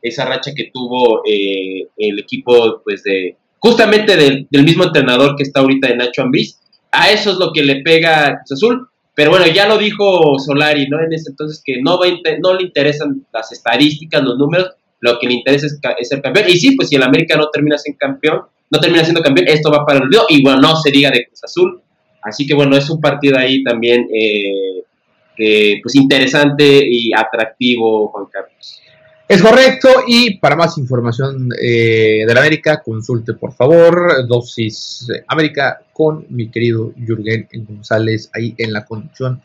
esa 0.02 0.24
racha 0.24 0.52
que 0.56 0.70
tuvo 0.72 1.22
el 1.24 2.18
equipo, 2.18 2.80
pues 2.82 3.04
de, 3.04 3.36
justamente 3.58 4.16
del, 4.16 4.48
del 4.50 4.64
mismo 4.64 4.82
entrenador 4.84 5.36
que 5.36 5.44
está 5.44 5.60
ahorita 5.60 5.88
en 5.88 5.98
Nacho 5.98 6.22
Ambriz, 6.22 6.58
a 6.92 7.10
eso 7.10 7.30
es 7.30 7.38
lo 7.38 7.52
que 7.52 7.62
le 7.62 7.82
pega 7.82 8.42
Cruz 8.46 8.52
Azul. 8.52 8.88
Pero 9.14 9.30
bueno, 9.30 9.46
ya 9.46 9.66
lo 9.66 9.76
dijo 9.76 10.38
Solari, 10.38 10.88
¿no? 10.88 11.00
En 11.00 11.12
ese 11.12 11.30
entonces 11.30 11.62
que 11.64 11.82
no, 11.82 11.98
va 11.98 12.06
no 12.40 12.54
le 12.54 12.62
interesan 12.62 13.26
las 13.32 13.52
estadísticas, 13.52 14.22
los 14.22 14.38
números, 14.38 14.70
lo 15.00 15.18
que 15.18 15.26
le 15.26 15.34
interesa 15.34 15.66
es, 15.66 16.08
ser 16.08 16.22
campeón. 16.22 16.48
Y 16.48 16.56
sí, 16.56 16.76
pues 16.76 16.88
si 16.88 16.96
el 16.96 17.02
América 17.02 17.36
no 17.36 17.48
termina 17.50 17.76
siendo 17.76 17.98
campeón, 17.98 18.42
no 18.70 18.80
termina 18.80 19.04
siendo 19.04 19.22
campeón, 19.22 19.48
esto 19.48 19.70
va 19.70 19.84
para 19.84 19.98
el 19.98 20.04
olvido. 20.04 20.24
Y 20.28 20.42
bueno, 20.42 20.60
no 20.60 20.76
se 20.76 20.90
diga 20.90 21.10
de 21.10 21.26
Cruz 21.26 21.44
Azul. 21.44 21.82
Así 22.22 22.46
que 22.46 22.54
bueno, 22.54 22.76
es 22.76 22.88
un 22.88 23.00
partido 23.00 23.38
ahí 23.38 23.62
también 23.62 24.08
eh, 24.12 25.80
pues 25.82 25.94
interesante 25.96 26.64
y 26.64 27.12
atractivo, 27.12 28.08
Juan 28.08 28.26
Carlos. 28.30 28.80
Es 29.28 29.40
correcto, 29.40 29.88
y 30.06 30.36
para 30.36 30.56
más 30.56 30.76
información 30.76 31.48
eh, 31.60 32.24
de 32.26 32.34
la 32.34 32.40
América, 32.40 32.82
consulte 32.84 33.32
por 33.32 33.54
favor 33.54 34.26
Dosis 34.28 35.08
América 35.26 35.80
con 35.92 36.26
mi 36.28 36.50
querido 36.50 36.92
Jürgen 36.98 37.48
González 37.66 38.28
ahí 38.34 38.54
en 38.58 38.72
la 38.72 38.84
conducción. 38.84 39.40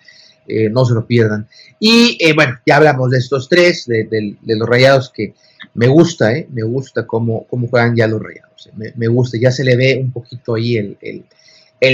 Eh, 0.46 0.70
no 0.70 0.84
se 0.86 0.94
lo 0.94 1.06
pierdan. 1.06 1.48
Y 1.80 2.18
eh, 2.20 2.34
bueno, 2.34 2.60
ya 2.66 2.78
hablamos 2.78 3.12
de 3.12 3.20
estos 3.20 3.48
tres, 3.50 3.86
de, 3.86 4.38
los 4.44 4.68
rayados 4.68 5.10
que 5.10 5.34
me 5.74 5.88
gusta, 5.88 6.34
me 6.52 6.64
gusta 6.64 7.06
cómo, 7.06 7.46
cómo 7.50 7.68
juegan 7.68 7.96
ya 7.96 8.08
los 8.08 8.22
rayados. 8.22 8.70
Me, 8.96 9.08
gusta, 9.08 9.38
ya 9.40 9.52
se 9.52 9.64
le 9.64 9.76
ve 9.76 10.00
un 10.02 10.12
poquito 10.12 10.56
ahí 10.56 10.78
el 10.78 10.98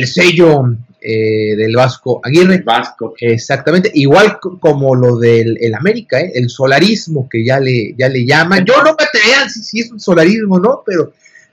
sello 0.08 0.76
eh, 1.06 1.58
del 1.58 1.76
Vasco 1.76 2.22
Aguirre. 2.24 2.62
Vasco. 2.62 3.14
Exactamente, 3.20 3.92
igual 3.94 4.40
como 4.40 4.96
lo 4.96 5.18
del 5.18 5.58
el 5.60 5.76
América, 5.76 6.22
¿eh? 6.22 6.32
el 6.34 6.50
solarismo 6.50 7.28
que 7.30 7.46
ya 7.46 7.60
le, 7.60 7.94
ya 7.98 8.08
le 8.08 8.26
llaman. 8.26 8.64
Yo 8.66 8.82
no 8.82 8.96
me 8.98 9.04
atrevería 9.04 9.50
si, 9.50 9.82
es 9.82 9.92
un 9.92 10.00
solarismo, 10.00 10.60
¿no? 10.60 10.82
Pero 10.86 11.12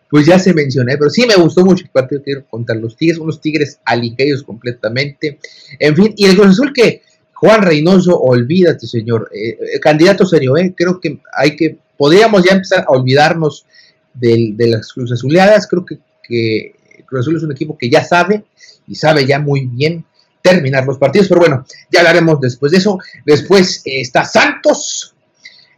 pues 0.08 0.26
ya 0.26 0.38
se 0.38 0.54
mencioné, 0.54 0.96
pero 0.96 1.10
sí 1.10 1.26
me 1.26 1.34
gustó 1.34 1.64
mucho 1.64 1.84
el 1.84 1.90
partido 1.90 2.22
que 2.22 2.42
contra 2.48 2.76
los 2.76 2.96
Tigres, 2.96 3.18
unos 3.18 3.40
Tigres 3.40 3.80
aliqueos 3.84 4.44
completamente. 4.44 5.38
En 5.80 5.96
fin, 5.96 6.14
y 6.16 6.26
el 6.26 6.36
Cruz 6.36 6.50
Azul 6.50 6.72
que 6.72 7.02
Juan 7.32 7.62
Reynoso, 7.62 8.20
olvídate, 8.20 8.86
señor, 8.86 9.30
eh, 9.34 9.80
candidato 9.80 10.26
serio, 10.26 10.56
¿eh? 10.56 10.74
creo 10.76 11.00
que 11.00 11.18
hay 11.36 11.56
que, 11.56 11.78
podríamos 11.96 12.44
ya 12.44 12.52
empezar 12.52 12.84
a 12.86 12.92
olvidarnos 12.92 13.66
de 14.14 14.54
las 14.58 14.92
Cruz 14.92 15.10
Azuleadas, 15.10 15.66
creo 15.66 15.84
que, 15.84 15.98
que 16.22 16.74
Cruz 17.10 17.28
es 17.28 17.42
un 17.42 17.52
equipo 17.52 17.76
que 17.76 17.90
ya 17.90 18.04
sabe 18.04 18.44
y 18.86 18.94
sabe 18.94 19.26
ya 19.26 19.38
muy 19.38 19.66
bien 19.66 20.04
terminar 20.42 20.86
los 20.86 20.98
partidos, 20.98 21.28
pero 21.28 21.40
bueno, 21.40 21.66
ya 21.90 22.00
hablaremos 22.00 22.40
después 22.40 22.72
de 22.72 22.78
eso. 22.78 22.98
Después 23.26 23.82
eh, 23.84 24.00
está 24.00 24.24
Santos 24.24 25.14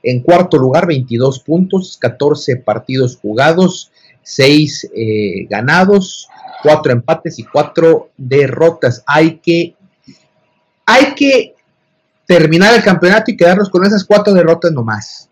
en 0.02 0.20
cuarto 0.20 0.58
lugar, 0.58 0.86
22 0.86 1.40
puntos, 1.40 1.96
14 2.00 2.56
partidos 2.56 3.18
jugados, 3.20 3.90
6 4.22 4.90
eh, 4.94 5.46
ganados, 5.48 6.28
4 6.62 6.92
empates 6.92 7.38
y 7.38 7.44
4 7.44 8.10
derrotas. 8.16 9.02
Hay 9.06 9.38
que, 9.38 9.74
hay 10.86 11.14
que 11.14 11.54
terminar 12.26 12.74
el 12.74 12.82
campeonato 12.82 13.30
y 13.30 13.36
quedarnos 13.36 13.70
con 13.70 13.84
esas 13.84 14.04
4 14.04 14.32
derrotas 14.32 14.72
nomás. 14.72 15.28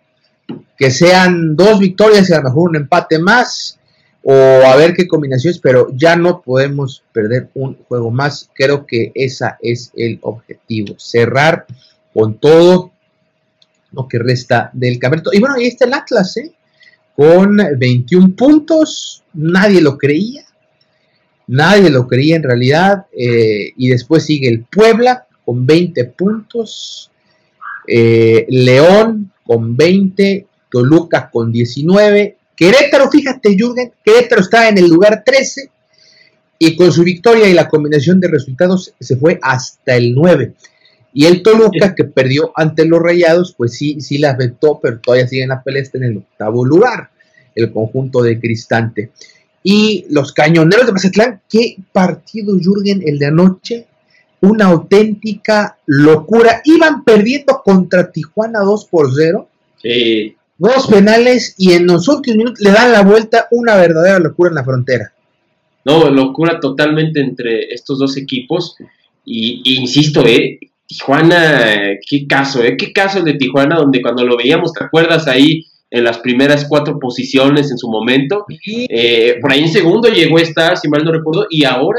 Que 0.76 0.90
sean 0.90 1.54
dos 1.54 1.78
victorias 1.78 2.28
y 2.28 2.32
a 2.32 2.38
lo 2.38 2.44
mejor 2.44 2.70
un 2.70 2.76
empate 2.76 3.18
más 3.18 3.79
o 4.22 4.32
a 4.32 4.76
ver 4.76 4.94
qué 4.94 5.08
combinaciones, 5.08 5.58
pero 5.58 5.88
ya 5.94 6.16
no 6.16 6.42
podemos 6.42 7.02
perder 7.12 7.48
un 7.54 7.76
juego 7.88 8.10
más. 8.10 8.50
Creo 8.54 8.86
que 8.86 9.12
ese 9.14 9.46
es 9.62 9.92
el 9.96 10.18
objetivo, 10.22 10.94
cerrar 10.98 11.66
con 12.12 12.34
todo 12.34 12.92
lo 13.92 14.08
que 14.08 14.18
resta 14.18 14.70
del 14.72 14.98
campeonato. 14.98 15.30
Y 15.32 15.40
bueno, 15.40 15.56
ahí 15.56 15.66
está 15.66 15.86
el 15.86 15.94
Atlas, 15.94 16.36
¿eh? 16.36 16.52
con 17.16 17.58
21 17.76 18.34
puntos, 18.34 19.22
nadie 19.34 19.80
lo 19.80 19.98
creía, 19.98 20.44
nadie 21.48 21.90
lo 21.90 22.06
creía 22.06 22.36
en 22.36 22.42
realidad, 22.42 23.06
eh, 23.12 23.72
y 23.76 23.88
después 23.88 24.24
sigue 24.24 24.48
el 24.48 24.64
Puebla 24.64 25.26
con 25.44 25.66
20 25.66 26.04
puntos, 26.06 27.10
eh, 27.86 28.46
León 28.48 29.32
con 29.44 29.76
20, 29.76 30.46
Toluca 30.70 31.28
con 31.30 31.52
19, 31.52 32.36
Querétaro, 32.60 33.10
fíjate, 33.10 33.56
Jürgen, 33.56 33.90
Querétaro 34.04 34.42
está 34.42 34.68
en 34.68 34.76
el 34.76 34.86
lugar 34.86 35.22
13 35.24 35.70
y 36.58 36.76
con 36.76 36.92
su 36.92 37.02
victoria 37.02 37.48
y 37.48 37.54
la 37.54 37.70
combinación 37.70 38.20
de 38.20 38.28
resultados 38.28 38.92
se 39.00 39.16
fue 39.16 39.38
hasta 39.40 39.96
el 39.96 40.14
9. 40.14 40.52
Y 41.14 41.24
el 41.24 41.42
Toluca, 41.42 41.94
que 41.94 42.04
perdió 42.04 42.52
ante 42.54 42.84
los 42.84 43.00
Rayados, 43.00 43.54
pues 43.56 43.78
sí, 43.78 44.02
sí 44.02 44.18
la 44.18 44.32
afectó, 44.32 44.78
pero 44.78 45.00
todavía 45.00 45.26
sigue 45.26 45.44
en 45.44 45.48
la 45.48 45.62
pelea, 45.62 45.80
está 45.80 45.96
en 45.96 46.04
el 46.04 46.16
octavo 46.18 46.62
lugar, 46.66 47.08
el 47.54 47.72
conjunto 47.72 48.20
de 48.20 48.38
Cristante. 48.38 49.10
Y 49.62 50.04
los 50.10 50.34
cañoneros 50.34 50.84
de 50.84 50.92
Mazatlán, 50.92 51.40
qué 51.48 51.76
partido, 51.92 52.58
Jürgen, 52.58 53.02
el 53.06 53.18
de 53.18 53.24
anoche, 53.24 53.86
una 54.42 54.66
auténtica 54.66 55.78
locura. 55.86 56.60
Iban 56.64 57.04
perdiendo 57.04 57.62
contra 57.64 58.12
Tijuana 58.12 58.60
2 58.60 58.84
por 58.84 59.10
0. 59.16 59.48
Sí 59.80 60.36
dos 60.60 60.86
penales 60.86 61.54
y 61.58 61.72
en 61.72 61.86
los 61.86 62.06
últimos 62.06 62.36
minutos 62.36 62.60
le 62.60 62.70
dan 62.70 62.92
la 62.92 63.02
vuelta 63.02 63.48
una 63.50 63.74
verdadera 63.76 64.18
locura 64.20 64.50
en 64.50 64.54
la 64.54 64.64
frontera. 64.64 65.12
No, 65.84 66.08
locura 66.10 66.60
totalmente 66.60 67.20
entre 67.20 67.72
estos 67.72 67.98
dos 67.98 68.16
equipos. 68.16 68.76
Y, 69.24 69.78
insisto, 69.80 70.24
eh, 70.26 70.60
Tijuana, 70.86 71.98
qué 72.08 72.26
caso, 72.26 72.62
eh, 72.62 72.76
qué 72.76 72.92
caso 72.92 73.18
el 73.18 73.24
de 73.24 73.34
Tijuana, 73.34 73.76
donde 73.76 74.02
cuando 74.02 74.24
lo 74.24 74.36
veíamos, 74.36 74.72
¿te 74.72 74.84
acuerdas 74.84 75.26
ahí? 75.26 75.64
en 75.90 76.04
las 76.04 76.18
primeras 76.18 76.66
cuatro 76.68 76.98
posiciones 76.98 77.70
en 77.70 77.78
su 77.78 77.90
momento. 77.90 78.46
Eh, 78.64 79.38
por 79.40 79.52
ahí 79.52 79.62
en 79.62 79.68
segundo 79.68 80.08
llegó 80.08 80.38
a 80.38 80.42
estar, 80.42 80.76
si 80.76 80.88
mal 80.88 81.04
no 81.04 81.12
recuerdo, 81.12 81.46
y 81.50 81.64
ahora 81.64 81.98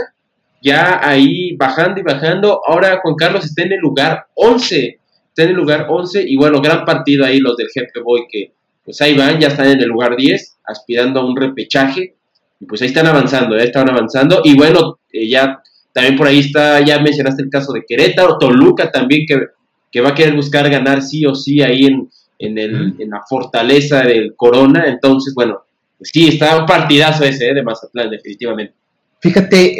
ya 0.61 0.99
ahí 1.03 1.55
bajando 1.57 1.99
y 1.99 2.03
bajando. 2.03 2.61
Ahora 2.65 2.99
Juan 3.01 3.15
Carlos 3.15 3.45
está 3.45 3.63
en 3.63 3.73
el 3.73 3.79
lugar 3.79 4.27
11. 4.35 4.99
Está 5.41 5.49
en 5.49 5.57
el 5.57 5.61
lugar 5.61 5.87
11 5.89 6.23
y 6.27 6.37
bueno, 6.37 6.61
gran 6.61 6.85
partido 6.85 7.25
ahí 7.25 7.39
los 7.39 7.57
del 7.57 7.67
Jefe 7.73 7.99
Boy 8.03 8.27
que 8.29 8.53
pues 8.85 9.01
ahí 9.01 9.15
van, 9.15 9.39
ya 9.39 9.47
están 9.47 9.67
en 9.69 9.81
el 9.81 9.87
lugar 9.87 10.15
10, 10.15 10.59
aspirando 10.65 11.19
a 11.19 11.25
un 11.25 11.35
repechaje. 11.35 12.15
Y 12.59 12.65
pues 12.65 12.81
ahí 12.81 12.89
están 12.89 13.07
avanzando, 13.07 13.57
ya 13.57 13.63
están 13.63 13.89
avanzando. 13.89 14.41
Y 14.43 14.55
bueno, 14.55 14.99
eh, 15.11 15.27
ya 15.27 15.59
también 15.93 16.15
por 16.15 16.27
ahí 16.27 16.39
está, 16.39 16.79
ya 16.81 16.99
mencionaste 16.99 17.41
el 17.41 17.49
caso 17.49 17.73
de 17.73 17.83
Querétaro, 17.87 18.37
Toluca 18.37 18.91
también 18.91 19.25
que, 19.27 19.47
que 19.91 20.01
va 20.01 20.09
a 20.09 20.15
querer 20.15 20.35
buscar 20.35 20.69
ganar 20.69 21.01
sí 21.01 21.25
o 21.25 21.33
sí 21.33 21.61
ahí 21.61 21.85
en, 21.85 22.07
en, 22.37 22.57
el, 22.59 22.95
en 22.99 23.09
la 23.09 23.23
fortaleza 23.27 24.03
del 24.03 24.35
Corona. 24.35 24.85
Entonces, 24.85 25.33
bueno, 25.33 25.63
pues 25.97 26.11
sí, 26.13 26.27
está 26.27 26.57
un 26.57 26.67
partidazo 26.67 27.23
ese 27.23 27.49
eh, 27.49 27.53
de 27.55 27.63
Mazatlán, 27.63 28.11
definitivamente. 28.11 28.75
Fíjate, 29.19 29.75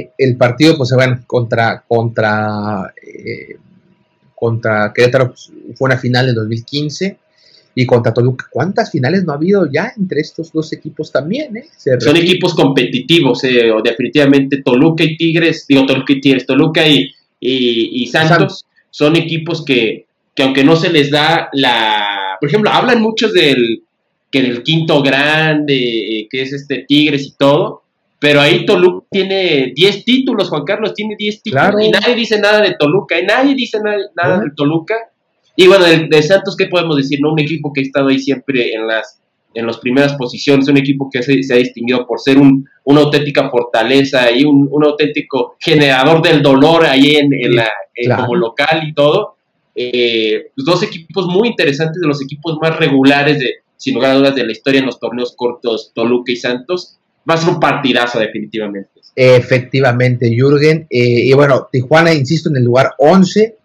eh, 0.00 0.12
el 0.16 0.36
partido, 0.38 0.76
pues, 0.76 0.90
bueno, 0.94 1.22
contra, 1.26 1.84
contra, 1.86 2.94
eh, 3.02 3.58
contra 4.44 4.92
Querétaro 4.94 5.28
pues, 5.28 5.50
fue 5.74 5.86
una 5.86 5.96
final 5.96 6.28
en 6.28 6.34
2015 6.34 7.16
y 7.76 7.86
contra 7.86 8.12
Toluca. 8.12 8.46
¿Cuántas 8.50 8.90
finales 8.90 9.24
no 9.24 9.32
ha 9.32 9.36
habido 9.36 9.66
ya 9.72 9.94
entre 9.96 10.20
estos 10.20 10.52
dos 10.52 10.70
equipos 10.74 11.10
también? 11.10 11.56
Eh? 11.56 11.68
Son 11.98 12.14
equipos 12.14 12.52
competitivos, 12.52 13.42
eh, 13.44 13.72
definitivamente 13.82 14.60
Toluca 14.62 15.02
y 15.02 15.16
Tigres, 15.16 15.64
digo 15.66 15.86
Toluca 15.86 16.12
y 16.12 16.20
Tigres, 16.20 16.44
Toluca 16.44 16.86
y, 16.86 17.10
y, 17.40 18.06
Santos, 18.08 18.66
son 18.90 19.16
equipos 19.16 19.64
que, 19.64 20.04
que 20.34 20.42
aunque 20.42 20.62
no 20.62 20.76
se 20.76 20.90
les 20.90 21.10
da 21.10 21.48
la... 21.54 22.36
Por 22.38 22.50
ejemplo, 22.50 22.70
hablan 22.70 23.00
muchos 23.00 23.32
del 23.32 23.82
que 24.30 24.42
del 24.42 24.62
quinto 24.62 25.00
grande, 25.02 26.28
que 26.30 26.42
es 26.42 26.52
este 26.52 26.84
Tigres 26.86 27.28
y 27.28 27.32
todo, 27.38 27.83
pero 28.24 28.40
ahí 28.40 28.64
Toluca 28.64 29.06
tiene 29.10 29.72
10 29.76 30.04
títulos, 30.06 30.48
Juan 30.48 30.64
Carlos 30.64 30.94
tiene 30.94 31.14
10 31.14 31.42
títulos. 31.42 31.74
Y 31.78 31.90
nadie 31.90 32.14
dice 32.14 32.40
nada 32.40 32.62
de 32.62 32.74
Toluca, 32.78 33.20
y 33.20 33.26
nadie 33.26 33.54
dice 33.54 33.78
nada, 33.82 34.40
de 34.40 34.50
Toluca. 34.56 34.94
Y 35.54 35.66
bueno, 35.66 35.84
de, 35.84 36.22
Santos, 36.22 36.56
¿qué 36.56 36.64
podemos 36.64 36.96
decir? 36.96 37.18
no 37.20 37.34
Un 37.34 37.40
equipo 37.40 37.70
que 37.70 37.82
ha 37.82 37.84
estado 37.84 38.08
ahí 38.08 38.18
siempre 38.18 38.72
en 38.72 38.86
las 38.86 39.20
en 39.52 39.66
las 39.66 39.76
primeras 39.76 40.14
posiciones, 40.14 40.66
un 40.68 40.78
equipo 40.78 41.08
que 41.12 41.22
se, 41.22 41.34
ha 41.52 41.56
distinguido 41.58 42.06
por 42.06 42.18
ser 42.18 42.38
un, 42.38 42.66
una 42.84 43.02
auténtica 43.02 43.50
fortaleza 43.50 44.32
y 44.32 44.42
un, 44.42 44.68
un, 44.68 44.84
auténtico 44.84 45.54
generador 45.60 46.22
del 46.22 46.42
dolor 46.42 46.86
ahí 46.86 47.16
en, 47.16 47.54
la, 47.54 47.70
como 48.16 48.36
local 48.36 48.88
y 48.88 48.94
todo. 48.94 49.36
Eh, 49.76 50.46
dos 50.56 50.82
equipos 50.82 51.26
muy 51.26 51.48
interesantes, 51.48 52.00
de 52.00 52.08
los 52.08 52.22
equipos 52.22 52.56
más 52.60 52.76
regulares, 52.78 53.38
de, 53.38 53.50
sin 53.76 53.94
lugar 53.94 54.12
a 54.12 54.14
dudas, 54.14 54.34
de 54.34 54.46
la 54.46 54.52
historia 54.52 54.80
en 54.80 54.86
los 54.86 54.98
torneos 54.98 55.34
cortos, 55.36 55.92
Toluca 55.94 56.32
y 56.32 56.36
Santos 56.36 56.98
va 57.28 57.34
a 57.34 57.38
ser 57.38 57.50
un 57.50 57.60
partidazo 57.60 58.18
definitivamente. 58.18 58.90
Efectivamente, 59.16 60.28
Jürgen. 60.28 60.86
Eh, 60.90 61.26
y 61.26 61.32
bueno, 61.32 61.68
Tijuana, 61.70 62.12
insisto, 62.12 62.48
en 62.50 62.56
el 62.56 62.64
lugar 62.64 62.92
11. 62.98 63.56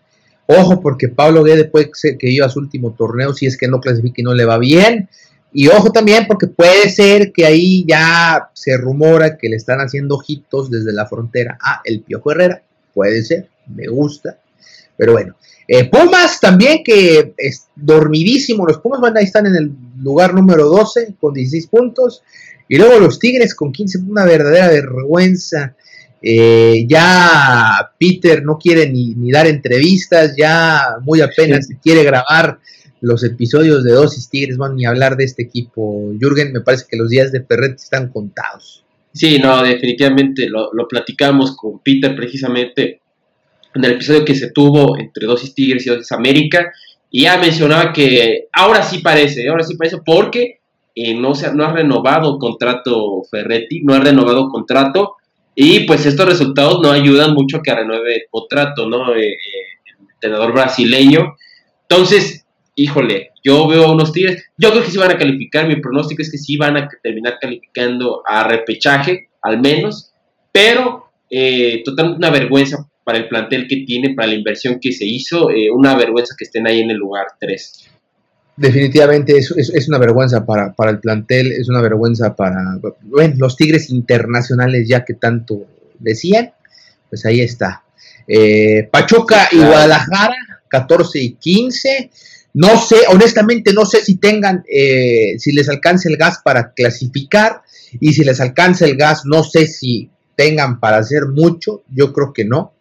Ojo, 0.47 0.80
porque 0.82 1.10
Pablo 1.10 1.43
Guede 1.43 1.66
puede 1.66 1.91
ser 1.93 2.18
que 2.18 2.30
iba 2.30 2.45
a 2.45 2.49
su 2.49 2.60
último 2.60 2.95
torneo, 2.97 3.34
si 3.34 3.45
es 3.45 3.57
que 3.57 3.68
no 3.68 3.80
clasifica 3.80 4.22
y 4.22 4.24
no 4.24 4.34
le 4.34 4.45
va 4.45 4.57
bien. 4.57 5.10
Y 5.51 5.68
ojo 5.68 5.91
también, 5.91 6.26
porque 6.28 6.47
puede 6.47 6.89
ser 6.89 7.32
que 7.32 7.45
ahí 7.45 7.84
ya 7.88 8.49
se 8.53 8.78
rumora 8.78 9.38
que 9.38 9.49
le 9.49 9.55
están 9.55 9.80
haciendo 9.80 10.16
ojitos 10.16 10.70
desde 10.70 10.93
la 10.93 11.07
frontera 11.07 11.57
a 11.62 11.82
el 11.84 12.01
Piojo 12.01 12.32
Herrera. 12.32 12.62
Puede 12.93 13.24
ser, 13.24 13.47
me 13.68 13.88
gusta. 13.88 14.38
Pero 14.95 15.14
bueno, 15.14 15.36
eh, 15.68 15.86
Pumas 15.86 16.39
también, 16.39 16.84
que 16.84 17.34
es 17.38 17.68
dormidísimo. 17.76 18.66
Los 18.66 18.80
Pumas 18.80 19.01
van 19.01 19.18
ahí 19.18 19.24
están 19.24 19.47
en 19.47 19.55
el 19.55 19.72
lugar 20.01 20.34
número 20.34 20.68
12 20.68 21.16
con 21.20 21.34
16 21.34 21.68
puntos. 21.68 22.24
Y 22.70 22.78
luego 22.78 22.99
los 22.99 23.17
Tigres 23.20 23.55
con 23.55 23.72
15, 23.74 23.97
una 24.07 24.26
verdadera 24.26 24.70
vergüenza. 24.70 25.76
Eh, 26.22 26.86
ya 26.88 27.91
Peter 27.97 28.43
no 28.43 28.57
quiere 28.57 28.88
ni, 28.89 29.32
dar 29.32 29.47
entrevistas, 29.47 30.36
ya 30.38 30.97
muy 31.01 31.22
apenas 31.22 31.67
quiere 31.82 32.03
grabar 32.03 32.59
los 33.01 33.24
episodios 33.24 33.84
de 33.84 33.93
Dosis 33.93 34.30
Tigres, 34.30 34.57
van 34.57 34.76
ni 34.76 34.86
hablar 34.86 35.17
de 35.17 35.24
este 35.24 35.43
equipo. 35.43 36.11
Jürgen, 36.20 36.53
me 36.53 36.61
parece 36.61 36.86
que 36.88 36.97
los 36.97 37.09
días 37.09 37.32
de 37.32 37.43
Ferret 37.43 37.76
están 37.76 38.09
contados. 38.09 38.86
Sí, 39.13 39.39
no, 39.39 39.63
definitivamente 39.63 40.47
lo, 40.47 40.72
lo 40.72 40.88
platicamos 40.88 41.55
con 41.55 41.80
Peter 41.80 42.15
precisamente 42.15 43.01
en 43.74 43.84
el 43.84 43.93
episodio 43.93 44.24
que 44.24 44.36
se 44.36 44.51
tuvo 44.51 44.97
entre 44.99 45.26
Dosis 45.26 45.55
Tigres 45.55 45.88
y 45.88 45.89
Dosis 45.89 46.11
América. 46.11 46.72
Y 47.09 47.24
ya 47.24 47.39
mencionaba 47.39 47.91
que 47.91 48.47
ahora 48.51 48.84
sí 48.84 48.99
parece, 48.99 49.47
ahora 49.47 49.63
sí 49.63 49.76
parece, 49.76 49.97
porque 50.05 50.59
no, 51.16 51.36
se, 51.36 51.54
no 51.54 51.66
ha 51.66 51.74
renovado 51.74 52.38
contrato 52.38 53.24
Ferretti, 53.30 53.82
no 53.84 53.93
ha 53.93 54.00
renovado 54.00 54.50
contrato 54.50 55.16
y 55.56 55.82
pues 55.82 56.06
estos 56.06 56.26
resultados 56.26 56.80
no 56.82 56.91
ayudan 56.91 57.34
mucho 57.34 57.62
que 57.62 57.74
renueve 57.74 58.16
el 58.16 58.22
contrato, 58.30 58.88
¿no? 58.88 59.16
Eh, 59.16 59.28
eh, 59.28 59.38
el 59.86 60.10
entrenador 60.14 60.54
brasileño. 60.54 61.36
Entonces, 61.88 62.45
híjole, 62.76 63.32
yo 63.43 63.68
veo 63.68 63.86
a 63.86 63.91
unos 63.91 64.14
Tigres, 64.14 64.45
yo 64.58 64.72
creo 64.72 64.84
que 64.84 64.91
sí 64.91 64.97
van 64.97 65.12
a 65.12 65.18
calificar, 65.18 65.68
mi 65.68 65.78
pronóstico 65.78 66.22
es 66.22 66.32
que 66.32 66.38
sí 66.38 66.58
van 66.58 66.78
a 66.78 66.89
terminar 67.04 67.38
calificando 67.39 68.22
a 68.26 68.47
repechaje, 68.47 69.30
al 69.41 69.60
menos, 69.60 70.14
pero 70.52 71.12
eh, 71.30 71.82
totalmente 71.84 72.20
una 72.20 72.30
vergüenza 72.30 72.89
para 73.04 73.18
el 73.18 73.28
plantel 73.28 73.68
que 73.68 73.78
tiene, 73.78 74.14
para 74.14 74.30
la 74.30 74.36
inversión 74.36 74.80
que 74.80 74.91
se 74.91 75.06
hizo, 75.06 75.50
eh, 75.50 75.70
una 75.72 75.95
vergüenza 75.95 76.36
que 76.38 76.45
estén 76.45 76.68
ahí 76.68 76.80
en 76.80 76.91
el 76.91 76.97
lugar 76.97 77.28
3 77.39 77.89
definitivamente 78.60 79.38
es, 79.38 79.51
es, 79.51 79.88
una 79.88 79.97
vergüenza 79.97 80.45
para, 80.45 80.74
el 80.89 80.99
plantel, 80.99 81.51
es 81.53 81.70
una 81.70 81.82
vergüenza 81.82 82.36
para 82.36 82.80
bueno, 83.01 83.36
los 83.38 83.55
Tigres 83.55 83.89
internacionales 83.89 84.88
ya 84.88 85.05
que 85.05 85.14
tanto 85.14 85.66
decían, 85.97 86.51
pues 87.10 87.26
ahí 87.26 87.41
está. 87.41 87.84
Eh, 88.28 88.88
Pachuca 88.91 89.47
y 89.51 89.57
Guadalajara, 89.57 90.36
14 90.68 91.20
y 91.20 91.34
15. 91.34 92.12
No 92.53 92.78
sé, 92.78 92.97
honestamente 93.10 93.74
no 93.74 93.86
sé 93.86 94.03
si 94.03 94.18
tengan, 94.18 94.64
eh, 94.72 95.36
si 95.38 95.51
les 95.53 95.70
alcance 95.70 96.10
el 96.10 96.18
gas 96.18 96.39
para 96.43 96.74
clasificar 96.74 97.62
y 97.99 98.14
si 98.14 98.24
les 98.24 98.39
alcanza 98.41 98.86
el 98.86 98.97
gas, 98.97 99.22
no 99.26 99.43
sé 99.43 99.68
si 99.68 100.10
tengan 100.36 100.80
para 100.80 100.97
hacer 100.97 101.28
mucho, 101.28 101.84
yo 101.89 102.12
creo 102.14 102.34
que 102.34 102.45
no. 102.45 102.74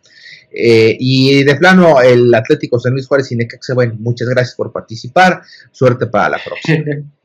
Eh, 0.50 0.96
y 0.98 1.44
de 1.44 1.56
plano, 1.56 2.00
el 2.00 2.34
Atlético 2.34 2.78
San 2.78 2.92
Luis 2.92 3.06
Juárez 3.06 3.30
y 3.32 3.36
Necaxa, 3.36 3.74
bueno, 3.74 3.94
muchas 3.98 4.28
gracias 4.28 4.56
por 4.56 4.72
participar. 4.72 5.42
Suerte 5.72 6.06
para 6.06 6.30
la 6.30 6.38
próxima. 6.44 6.84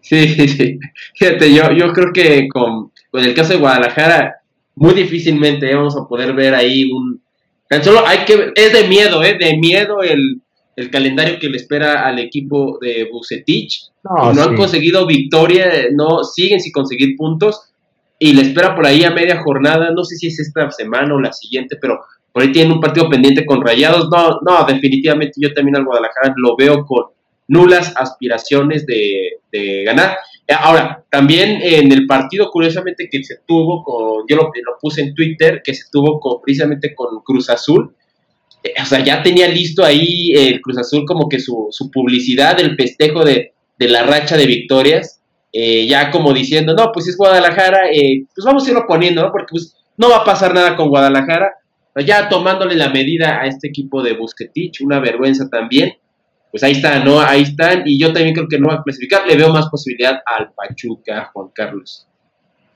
Sí, 0.00 0.28
sí. 0.46 0.78
Fíjate, 1.14 1.52
yo, 1.52 1.72
yo 1.72 1.92
creo 1.92 2.12
que 2.12 2.46
con, 2.48 2.92
el 3.12 3.34
caso 3.34 3.54
de 3.54 3.58
Guadalajara, 3.58 4.36
muy 4.76 4.94
difícilmente 4.94 5.74
vamos 5.74 5.96
a 5.96 6.06
poder 6.06 6.32
ver 6.32 6.54
ahí 6.54 6.84
un. 6.84 7.20
Tan 7.68 7.82
solo 7.82 8.06
hay 8.06 8.18
que. 8.24 8.52
Es 8.54 8.72
de 8.72 8.86
miedo, 8.86 9.22
¿eh? 9.22 9.36
De 9.36 9.56
miedo 9.56 10.02
el, 10.02 10.40
calendario 10.90 11.40
que 11.40 11.48
le 11.48 11.56
espera 11.56 12.06
al 12.06 12.18
equipo 12.20 12.78
de 12.80 13.08
Bucetich. 13.10 13.90
No, 14.04 14.32
no 14.32 14.42
han 14.42 14.56
conseguido 14.56 15.06
victoria, 15.06 15.88
no 15.92 16.22
siguen 16.22 16.60
sin 16.60 16.72
conseguir 16.72 17.16
puntos. 17.16 17.72
Y 18.18 18.32
le 18.32 18.42
espera 18.42 18.76
por 18.76 18.86
ahí 18.86 19.02
a 19.02 19.10
media 19.10 19.42
jornada, 19.42 19.90
no 19.90 20.04
sé 20.04 20.16
si 20.16 20.28
es 20.28 20.38
esta 20.38 20.70
semana 20.70 21.14
o 21.14 21.20
la 21.20 21.32
siguiente, 21.32 21.76
pero 21.80 22.00
por 22.34 22.42
ahí 22.42 22.50
tienen 22.50 22.72
un 22.72 22.80
partido 22.80 23.08
pendiente 23.08 23.46
con 23.46 23.64
Rayados. 23.64 24.08
No, 24.10 24.40
no, 24.44 24.66
definitivamente 24.66 25.34
yo 25.36 25.54
también 25.54 25.76
al 25.76 25.84
Guadalajara 25.84 26.34
lo 26.36 26.56
veo 26.56 26.84
con 26.84 27.04
nulas 27.46 27.94
aspiraciones 27.96 28.84
de, 28.86 29.84
ganar. 29.84 30.16
Ahora, 30.48 31.04
también 31.08 31.60
en 31.62 31.92
el 31.92 32.06
partido, 32.06 32.50
curiosamente, 32.50 33.08
que 33.08 33.22
se 33.22 33.36
tuvo 33.46 33.84
con, 33.84 34.24
yo 34.28 34.34
lo, 34.34 34.50
puse 34.80 35.02
en 35.02 35.14
Twitter, 35.14 35.62
que 35.64 35.74
se 35.74 35.84
tuvo 35.92 36.18
con, 36.18 36.42
precisamente 36.42 36.92
con 36.92 37.20
Cruz 37.20 37.48
Azul, 37.50 37.94
eh, 38.64 38.74
o 38.82 38.84
sea, 38.84 39.04
ya 39.04 39.22
tenía 39.22 39.46
listo 39.46 39.84
ahí 39.84 40.32
el 40.34 40.60
Cruz 40.60 40.78
Azul 40.78 41.04
como 41.06 41.28
que 41.28 41.38
su, 41.38 41.70
publicidad, 41.92 42.58
el 42.58 42.74
festejo 42.74 43.24
de, 43.24 43.52
la 43.78 44.02
racha 44.02 44.36
de 44.36 44.46
victorias, 44.46 45.20
eh, 45.52 45.86
ya 45.86 46.10
como 46.10 46.32
diciendo, 46.32 46.74
no, 46.74 46.90
pues 46.92 47.06
es 47.06 47.16
Guadalajara, 47.16 47.92
eh, 47.92 48.24
pues 48.34 48.44
vamos 48.44 48.66
a 48.66 48.70
irlo 48.70 48.86
poniendo, 48.88 49.22
¿no? 49.22 49.30
Porque 49.30 49.52
pues 49.52 49.76
no 49.96 50.10
va 50.10 50.16
a 50.16 50.24
pasar 50.24 50.52
nada 50.52 50.74
con 50.74 50.88
Guadalajara, 50.88 51.52
ya 52.00 52.28
tomándole 52.28 52.74
la 52.74 52.90
medida 52.90 53.40
a 53.40 53.46
este 53.46 53.68
equipo 53.68 54.02
de 54.02 54.14
Busquetich, 54.14 54.80
una 54.80 54.98
vergüenza 55.00 55.48
también. 55.48 55.94
Pues 56.50 56.62
ahí 56.62 56.72
están, 56.72 57.04
¿no? 57.04 57.20
Ahí 57.20 57.42
están. 57.42 57.82
Y 57.84 57.98
yo 57.98 58.12
también 58.12 58.34
creo 58.34 58.48
que 58.48 58.58
no 58.58 58.68
va 58.68 58.74
a 58.74 58.82
clasificar. 58.82 59.26
Le 59.26 59.36
veo 59.36 59.52
más 59.52 59.68
posibilidad 59.68 60.20
al 60.24 60.52
Pachuca, 60.52 61.30
Juan 61.32 61.48
Carlos. 61.54 62.06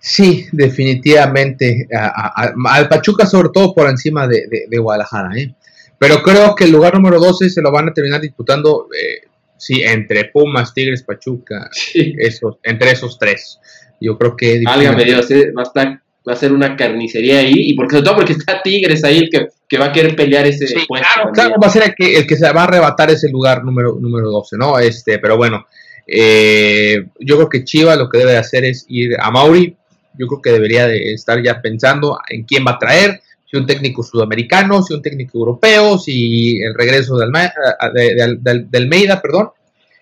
Sí, 0.01 0.47
definitivamente. 0.53 1.89
al 1.93 2.89
Pachuca, 2.89 3.27
sobre 3.27 3.51
todo 3.53 3.75
por 3.75 3.89
encima 3.89 4.27
de, 4.27 4.79
Guadalajara. 4.79 5.37
¿eh? 5.37 5.55
Pero 5.99 6.23
creo 6.23 6.55
que 6.55 6.65
el 6.65 6.73
lugar 6.73 6.95
número 6.95 7.19
12 7.21 7.51
se 7.51 7.63
lo 7.63 7.73
van 7.73 7.89
a 7.89 7.93
terminar 7.93 8.21
disputando, 8.21 8.89
eh, 8.93 9.29
sí, 9.57 9.83
entre 9.83 10.27
Pumas, 10.27 10.73
Tigres, 10.73 11.03
Pachuca, 11.03 11.69
esos, 11.95 12.59
entre 12.63 12.93
esos 12.93 13.19
tres. 13.19 13.59
Yo 14.01 14.17
creo 14.17 14.37
que. 14.37 14.61
Válgame 14.65 15.05
Dios, 15.05 15.31
¿eh? 15.31 15.53
va 15.57 15.63
a 15.63 15.65
estar 15.65 16.03
va 16.27 16.33
a 16.33 16.37
ser 16.37 16.53
una 16.53 16.77
carnicería 16.77 17.41
ahí, 17.41 17.53
y 17.55 17.75
porque, 17.75 17.97
sobre 17.97 18.05
todo 18.05 18.17
porque 18.17 18.33
está 18.33 18.63
Tigres 18.63 19.05
ahí 19.05 19.19
el 19.19 19.31
que, 19.31 19.49
que 19.69 19.79
va 19.79 19.87
a 19.87 19.93
querer 19.93 20.15
pelear 20.15 20.47
ese 20.47 20.67
puesto. 20.87 21.07
Claro, 21.15 21.33
claro, 21.33 21.55
va 21.63 21.67
a 21.67 21.71
ser 21.71 21.83
el 21.85 21.95
que, 21.95 22.17
el 22.19 22.27
que 22.27 22.37
se 22.37 22.53
va 22.53 22.63
a 22.63 22.65
arrebatar 22.65 23.11
ese 23.11 23.31
lugar 23.31 23.65
número, 23.65 23.97
número 24.01 24.31
12, 24.31 24.57
¿no? 24.57 24.79
Este, 24.79 25.19
pero 25.19 25.37
bueno, 25.37 25.67
Eh, 26.11 27.05
yo 27.21 27.37
creo 27.37 27.49
que 27.51 27.65
Chivas 27.65 27.99
lo 27.99 28.09
que 28.09 28.19
debe 28.19 28.39
hacer 28.39 28.65
es 28.65 28.87
ir 28.89 29.15
a 29.21 29.31
Mauri. 29.31 29.77
Yo 30.15 30.27
creo 30.27 30.41
que 30.41 30.53
debería 30.53 30.89
de 30.89 31.13
estar 31.13 31.41
ya 31.43 31.61
pensando 31.61 32.19
en 32.31 32.45
quién 32.45 32.65
va 32.67 32.73
a 32.73 32.79
traer, 32.79 33.21
si 33.45 33.57
un 33.57 33.67
técnico 33.67 34.03
sudamericano, 34.03 34.83
si 34.83 34.95
un 34.95 35.03
técnico 35.03 35.39
europeo, 35.39 35.99
si 35.99 36.59
el 36.61 36.75
regreso 36.75 37.17
de, 37.19 37.27
Almeida, 37.27 39.21
perdón. 39.21 39.51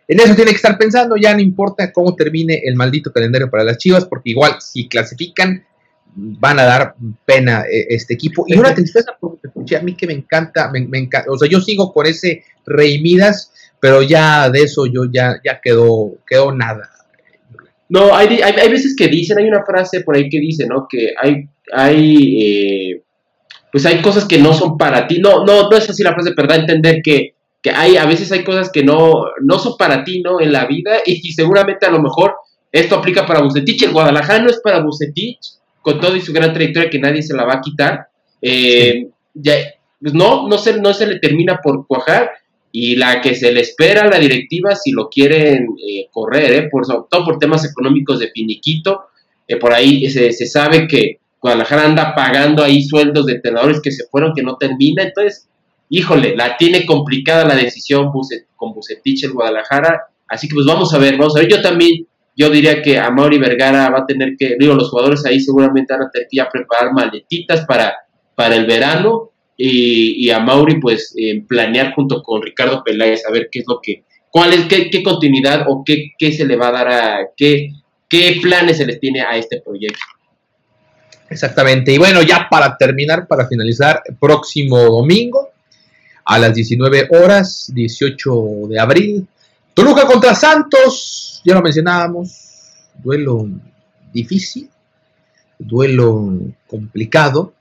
En 0.09 0.21
eso 0.21 0.37
tiene 0.37 0.53
que 0.53 0.57
estar 0.57 0.79
pensando, 0.79 1.17
ya 1.17 1.35
no 1.35 1.41
importa 1.41 1.93
cómo 1.93 2.15
termine 2.15 2.63
el 2.65 2.77
maldito 2.77 3.13
calendario 3.13 3.51
para 3.51 3.65
las 3.65 3.79
Chivas, 3.79 4.05
porque 4.05 4.31
igual 4.31 4.57
si 4.61 4.89
clasifican 4.89 5.65
van 6.17 6.59
a 6.59 6.65
dar 6.65 6.95
pena 7.25 7.65
eh, 7.71 7.87
este 7.91 8.15
equipo. 8.15 8.45
Y 8.49 8.59
una 8.59 8.75
tristeza 8.75 9.17
porque 9.21 9.77
a 9.77 9.83
mí 9.83 9.95
que 9.95 10.07
me 10.07 10.15
encanta, 10.15 10.71
me, 10.71 10.81
encanta, 10.99 11.31
o 11.31 11.39
sea, 11.39 11.49
yo 11.49 11.61
sigo 11.61 11.93
con 11.93 12.07
ese 12.07 12.43
Rey 12.65 13.01
Midas, 13.01 13.53
pero 13.79 14.03
ya 14.03 14.51
de 14.51 14.63
eso 14.63 14.87
yo 14.87 15.05
ya, 15.13 15.37
ya 15.45 15.61
quedó, 15.63 16.15
quedó 16.27 16.53
nada. 16.53 16.91
No, 17.89 18.17
hay, 18.17 18.41
hay, 18.41 18.69
veces 18.69 18.97
que 18.97 19.07
dicen, 19.07 19.39
hay 19.39 19.47
una 19.47 19.65
frase 19.65 20.01
por 20.01 20.17
ahí 20.17 20.29
que 20.29 20.41
dice, 20.41 20.67
¿no? 20.67 20.89
Que 20.89 21.15
hay, 21.21 21.49
hay, 21.73 22.43
eh, 22.43 23.03
pues 23.71 23.87
hay 23.87 24.03
cosas 24.03 24.25
que 24.25 24.39
no 24.39 24.55
son 24.55 24.77
para 24.77 25.07
ti. 25.07 25.21
No, 25.21 25.45
no, 25.45 25.69
no 25.71 25.77
es 25.77 25.89
así 25.89 26.03
la 26.03 26.15
frase, 26.15 26.33
pero 26.35 26.49
da 26.49 26.55
a 26.55 26.59
entender 26.59 27.01
que, 27.03 27.35
que 27.63 27.71
hay, 27.71 27.97
a 27.97 28.07
veces 28.07 28.33
hay 28.33 28.43
cosas 28.43 28.71
que 28.71 28.83
no, 28.83 29.27
no 29.41 29.59
son 29.59 29.77
para 29.77 30.03
ti, 30.03 30.21
¿no? 30.21 30.41
En 30.41 30.53
la 30.53 30.67
vida, 30.67 30.99
y, 31.05 31.33
seguramente 31.33 31.87
a 31.87 31.91
lo 31.91 32.01
mejor 32.01 32.35
esto 32.73 32.97
aplica 32.97 33.25
para 33.25 33.43
Bucetich. 33.43 33.85
El 33.85 33.93
Guadalajara 33.93 34.43
no 34.43 34.51
es 34.51 34.61
para 34.61 34.83
Bucetich, 34.83 35.39
con 35.87 36.01
todo 36.01 36.17
y 36.17 36.21
su 36.21 36.33
gran 36.33 36.53
trayectoria 36.53 36.91
que 36.91 36.99
nadie 36.99 37.23
se 37.23 37.33
la 37.33 37.45
va 37.45 37.55
a 37.55 37.61
quitar. 37.61 38.09
Eh, 38.43 39.07
ya, 39.35 39.55
pues 40.01 40.15
no, 40.15 40.49
no 40.49 40.59
se, 40.59 40.81
no 40.81 40.93
se 40.93 41.07
le 41.07 41.21
termina 41.21 41.61
por 41.63 41.87
cuajar 41.87 42.33
y 42.73 42.97
la 42.97 43.21
que 43.21 43.37
se 43.37 43.53
le 43.53 43.61
espera 43.61 44.03
a 44.03 44.09
la 44.09 44.19
directiva 44.19 44.75
si 44.75 44.91
lo 44.91 45.09
quieren 45.09 45.69
eh, 45.79 46.09
correr, 46.11 46.53
eh, 46.55 46.69
por, 46.69 46.85
sobre 46.85 47.07
todo 47.09 47.25
por 47.25 47.39
temas 47.39 47.65
económicos 47.65 48.19
de 48.19 48.33
finiquito, 48.33 49.05
eh, 49.47 49.59
por 49.59 49.73
ahí 49.73 50.11
se, 50.11 50.33
se, 50.33 50.47
sabe 50.47 50.89
que 50.89 51.21
Guadalajara 51.41 51.85
anda 51.85 52.17
pagando 52.17 52.65
ahí 52.65 52.83
sueldos 52.83 53.27
de 53.27 53.35
entrenadores 53.35 53.81
que 53.81 53.93
se 53.93 54.09
fueron, 54.11 54.33
que 54.35 54.43
no 54.43 54.57
termina, 54.57 55.05
entonces, 55.05 55.49
híjole, 55.89 56.35
la 56.35 56.57
tiene 56.57 56.85
complicada 56.85 57.45
la 57.45 57.55
decisión 57.55 58.11
con 58.57 58.75
Bucetich 58.75 59.23
en 59.23 59.35
Guadalajara, 59.35 60.07
así 60.27 60.49
que 60.49 60.55
pues 60.57 60.67
vamos 60.67 60.93
a 60.93 60.99
ver, 60.99 61.17
vamos 61.17 61.37
a 61.37 61.41
ver, 61.43 61.49
yo 61.49 61.63
también, 61.63 62.09
yo 62.37 62.51
diría 62.51 62.83
que 62.83 62.99
a 62.99 63.11
Mauri 63.11 63.39
Vergara 63.39 63.89
va 63.89 64.01
a 64.01 64.07
tener 64.07 64.37
que, 64.39 64.57
digo, 64.59 64.75
los 64.75 64.91
jugadores 64.91 65.25
ahí 65.25 65.41
seguramente 65.41 65.95
van 65.95 66.03
a 66.03 66.11
tener 66.11 66.29
que 66.31 66.37
ya 66.37 66.49
preparar 66.51 66.93
maletitas 66.93 67.65
para, 67.65 67.95
para 68.35 68.57
el 68.57 68.67
verano, 68.67 69.31
y, 69.57 70.29
a 70.31 70.39
Mauri 70.39 70.79
pues 70.81 71.15
eh, 71.17 71.43
planear 71.47 71.95
junto 71.95 72.23
con 72.23 72.43
Ricardo 72.43 72.83
Peláez 72.85 73.27
a 73.27 73.33
ver 73.33 73.49
qué 73.51 73.61
es 73.61 73.65
lo 73.67 73.81
que, 73.83 74.05
cuál 74.31 74.53
es, 74.53 74.67
qué, 74.67 75.03
continuidad 75.03 75.65
o 75.69 75.83
qué, 75.85 76.13
qué, 76.19 76.33
se 76.33 76.45
le 76.45 76.57
va 76.57 76.69
a 76.69 76.73
dar 76.73 76.89
a, 76.89 77.19
qué, 77.37 77.71
qué 78.09 78.39
planes 78.43 78.77
se 78.77 78.87
les 78.87 79.01
tiene 79.01 79.23
a 79.23 79.37
este 79.37 79.61
proyecto. 79.61 79.99
Exactamente, 81.29 81.93
y 81.93 81.99
bueno, 81.99 82.23
ya 82.23 82.49
para 82.51 82.77
terminar, 82.77 83.27
para 83.27 83.49
finalizar, 83.49 84.03
próximo 84.21 84.79
domingo 84.79 85.49
a 86.25 86.39
las 86.39 86.55
19 86.55 87.09
horas, 87.11 87.71
18 87.75 88.69
de 88.69 88.79
abril, 88.79 89.27
Toluca 89.75 90.07
contra 90.07 90.35
Santos, 90.35 91.36
ya 91.47 91.55
lo 91.55 91.63
mencionábamos, 91.63 92.73
duelo 93.03 93.49
difícil, 94.13 94.69
duelo 95.59 96.41
complicado, 96.67 97.55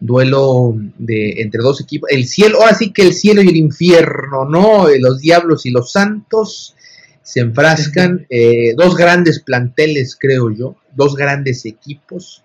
duelo 0.00 0.74
de 0.96 1.42
entre 1.42 1.62
dos 1.62 1.82
equipos, 1.82 2.08
el 2.10 2.26
cielo, 2.26 2.62
ahora 2.62 2.74
sí 2.74 2.90
que 2.90 3.02
el 3.02 3.12
cielo 3.12 3.42
y 3.42 3.48
el 3.48 3.56
infierno, 3.56 4.46
¿no? 4.46 4.88
Eh, 4.88 4.98
los 4.98 5.20
diablos 5.20 5.66
y 5.66 5.70
los 5.70 5.92
santos 5.92 6.74
se 7.22 7.40
enfrascan, 7.40 8.26
eh, 8.30 8.74
dos 8.74 8.96
grandes 8.96 9.40
planteles, 9.40 10.16
creo 10.18 10.50
yo, 10.50 10.76
dos 10.94 11.14
grandes 11.14 11.66
equipos 11.66 12.42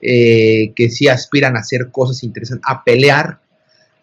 eh, 0.00 0.72
que 0.74 0.90
sí 0.90 1.06
aspiran 1.06 1.56
a 1.56 1.60
hacer 1.60 1.90
cosas 1.92 2.24
interesantes, 2.24 2.64
a 2.68 2.82
pelear, 2.82 3.38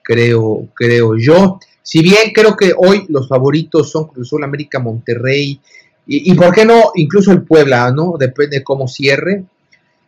creo, 0.03 0.69
creo 0.73 1.17
yo. 1.17 1.59
Si 1.81 2.01
bien 2.01 2.31
creo 2.33 2.55
que 2.55 2.71
hoy 2.77 3.05
los 3.09 3.27
favoritos 3.27 3.91
son 3.91 4.07
Cruz 4.07 4.31
América, 4.41 4.79
Monterrey, 4.79 5.59
y, 6.07 6.31
y, 6.31 6.35
por 6.35 6.53
qué 6.53 6.65
no, 6.65 6.91
incluso 6.95 7.31
el 7.31 7.43
Puebla, 7.43 7.91
¿no? 7.91 8.15
Depende 8.17 8.57
de 8.57 8.63
cómo 8.63 8.87
cierre. 8.87 9.43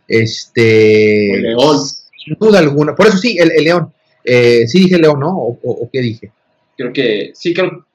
Este. 0.07 1.39
León 1.41 1.77
sin 1.79 2.37
duda 2.39 2.59
alguna. 2.59 2.95
Por 2.95 3.07
eso 3.07 3.17
sí, 3.17 3.37
el, 3.39 3.63
León. 3.63 3.91
Eh, 4.23 4.67
sí 4.67 4.79
dije 4.79 4.97
León, 4.97 5.19
¿no? 5.19 5.29
O, 5.37 5.89
qué 5.91 6.01
dije? 6.01 6.31
Creo 6.77 6.93
que, 6.93 7.31
sí, 7.33 7.53
creo. 7.53 7.85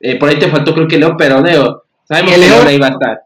Eh, 0.00 0.18
por 0.18 0.28
ahí 0.28 0.38
te 0.38 0.50
faltó, 0.50 0.74
creo 0.74 0.88
que 0.88 0.98
León, 0.98 1.16
pero 1.18 1.42
Leo, 1.42 1.84
sabemos 2.08 2.32
que 2.32 2.38
León 2.38 2.66
ahí 2.66 2.78
va 2.78 2.88
a 2.88 2.90
estar. 2.90 3.20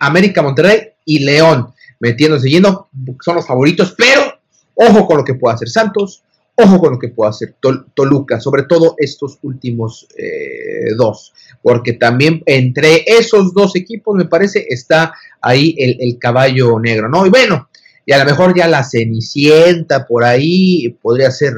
América, 0.00 0.42
Monterrey 0.42 0.80
y 1.04 1.20
León 1.20 1.72
metiéndose 1.98 2.48
yendo, 2.48 2.88
son 3.24 3.36
los 3.36 3.46
favoritos, 3.46 3.94
pero 3.96 4.38
ojo 4.74 5.06
con 5.06 5.18
lo 5.18 5.24
que 5.24 5.34
pueda 5.34 5.54
hacer 5.54 5.68
Santos, 5.68 6.22
ojo 6.56 6.80
con 6.80 6.92
lo 6.94 6.98
que 6.98 7.08
pueda 7.08 7.30
hacer 7.30 7.56
Toluca, 7.94 8.40
sobre 8.40 8.64
todo 8.64 8.94
estos 8.98 9.38
últimos 9.42 10.08
eh, 10.16 10.94
dos, 10.96 11.32
porque 11.62 11.92
también 11.92 12.42
entre 12.46 13.04
esos 13.06 13.52
dos 13.52 13.76
equipos, 13.76 14.16
me 14.16 14.24
parece, 14.24 14.66
está 14.68 15.14
ahí 15.40 15.74
el, 15.78 16.18
caballo 16.18 16.78
negro, 16.80 17.08
¿no? 17.08 17.26
Y 17.26 17.30
bueno, 17.30 17.68
y 18.06 18.12
a 18.12 18.18
lo 18.18 18.24
mejor 18.24 18.56
ya 18.56 18.68
la 18.68 18.84
Cenicienta 18.84 20.06
por 20.06 20.24
ahí, 20.24 20.96
podría 21.02 21.30
ser 21.30 21.54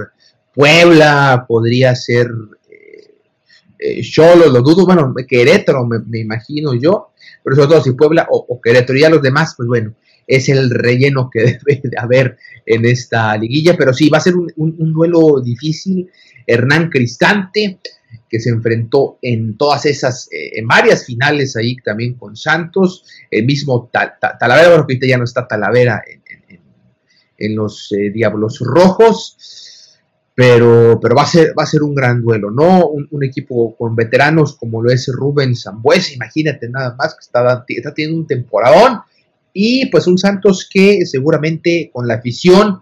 Puebla, 0.52 1.44
podría 1.46 1.94
ser 1.94 2.28
eh, 3.78 4.02
Cholo, 4.02 4.48
lo 4.48 4.62
dudo, 4.62 4.84
bueno, 4.84 5.14
Querétaro 5.28 5.86
me, 5.86 6.18
imagino 6.18 6.74
yo, 6.74 7.12
pero 7.44 7.54
sobre 7.54 7.68
todo 7.68 7.84
si 7.84 7.92
Puebla 7.92 8.26
o, 8.30 8.60
Querétaro, 8.60 8.98
y 8.98 9.02
ya 9.02 9.10
los 9.10 9.22
demás, 9.22 9.54
pues 9.56 9.68
bueno, 9.68 9.94
es 10.28 10.48
el 10.48 10.70
relleno 10.70 11.30
que 11.32 11.40
debe 11.66 11.80
de 11.82 11.98
haber 11.98 12.38
en 12.64 12.84
esta 12.84 13.36
liguilla, 13.36 13.76
pero 13.76 13.92
sí, 13.92 14.08
va 14.08 14.18
a 14.18 14.22
ser 14.22 14.34
un, 14.36 14.92
duelo 14.92 15.40
difícil. 15.40 16.08
Hernán 16.46 16.88
Cristante, 16.88 17.80
que 18.28 18.40
se 18.40 18.50
enfrentó 18.50 19.18
en 19.20 19.56
todas 19.56 19.84
esas, 19.86 20.28
eh, 20.32 20.58
en 20.58 20.68
varias 20.68 21.04
finales 21.04 21.56
ahí 21.56 21.76
también 21.76 22.14
con 22.14 22.36
Santos, 22.36 23.04
el 23.30 23.44
mismo 23.44 23.90
Talavera, 23.90 24.68
bueno, 24.68 24.86
que 24.86 24.98
ya 25.08 25.18
no 25.18 25.24
está 25.24 25.46
Talavera 25.46 26.02
en, 26.06 26.22
en 27.38 27.56
los 27.56 27.90
eh, 27.92 28.10
Diablos 28.10 28.60
Rojos, 28.60 29.36
pero, 30.34 30.98
pero 31.00 31.16
va, 31.16 31.22
a 31.22 31.26
ser, 31.26 31.52
va 31.58 31.64
a 31.64 31.66
ser 31.66 31.82
un 31.82 31.94
gran 31.94 32.22
duelo, 32.22 32.50
¿no? 32.50 32.86
Un, 32.86 33.24
equipo 33.24 33.76
con 33.76 33.96
veteranos 33.96 34.56
como 34.56 34.82
lo 34.82 34.90
es 34.90 35.08
Rubén 35.08 35.56
Zambuesa, 35.56 36.14
imagínate 36.14 36.68
nada 36.68 36.94
más 36.96 37.14
que 37.14 37.20
está, 37.20 37.64
está 37.66 37.94
teniendo 37.94 38.20
un 38.20 38.26
temporadón, 38.26 39.00
y 39.60 39.86
pues 39.86 40.06
un 40.06 40.18
Santos 40.18 40.68
que 40.72 41.04
seguramente 41.04 41.90
con 41.92 42.06
la 42.06 42.14
afición 42.14 42.78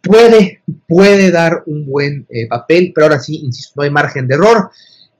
puede, 0.00 0.62
puede 0.86 1.32
dar 1.32 1.64
un 1.66 1.86
buen 1.86 2.24
eh, 2.30 2.46
papel, 2.46 2.92
pero 2.94 3.06
ahora 3.06 3.18
sí, 3.18 3.40
insisto, 3.42 3.72
no 3.74 3.82
hay 3.82 3.90
margen 3.90 4.28
de 4.28 4.36
error. 4.36 4.70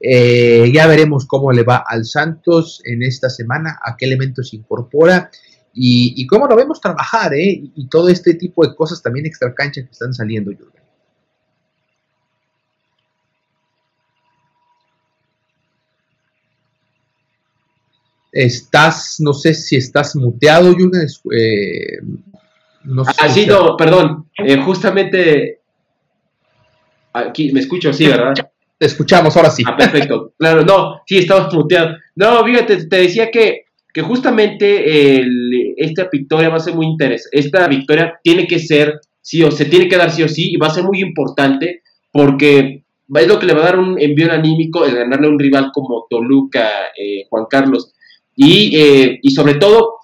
Eh, 0.01 0.71
ya 0.73 0.87
veremos 0.87 1.27
cómo 1.27 1.51
le 1.51 1.65
va 1.65 1.83
al 1.85 2.05
Santos 2.05 2.81
en 2.85 3.03
esta 3.03 3.29
semana, 3.29 3.81
a 3.85 3.97
qué 3.97 4.05
elementos 4.05 4.55
incorpora 4.55 5.33
y, 5.73 6.25
cómo 6.29 6.47
lo 6.47 6.55
vemos 6.55 6.81
trabajar, 6.81 7.35
¿eh? 7.35 7.61
Y, 7.75 7.89
todo 7.89 8.09
este 8.09 8.35
tipo 8.35 8.65
de 8.65 8.77
cosas 8.77 9.03
también 9.03 9.27
extra 9.27 9.53
cancha 9.53 9.83
que 9.83 9.91
están 9.91 10.15
saliendo, 10.15 10.53
Jürgen. 10.53 10.84
Estás, 18.35 19.17
no 19.21 19.33
sé 19.33 19.55
si 19.55 19.77
estás 19.77 20.17
muteado, 20.17 20.75
Jürgen. 20.75 21.07
Eh, 21.33 21.99
no 22.85 23.05
sé 23.05 23.13
ah, 23.19 23.29
sí, 23.29 23.47
no, 23.47 23.77
perdón. 23.77 24.29
Eh, 24.37 24.57
justamente 24.59 25.61
aquí 27.13 27.53
me 27.53 27.61
escucho, 27.61 27.93
sí, 27.93 28.07
¿verdad? 28.07 28.35
Te 28.77 28.87
escuchamos, 28.87 29.37
ahora 29.37 29.51
sí. 29.51 29.63
Ah, 29.67 29.77
perfecto. 29.77 30.35
Claro, 30.37 30.65
no, 30.65 31.01
sí, 31.07 31.19
estabas 31.19 31.55
muteado. 31.55 31.97
No, 32.17 32.45
fíjate, 32.45 32.87
te 32.87 32.97
decía 32.97 33.31
que 33.31 33.65
que 33.95 34.03
justamente 34.03 35.23
esta 35.77 36.09
victoria 36.13 36.49
va 36.49 36.57
a 36.57 36.61
ser 36.61 36.75
muy 36.75 36.87
interesante. 36.87 37.39
Esta 37.39 37.69
victoria 37.69 38.19
tiene 38.25 38.49
que 38.49 38.59
ser, 38.59 39.01
sí 39.21 39.45
o 39.45 39.53
se 39.53 39.67
tiene 39.67 39.89
que 39.89 39.97
dar 39.97 40.11
sí 40.11 40.25
o 40.25 40.29
sí, 40.29 40.51
y 40.53 40.57
va 40.57 40.67
a 40.67 40.75
ser 40.75 40.83
muy 40.83 41.01
importante 41.01 41.83
porque 42.13 42.83
es 43.15 43.29
lo 43.29 43.39
que 43.39 43.47
le 43.47 43.55
va 43.55 43.61
a 43.61 43.67
dar 43.67 43.79
un 43.79 44.01
envío 44.01 44.33
anímico 44.33 44.85
el 44.85 44.97
ganarle 44.97 45.29
a 45.29 45.31
un 45.31 45.39
rival 45.39 45.71
como 45.73 46.07
Toluca, 46.11 46.69
eh, 46.99 47.27
Juan 47.31 47.45
Carlos. 47.49 47.94
Y, 48.37 48.77
eh, 48.77 49.19
y, 49.23 49.31
sobre 49.31 49.55
todo, 49.55 49.99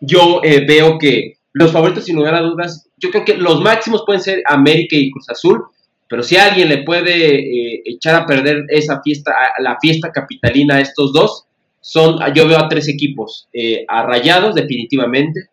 yo 0.00 0.40
eh, 0.42 0.64
veo 0.66 0.98
que 0.98 1.38
los 1.52 1.72
favoritos, 1.72 2.04
sin 2.04 2.16
lugar 2.16 2.34
a 2.34 2.40
dudas, 2.40 2.88
yo 2.96 3.10
creo 3.10 3.24
que 3.24 3.36
los 3.36 3.60
máximos 3.60 4.04
pueden 4.04 4.22
ser 4.22 4.42
América 4.46 4.96
y 4.96 5.10
Cruz 5.10 5.28
Azul, 5.28 5.64
pero 6.08 6.22
si 6.22 6.36
alguien 6.36 6.68
le 6.68 6.82
puede 6.82 7.82
echar 7.84 8.14
a 8.14 8.26
perder 8.26 8.64
esa 8.68 9.00
fiesta, 9.02 9.34
la 9.58 9.78
fiesta 9.80 10.12
capitalina 10.12 10.76
a 10.76 10.80
estos 10.80 11.12
dos, 11.12 11.46
son, 11.84 12.18
yo 12.34 12.48
veo 12.48 12.58
a 12.58 12.68
tres 12.68 12.88
equipos, 12.88 13.46
eh, 13.52 13.84
a 13.86 14.04
Rayados 14.04 14.54
definitivamente, 14.54 15.50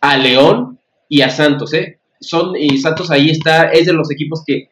a 0.00 0.16
León 0.16 0.78
y 1.06 1.20
a 1.20 1.28
Santos, 1.28 1.74
¿eh? 1.74 1.98
Son, 2.18 2.56
y 2.56 2.78
Santos 2.78 3.10
ahí 3.10 3.28
está, 3.28 3.68
es 3.68 3.84
de 3.84 3.92
los 3.92 4.10
equipos 4.10 4.42
que 4.46 4.70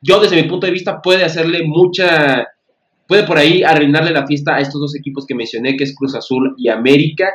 yo 0.00 0.20
desde 0.20 0.40
mi 0.40 0.48
punto 0.48 0.66
de 0.66 0.72
vista 0.72 1.02
puede 1.02 1.24
hacerle 1.24 1.64
mucha, 1.66 2.46
puede 3.08 3.24
por 3.24 3.38
ahí 3.38 3.64
arruinarle 3.64 4.12
la 4.12 4.26
fiesta 4.26 4.56
a 4.56 4.60
estos 4.60 4.80
dos 4.80 4.94
equipos 4.94 5.26
que 5.26 5.34
mencioné, 5.34 5.76
que 5.76 5.84
es 5.84 5.96
Cruz 5.96 6.14
Azul 6.14 6.54
y 6.58 6.68
América. 6.68 7.28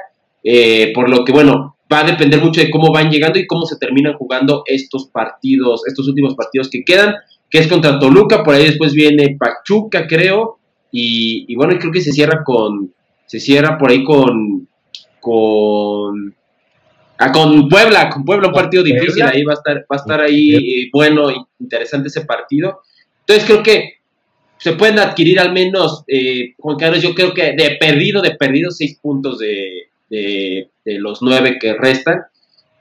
Eh, 0.44 0.92
por 0.94 1.10
lo 1.10 1.26
que, 1.26 1.32
bueno, 1.32 1.78
va 1.92 2.02
a 2.02 2.04
depender 2.04 2.42
mucho 2.42 2.62
de 2.62 2.70
cómo 2.70 2.94
van 2.94 3.10
llegando 3.10 3.40
y 3.40 3.48
cómo 3.48 3.66
se 3.66 3.78
terminan 3.78 4.14
jugando 4.14 4.64
estos 4.66 5.08
partidos, 5.08 5.82
estos 5.88 6.08
últimos 6.08 6.36
partidos 6.36 6.70
que 6.70 6.84
quedan, 6.84 7.16
que 7.50 7.60
es 7.60 7.68
contra 7.68 8.00
Toluca, 8.00 8.44
por 8.44 8.56
ahí 8.56 8.66
después 8.66 8.94
viene 8.94 9.38
Pachuca, 9.40 10.08
creo, 10.08 10.60
y, 10.92 11.46
y 11.48 11.56
bueno, 11.56 11.78
creo 11.80 11.92
que 11.92 12.02
se 12.02 12.12
cierra 12.12 12.44
con, 12.44 12.94
se 13.26 13.40
cierra 13.40 13.78
por 13.78 13.90
ahí 13.90 14.04
con, 14.04 14.68
con, 15.20 16.36
ah, 17.18 17.32
con 17.32 17.70
Puebla, 17.70 18.10
con 18.10 18.26
Puebla, 18.26 18.50
un 18.50 18.54
partido 18.54 18.84
difícil, 18.84 19.24
ahí 19.24 19.44
va 19.44 19.54
a 19.54 19.56
estar, 19.56 19.78
va 19.78 19.96
a 19.96 19.96
estar 19.96 20.22
ahí 20.22 20.56
eh, 20.56 20.90
bueno, 20.92 21.30
interesante 21.60 22.10
ese 22.10 22.26
partido. 22.26 22.82
Entonces 23.22 23.46
creo 23.46 23.64
que 23.64 24.03
se 24.64 24.72
pueden 24.72 24.98
adquirir 24.98 25.42
al 25.42 25.52
menos, 25.52 26.06
eh, 26.08 26.54
Juan 26.58 26.78
Carlos, 26.78 27.02
yo 27.02 27.14
creo 27.14 27.34
que 27.34 27.52
de 27.52 27.76
perdido, 27.78 28.22
de 28.22 28.36
perdido, 28.36 28.72
seis 28.72 28.98
puntos 29.02 29.38
de, 29.38 29.90
de, 30.10 30.70
los 30.86 31.22
nueve 31.22 31.58
que 31.60 31.74
restan. 31.74 32.22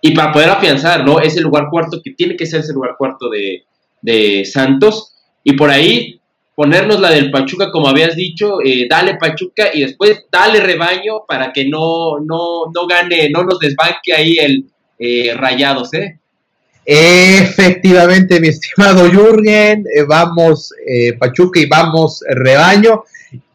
Y 0.00 0.12
para 0.12 0.30
poder 0.30 0.50
afianzar, 0.50 1.04
¿no? 1.04 1.18
Ese 1.18 1.40
lugar 1.40 1.66
cuarto 1.72 2.00
que 2.00 2.12
tiene 2.12 2.36
que 2.36 2.46
ser 2.46 2.60
ese 2.60 2.72
lugar 2.72 2.94
cuarto 2.96 3.28
de, 3.28 3.64
de 4.00 4.44
Santos. 4.44 5.16
Y 5.42 5.54
por 5.54 5.70
ahí 5.70 6.20
ponernos 6.54 7.00
la 7.00 7.10
del 7.10 7.32
Pachuca, 7.32 7.72
como 7.72 7.88
habías 7.88 8.14
dicho, 8.14 8.58
eh, 8.64 8.86
dale 8.88 9.16
Pachuca 9.16 9.70
y 9.74 9.80
después 9.80 10.26
dale 10.30 10.60
rebaño 10.60 11.24
para 11.26 11.52
que 11.52 11.68
no, 11.68 12.20
no, 12.20 12.66
no 12.72 12.86
gane, 12.86 13.28
no 13.30 13.42
nos 13.42 13.58
desbanque 13.58 14.12
ahí 14.14 14.36
el 14.38 14.66
eh, 15.00 15.34
Rayados, 15.34 15.92
¿eh? 15.94 16.20
Efectivamente, 16.84 18.40
mi 18.40 18.48
estimado 18.48 19.08
Jürgen, 19.08 19.84
eh, 19.94 20.02
vamos 20.06 20.72
Pachuca 21.18 21.60
y 21.60 21.66
vamos 21.66 22.24
rebaño 22.28 23.04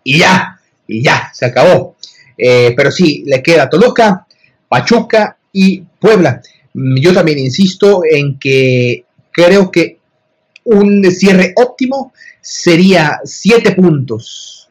y 0.03 0.19
ya, 0.19 0.59
y 0.87 1.03
ya, 1.03 1.29
se 1.33 1.45
acabó. 1.45 1.95
pero 2.37 2.91
sí, 2.91 3.23
le 3.25 3.43
queda 3.43 3.69
Toluca, 3.69 4.25
Pachuca 4.69 5.37
y 5.51 5.79
Puebla. 5.99 6.41
Mm, 6.73 6.97
yo 6.99 7.13
también 7.13 7.39
insisto 7.39 8.01
en 8.09 8.37
que 8.39 9.05
creo 9.31 9.71
que 9.71 9.97
un 10.65 11.03
cierre 11.11 11.53
óptimo 11.55 12.13
sería 12.41 13.19
siete 13.23 13.71
puntos. 13.71 14.69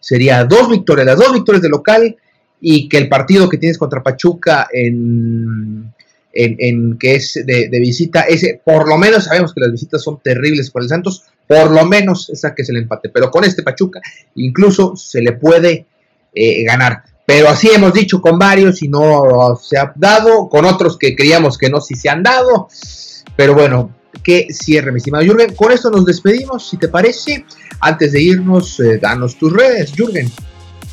Sería 0.00 0.44
dos 0.44 0.68
victorias, 0.68 1.06
las 1.06 1.18
dos 1.18 1.32
victorias 1.32 1.62
de 1.62 1.68
local 1.68 2.16
y 2.60 2.88
que 2.88 2.98
el 2.98 3.08
partido 3.08 3.48
que 3.48 3.58
tienes 3.58 3.78
contra 3.78 4.02
Pachuca 4.02 4.68
en, 4.72 5.92
en, 6.32 6.98
que 6.98 7.16
es 7.16 7.34
de, 7.44 7.68
visita, 7.80 8.22
ese, 8.22 8.60
por 8.64 8.88
lo 8.88 8.96
menos 8.96 9.24
sabemos 9.24 9.52
que 9.52 9.60
las 9.60 9.72
visitas 9.72 10.02
son 10.02 10.20
terribles 10.22 10.70
con 10.70 10.82
el 10.82 10.88
Santos, 10.88 11.24
por 11.46 11.70
lo 11.70 11.84
menos 11.84 12.30
esa 12.30 12.54
que 12.54 12.62
es 12.62 12.68
el 12.70 12.78
empate. 12.78 13.08
Pero 13.08 13.30
con 13.30 13.44
este 13.44 13.62
Pachuca 13.62 14.00
incluso 14.34 14.96
se 14.96 15.20
le 15.20 15.32
puede 15.32 15.86
eh, 16.34 16.64
ganar. 16.64 17.02
Pero 17.26 17.48
así 17.48 17.70
hemos 17.72 17.92
dicho 17.92 18.20
con 18.20 18.38
varios 18.38 18.82
y 18.82 18.88
no 18.88 19.56
se 19.62 19.78
ha 19.78 19.92
dado, 19.94 20.48
con 20.48 20.64
otros 20.64 20.98
que 20.98 21.14
creíamos 21.14 21.56
que 21.56 21.70
no, 21.70 21.80
si 21.80 21.94
se 21.94 22.08
han 22.08 22.22
dado. 22.22 22.68
Pero 23.36 23.54
bueno, 23.54 23.94
que 24.22 24.48
cierre, 24.50 24.92
mi 24.92 24.98
estimado 24.98 25.24
Jürgen. 25.24 25.54
Con 25.54 25.72
esto 25.72 25.90
nos 25.90 26.04
despedimos, 26.04 26.68
si 26.68 26.76
te 26.76 26.88
parece. 26.88 27.44
Antes 27.80 28.12
de 28.12 28.22
irnos, 28.22 28.78
eh, 28.80 28.98
danos 28.98 29.36
tus 29.36 29.52
redes, 29.52 29.92
Jürgen. 29.92 30.30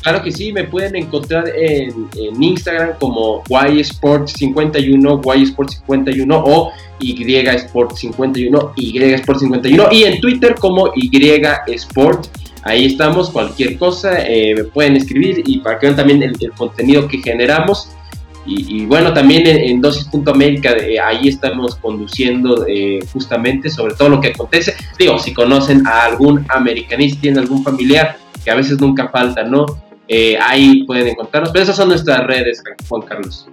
Claro 0.02 0.22
que 0.22 0.32
sí, 0.32 0.52
me 0.52 0.64
pueden 0.64 0.96
encontrar 0.96 1.44
en, 1.54 2.08
Instagram 2.40 2.98
como 2.98 3.42
YSport51, 3.44 5.20
YSport51 5.20 6.42
o 6.46 6.72
YSport51, 6.98 8.74
YSport51 8.74 9.92
y 9.92 10.04
en 10.04 10.20
Twitter 10.20 10.54
como 10.58 10.92
YSport. 10.94 12.26
Ahí 12.62 12.86
estamos, 12.86 13.30
cualquier 13.30 13.78
cosa 13.78 14.22
eh, 14.26 14.54
me 14.54 14.64
pueden 14.64 14.96
escribir 14.96 15.42
y 15.46 15.58
para 15.58 15.78
que 15.78 15.86
vean 15.86 15.96
también 15.96 16.22
el 16.22 16.52
contenido 16.52 17.06
que 17.06 17.18
generamos. 17.18 17.90
Y, 18.46 18.86
bueno, 18.86 19.12
también 19.12 19.46
en, 19.46 19.80
Dosis.América, 19.80 20.72
eh, 20.72 20.98
ahí 20.98 21.28
estamos 21.28 21.76
conduciendo 21.76 22.66
eh, 22.66 22.98
justamente 23.12 23.70
sobre 23.70 23.94
todo 23.94 24.08
lo 24.08 24.20
que 24.20 24.28
acontece. 24.28 24.74
Digo, 24.98 25.18
si 25.18 25.32
conocen 25.32 25.86
a 25.86 26.06
algún 26.06 26.44
americanista, 26.48 27.20
tienen 27.20 27.40
algún 27.40 27.62
familiar, 27.62 28.16
que 28.42 28.50
a 28.50 28.54
veces 28.54 28.80
nunca 28.80 29.08
falta, 29.08 29.44
¿no? 29.44 29.66
Eh, 30.12 30.36
ahí 30.42 30.82
pueden 30.84 31.06
encontrarnos. 31.06 31.52
Pero 31.52 31.62
esas 31.62 31.76
son 31.76 31.88
nuestras 31.88 32.26
redes, 32.26 32.60
Juan 32.88 33.02
Carlos. 33.02 33.46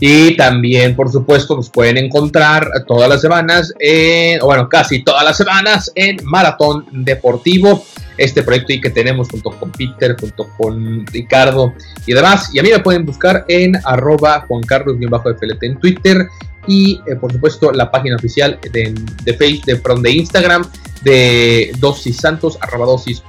Y 0.00 0.36
también, 0.36 0.96
por 0.96 1.10
supuesto, 1.10 1.54
nos 1.54 1.70
pueden 1.70 1.96
encontrar 1.96 2.68
todas 2.88 3.08
las 3.08 3.20
semanas, 3.20 3.72
en, 3.78 4.40
bueno, 4.40 4.68
casi 4.68 5.04
todas 5.04 5.24
las 5.24 5.36
semanas 5.36 5.92
en 5.94 6.16
Maratón 6.24 6.84
Deportivo 6.90 7.84
este 8.16 8.42
proyecto 8.42 8.72
y 8.72 8.80
que 8.80 8.90
tenemos 8.90 9.28
junto 9.28 9.50
con 9.50 9.70
Peter, 9.70 10.16
junto 10.18 10.48
con 10.56 11.06
Ricardo 11.06 11.72
y 12.06 12.12
demás. 12.12 12.50
Y 12.52 12.58
a 12.58 12.64
mí 12.64 12.70
me 12.70 12.80
pueden 12.80 13.06
buscar 13.06 13.44
en 13.46 13.76
arroba 13.84 14.44
Juan 14.48 14.62
Carlos-FLT 14.62 15.62
en 15.62 15.78
Twitter 15.78 16.26
y 16.66 17.00
eh, 17.06 17.16
por 17.16 17.32
supuesto 17.32 17.72
la 17.72 17.90
página 17.90 18.16
oficial 18.16 18.58
de, 18.72 19.34
Facebook, 19.34 20.00
de, 20.02 20.10
Instagram 20.10 20.64
de 21.02 21.72
dosis 21.78 22.16
santos, 22.16 22.58
arroba 22.60 22.86
dosis 22.86 23.22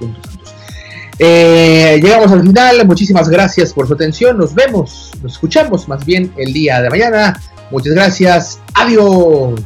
eh, 1.18 1.98
llegamos 2.02 2.30
al 2.30 2.42
final, 2.42 2.86
muchísimas 2.86 3.28
gracias 3.28 3.72
por 3.72 3.86
su 3.86 3.94
atención, 3.94 4.36
nos 4.36 4.54
vemos, 4.54 5.12
nos 5.22 5.32
escuchamos 5.32 5.88
más 5.88 6.04
bien 6.04 6.32
el 6.36 6.52
día 6.52 6.82
de 6.82 6.90
mañana. 6.90 7.40
Muchas 7.70 7.94
gracias, 7.94 8.60
adiós. 8.74 9.60